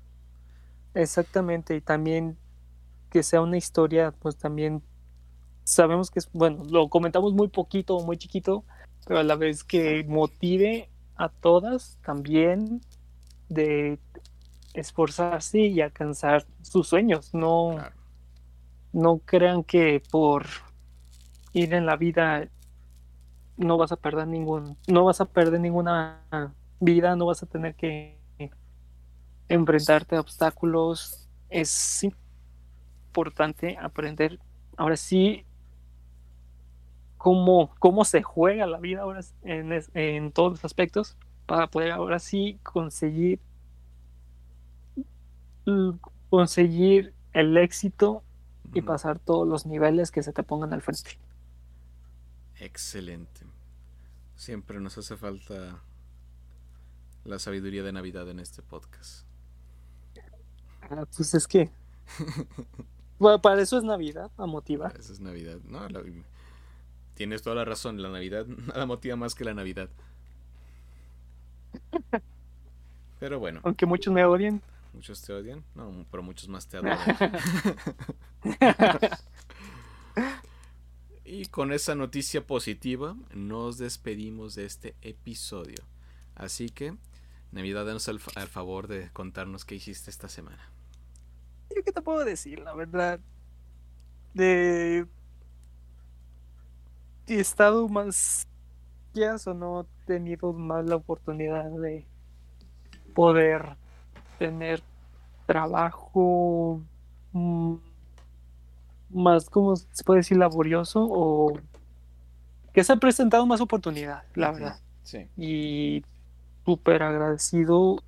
[0.96, 2.36] Exactamente, y también
[3.12, 4.82] que sea una historia, pues también
[5.64, 8.66] sabemos que es, bueno, lo comentamos muy poquito, muy chiquito,
[9.08, 12.82] pero a la vez que motive a todas también
[13.48, 14.00] de
[14.74, 17.34] esforzarse y alcanzar sus sueños.
[17.34, 17.78] No,
[18.92, 20.46] no crean que por
[21.54, 22.50] ir en la vida
[23.56, 26.22] no vas a perder ningún, no vas a perder ninguna
[26.80, 28.20] vida, no vas a tener que
[29.48, 31.30] enfrentarte a obstáculos.
[31.50, 32.04] Es
[33.08, 34.38] importante aprender
[34.76, 35.47] ahora sí
[37.18, 42.20] cómo, cómo se juega la vida ahora en, en todos los aspectos para poder ahora
[42.20, 43.40] sí conseguir
[46.30, 48.24] conseguir el éxito
[48.74, 51.18] y pasar todos los niveles que se te pongan al frente.
[52.56, 53.46] Excelente.
[54.36, 55.82] Siempre nos hace falta
[57.24, 59.26] la sabiduría de Navidad en este podcast.
[60.90, 61.70] Ah, pues es que
[63.42, 64.96] para eso es Navidad, a motivar.
[64.98, 65.60] eso es Navidad.
[65.66, 65.88] No,
[67.18, 68.02] tienes toda la razón.
[68.02, 69.90] La Navidad nada motiva más que la Navidad.
[73.20, 73.60] Pero bueno.
[73.64, 74.62] Aunque muchos me odien.
[74.94, 75.64] Muchos te odian.
[75.76, 77.00] No, pero muchos más te adoran.
[81.26, 85.84] y con esa noticia positiva nos despedimos de este episodio.
[86.36, 86.96] Así que
[87.52, 90.72] Navidad, danos el, favor de contarnos qué hiciste esta semana.
[91.76, 93.20] Yo qué te puedo decir, la verdad.
[94.34, 95.08] De...
[97.28, 98.48] He estado más...
[99.14, 102.06] Ya o no he tenido más la oportunidad de
[103.16, 103.76] poder
[104.38, 104.84] tener
[105.48, 106.82] trabajo
[107.32, 107.76] mm,
[109.10, 111.58] más, como se puede decir, laborioso o
[112.74, 114.80] que se ha presentado más oportunidad, la verdad.
[115.02, 115.28] Sí.
[115.36, 116.04] Y
[116.64, 118.04] súper agradecido.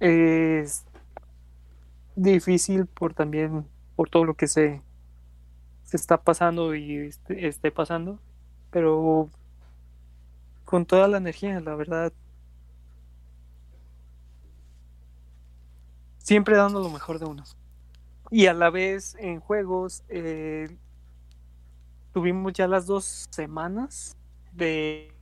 [0.00, 0.84] Es
[2.16, 4.82] difícil por también, por todo lo que se,
[5.84, 8.18] se está pasando y este, esté pasando,
[8.74, 9.30] pero
[10.64, 12.12] con toda la energía, la verdad.
[16.18, 17.44] Siempre dando lo mejor de uno.
[18.32, 20.76] Y a la vez en juegos eh,
[22.12, 24.16] tuvimos ya las dos semanas
[24.50, 25.12] de,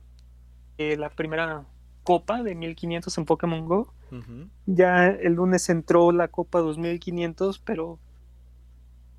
[0.79, 1.63] la primera
[2.03, 3.93] copa de 1500 en Pokémon Go.
[4.65, 7.99] Ya el lunes entró la copa 2500, pero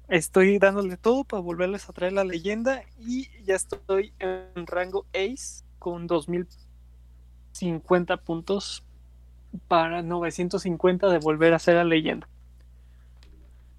[0.08, 5.64] estoy dándole todo para volverles a traer la leyenda y ya estoy en rango Ace
[5.78, 8.84] con 2050 puntos
[9.68, 12.28] para 950 de volver a ser la leyenda.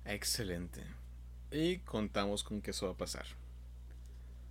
[0.06, 0.84] Excelente.
[1.52, 3.26] Y contamos con que eso va a pasar.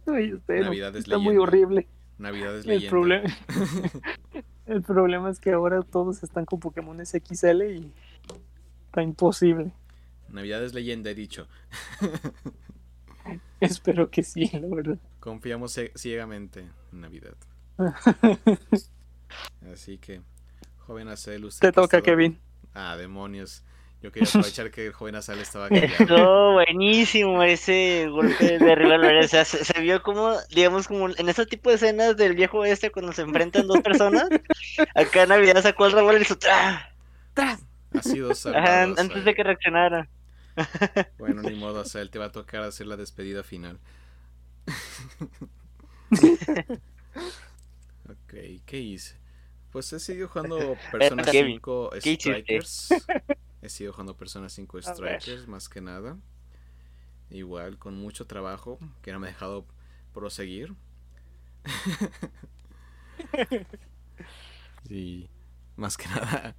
[0.06, 1.86] Navidad es está muy horrible.
[2.18, 3.24] Navidad es el Problema...
[4.66, 7.92] el problema es que ahora todos están con Pokémon XL y
[8.86, 9.72] está imposible.
[10.34, 11.46] Navidad es leyenda, he dicho.
[13.60, 14.98] Espero que sí, la verdad.
[15.20, 17.34] Confiamos ciegamente en Navidad.
[19.72, 20.20] Así que,
[20.86, 21.68] joven Acel, usted.
[21.68, 22.38] Te toca, Kevin.
[22.74, 23.64] Ah, demonios.
[24.02, 26.52] Yo quería aprovechar que el joven Azal estaba callado.
[26.52, 29.24] buenísimo ese golpe de rival.
[29.24, 32.90] O sea, se, vio como, digamos, como en ese tipo de escenas del viejo este
[32.90, 34.28] cuando se enfrentan dos personas.
[34.94, 36.92] Acá Navidad sacó el revolver y hizo ¡tra!
[37.32, 37.58] ¡tra!
[37.94, 38.32] Ha sido
[38.98, 40.08] antes de que reaccionara.
[41.18, 43.80] Bueno, ni modo, o sea, él te va a tocar hacer la despedida final.
[48.08, 49.16] ok, ¿qué hice?
[49.70, 52.94] Pues he seguido jugando Persona 5 Strikers.
[53.60, 56.16] He sido jugando Persona 5 Strikers más que nada.
[57.30, 59.66] Igual, con mucho trabajo, que no me ha dejado
[60.12, 60.74] proseguir.
[64.88, 65.28] y
[65.76, 66.54] más que nada,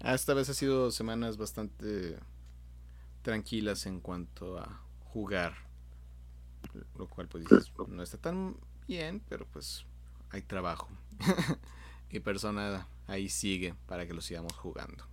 [0.00, 2.18] esta vez ha sido semanas bastante
[3.22, 5.54] tranquilas en cuanto a jugar.
[6.96, 7.44] Lo cual pues
[7.88, 9.84] no está tan bien, pero pues
[10.30, 10.88] hay trabajo.
[12.10, 15.04] y persona ahí sigue para que lo sigamos jugando.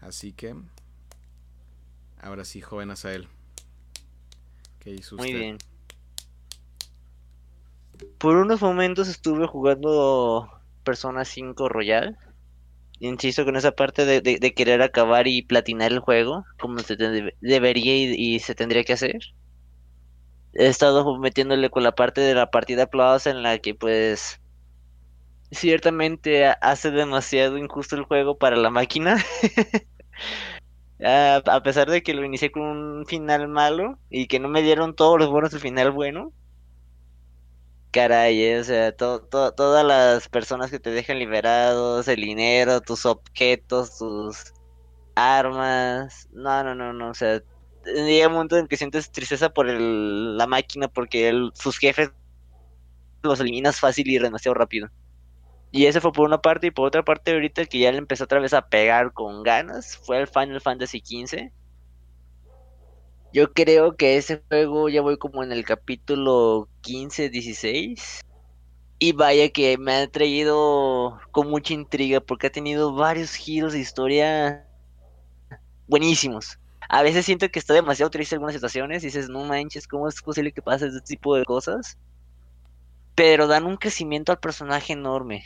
[0.00, 0.54] Así que,
[2.20, 3.26] ahora sí, joven Asael.
[4.78, 5.28] ¿Qué hizo usted?
[5.28, 5.58] Muy bien.
[8.18, 10.50] Por unos momentos estuve jugando
[10.82, 12.18] Persona 5 Royal.
[13.00, 16.96] Insisto con esa parte de, querer acabar y platinar el juego, como se
[17.40, 19.18] debería y, se tendría que hacer.
[20.54, 24.40] He estado metiéndole con la parte de la partida Plus en la que pues
[25.50, 29.16] ciertamente hace demasiado injusto el juego para la máquina.
[31.04, 34.94] a pesar de que lo inicié con un final malo y que no me dieron
[34.94, 36.32] todos los buenos el final bueno.
[37.94, 43.98] Caray, eh, o sea, todas las personas que te dejan liberados, el dinero, tus objetos,
[43.98, 44.52] tus
[45.14, 46.28] armas.
[46.32, 47.10] No, no, no, no.
[47.10, 47.40] O sea,
[47.84, 52.10] llega un momento en que sientes tristeza por la máquina porque sus jefes
[53.22, 54.88] los eliminas fácil y demasiado rápido.
[55.70, 58.24] Y ese fue por una parte, y por otra parte, ahorita que ya le empezó
[58.24, 61.52] otra vez a pegar con ganas, fue el Final Fantasy XV.
[63.34, 68.20] Yo creo que ese juego ya voy como en el capítulo 15, 16.
[69.00, 73.80] Y vaya que me ha traído con mucha intriga porque ha tenido varios giros de
[73.80, 74.68] historia
[75.88, 76.60] buenísimos.
[76.88, 80.06] A veces siento que está demasiado triste en algunas situaciones y dices, no manches, ¿cómo
[80.08, 81.98] es posible que pase este tipo de cosas?
[83.16, 85.44] Pero dan un crecimiento al personaje enorme.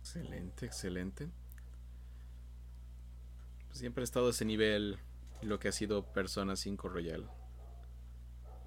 [0.00, 1.28] Excelente, excelente.
[3.72, 4.98] Pues siempre ha estado ese nivel
[5.40, 7.26] lo que ha sido Persona 5 Royal.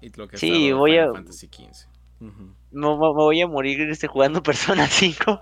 [0.00, 1.12] Y lo que ha sí, voy a...
[1.12, 1.86] Fantasy XV.
[2.18, 2.32] me,
[2.72, 5.40] voy a morir este, jugando Persona 5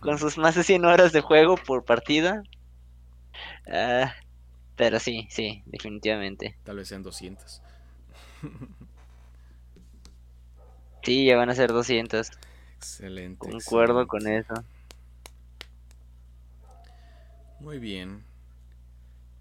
[0.00, 2.42] con sus más de 100 horas de juego por partida.
[3.70, 4.14] Ah,
[4.76, 6.56] pero sí, sí, definitivamente.
[6.64, 7.60] Tal vez sean 200.
[11.02, 12.30] sí, ya van a ser 200.
[12.78, 13.46] Excelente.
[13.46, 14.54] Concuerdo con eso.
[17.60, 18.24] Muy bien.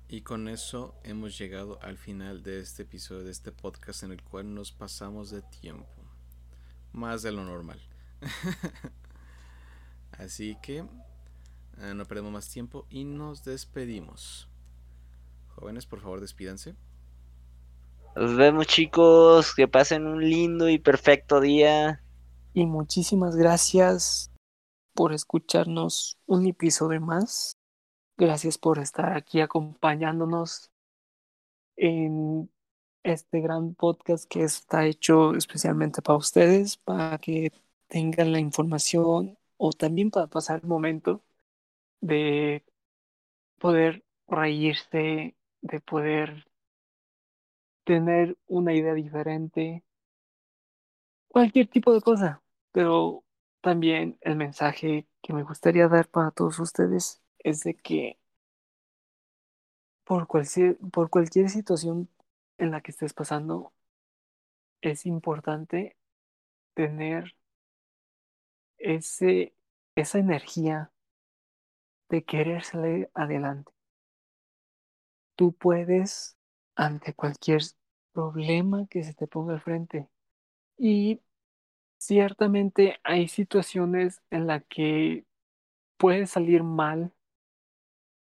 [0.07, 4.22] Y con eso hemos llegado al final de este episodio de este podcast en el
[4.23, 5.88] cual nos pasamos de tiempo.
[6.94, 7.82] más de lo normal.
[10.11, 10.86] Así que
[11.80, 14.48] eh, no perdemos más tiempo y nos despedimos.
[15.56, 16.76] Jóvenes, por favor, despídanse.
[18.15, 22.02] Nos vemos chicos, que pasen un lindo y perfecto día.
[22.53, 24.32] Y muchísimas gracias
[24.94, 27.57] por escucharnos un episodio más.
[28.18, 30.72] Gracias por estar aquí acompañándonos
[31.76, 32.50] en
[33.04, 37.52] este gran podcast que está hecho especialmente para ustedes, para que
[37.88, 41.24] tengan la información o también para pasar el momento
[42.02, 42.64] de
[43.60, 46.46] poder reírse, de poder
[47.84, 49.84] tener una idea diferente,
[51.28, 53.24] cualquier tipo de cosa, pero
[53.62, 58.18] también el mensaje que me gustaría dar para todos ustedes es de que
[60.04, 62.10] por cualquier, por cualquier situación
[62.58, 63.72] en la que estés pasando,
[64.82, 65.96] es importante
[66.74, 67.36] tener
[68.78, 69.54] ese,
[69.96, 70.92] esa energía
[72.10, 73.72] de querer salir adelante.
[75.36, 76.38] Tú puedes
[76.76, 77.62] ante cualquier
[78.12, 80.10] problema que se te ponga al frente.
[80.78, 81.22] Y
[81.98, 85.26] ciertamente hay situaciones en las que
[85.98, 87.15] puede salir mal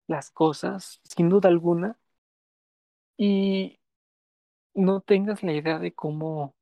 [0.07, 1.99] las cosas, sin duda alguna,
[3.17, 3.79] y
[4.75, 6.55] no tengas la idea de cómo,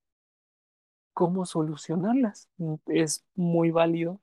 [1.12, 2.48] cómo solucionarlas.
[2.86, 4.20] Es muy válido,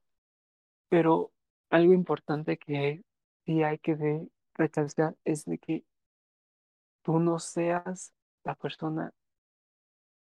[0.90, 1.32] pero
[1.70, 3.04] algo importante que
[3.46, 5.86] sí hay que recalcar es de que
[7.02, 8.14] tú no seas
[8.44, 9.12] la persona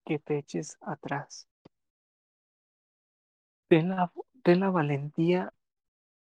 [0.06, 1.46] que te eches atrás.
[3.72, 4.06] Ten la,
[4.44, 5.54] ten la valentía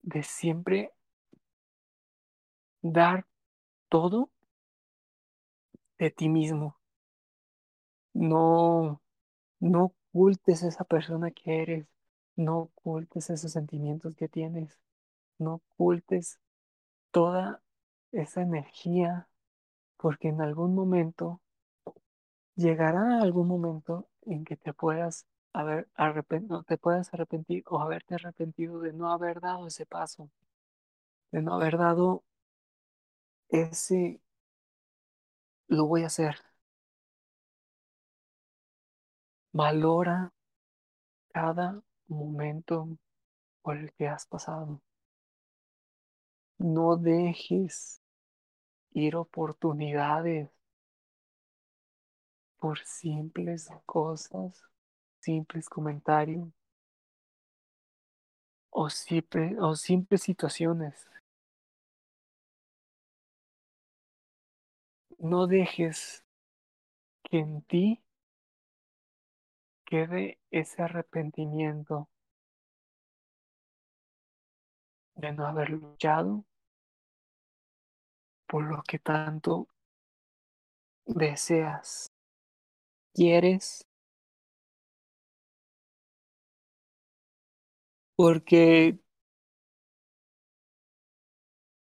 [0.02, 0.92] de siempre
[2.82, 3.26] dar
[3.88, 4.30] todo
[5.98, 6.76] de ti mismo.
[8.14, 9.00] No,
[9.60, 11.86] no ocultes esa persona que eres,
[12.36, 14.78] no ocultes esos sentimientos que tienes,
[15.38, 16.40] no ocultes
[17.12, 17.62] toda
[18.12, 19.28] esa energía,
[19.98, 21.40] porque en algún momento
[22.56, 28.80] llegará algún momento en que te puedas haber arrepentido, te puedas arrepentir o haberte arrepentido
[28.80, 30.28] de no haber dado ese paso,
[31.32, 32.22] de no haber dado
[33.48, 34.20] ese
[35.68, 36.36] lo voy a hacer.
[39.52, 40.32] Valora
[41.32, 42.88] cada momento
[43.62, 44.80] por el que has pasado.
[46.58, 48.02] No dejes
[48.92, 50.50] ir oportunidades
[52.58, 54.62] por simples cosas,
[55.20, 56.48] simples comentarios
[58.70, 61.06] o, simple, o simples situaciones.
[65.18, 66.24] No dejes
[67.24, 68.02] que en ti
[69.84, 72.08] quede ese arrepentimiento
[75.16, 76.44] de no haber luchado
[78.46, 79.68] por lo que tanto
[81.04, 82.12] deseas,
[83.12, 83.86] quieres,
[88.14, 88.98] porque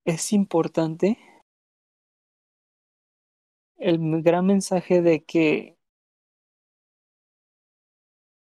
[0.06, 1.18] es importante
[3.78, 5.78] el gran mensaje de que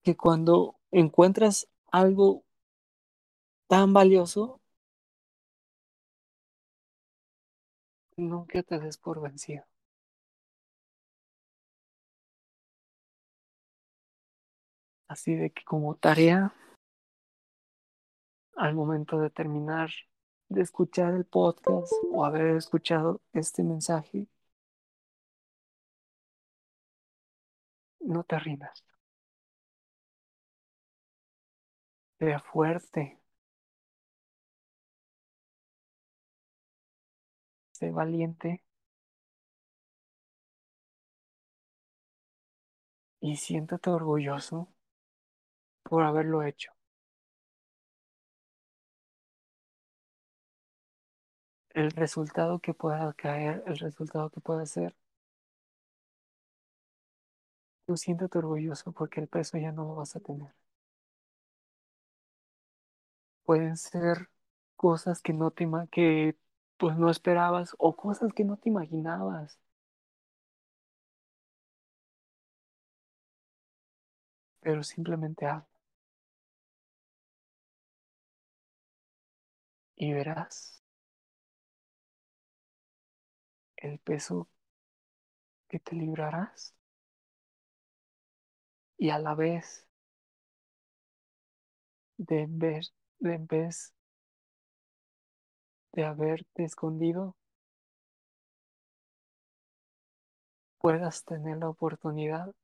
[0.02, 2.44] que cuando encuentras algo
[3.68, 4.60] tan valioso,
[8.16, 9.64] nunca te des por vencido.
[15.09, 16.55] Así de que como tarea,
[18.56, 19.90] al momento de terminar
[20.48, 24.26] de escuchar el podcast o haber escuchado este mensaje,
[28.01, 28.85] no te rindas.
[32.20, 33.18] Sea fuerte.
[37.72, 38.62] Sé valiente.
[43.22, 44.68] Y siéntate orgulloso
[45.82, 46.72] por haberlo hecho.
[51.74, 54.94] El resultado que pueda caer, el resultado que pueda ser,
[57.90, 60.54] tú siéntate orgulloso porque el peso ya no lo vas a tener
[63.44, 64.30] pueden ser
[64.76, 66.36] cosas que no te que
[66.78, 69.58] pues no esperabas o cosas que no te imaginabas.
[74.62, 75.68] Pero simplemente hazlo.
[79.94, 80.82] Y verás
[83.78, 84.48] el peso
[85.68, 86.74] que te librarás
[89.01, 89.86] y a la vez
[92.18, 92.85] de ver,
[93.18, 93.94] de en vez
[95.93, 97.35] de haberte escondido,
[100.78, 102.55] puedas tener la oportunidad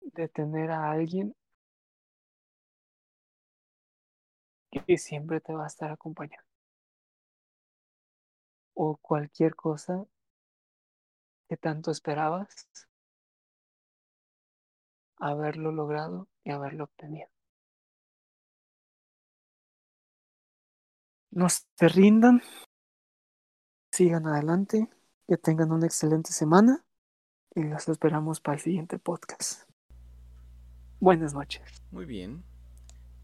[0.00, 1.34] de tener a alguien
[4.86, 6.48] que siempre te va a estar acompañando.
[8.74, 10.06] O cualquier cosa
[11.48, 12.66] que tanto esperabas,
[15.16, 17.28] haberlo logrado y haberlo obtenido.
[21.30, 22.42] No se rindan,
[23.92, 24.88] sigan adelante,
[25.26, 26.84] que tengan una excelente semana
[27.54, 29.68] y los esperamos para el siguiente podcast.
[31.00, 31.82] Buenas noches.
[31.90, 32.44] Muy bien.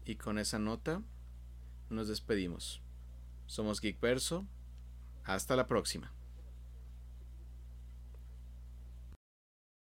[0.05, 1.01] Y con esa nota
[1.89, 2.81] nos despedimos.
[3.47, 4.45] Somos Geek Verso.
[5.23, 6.14] Hasta la próxima.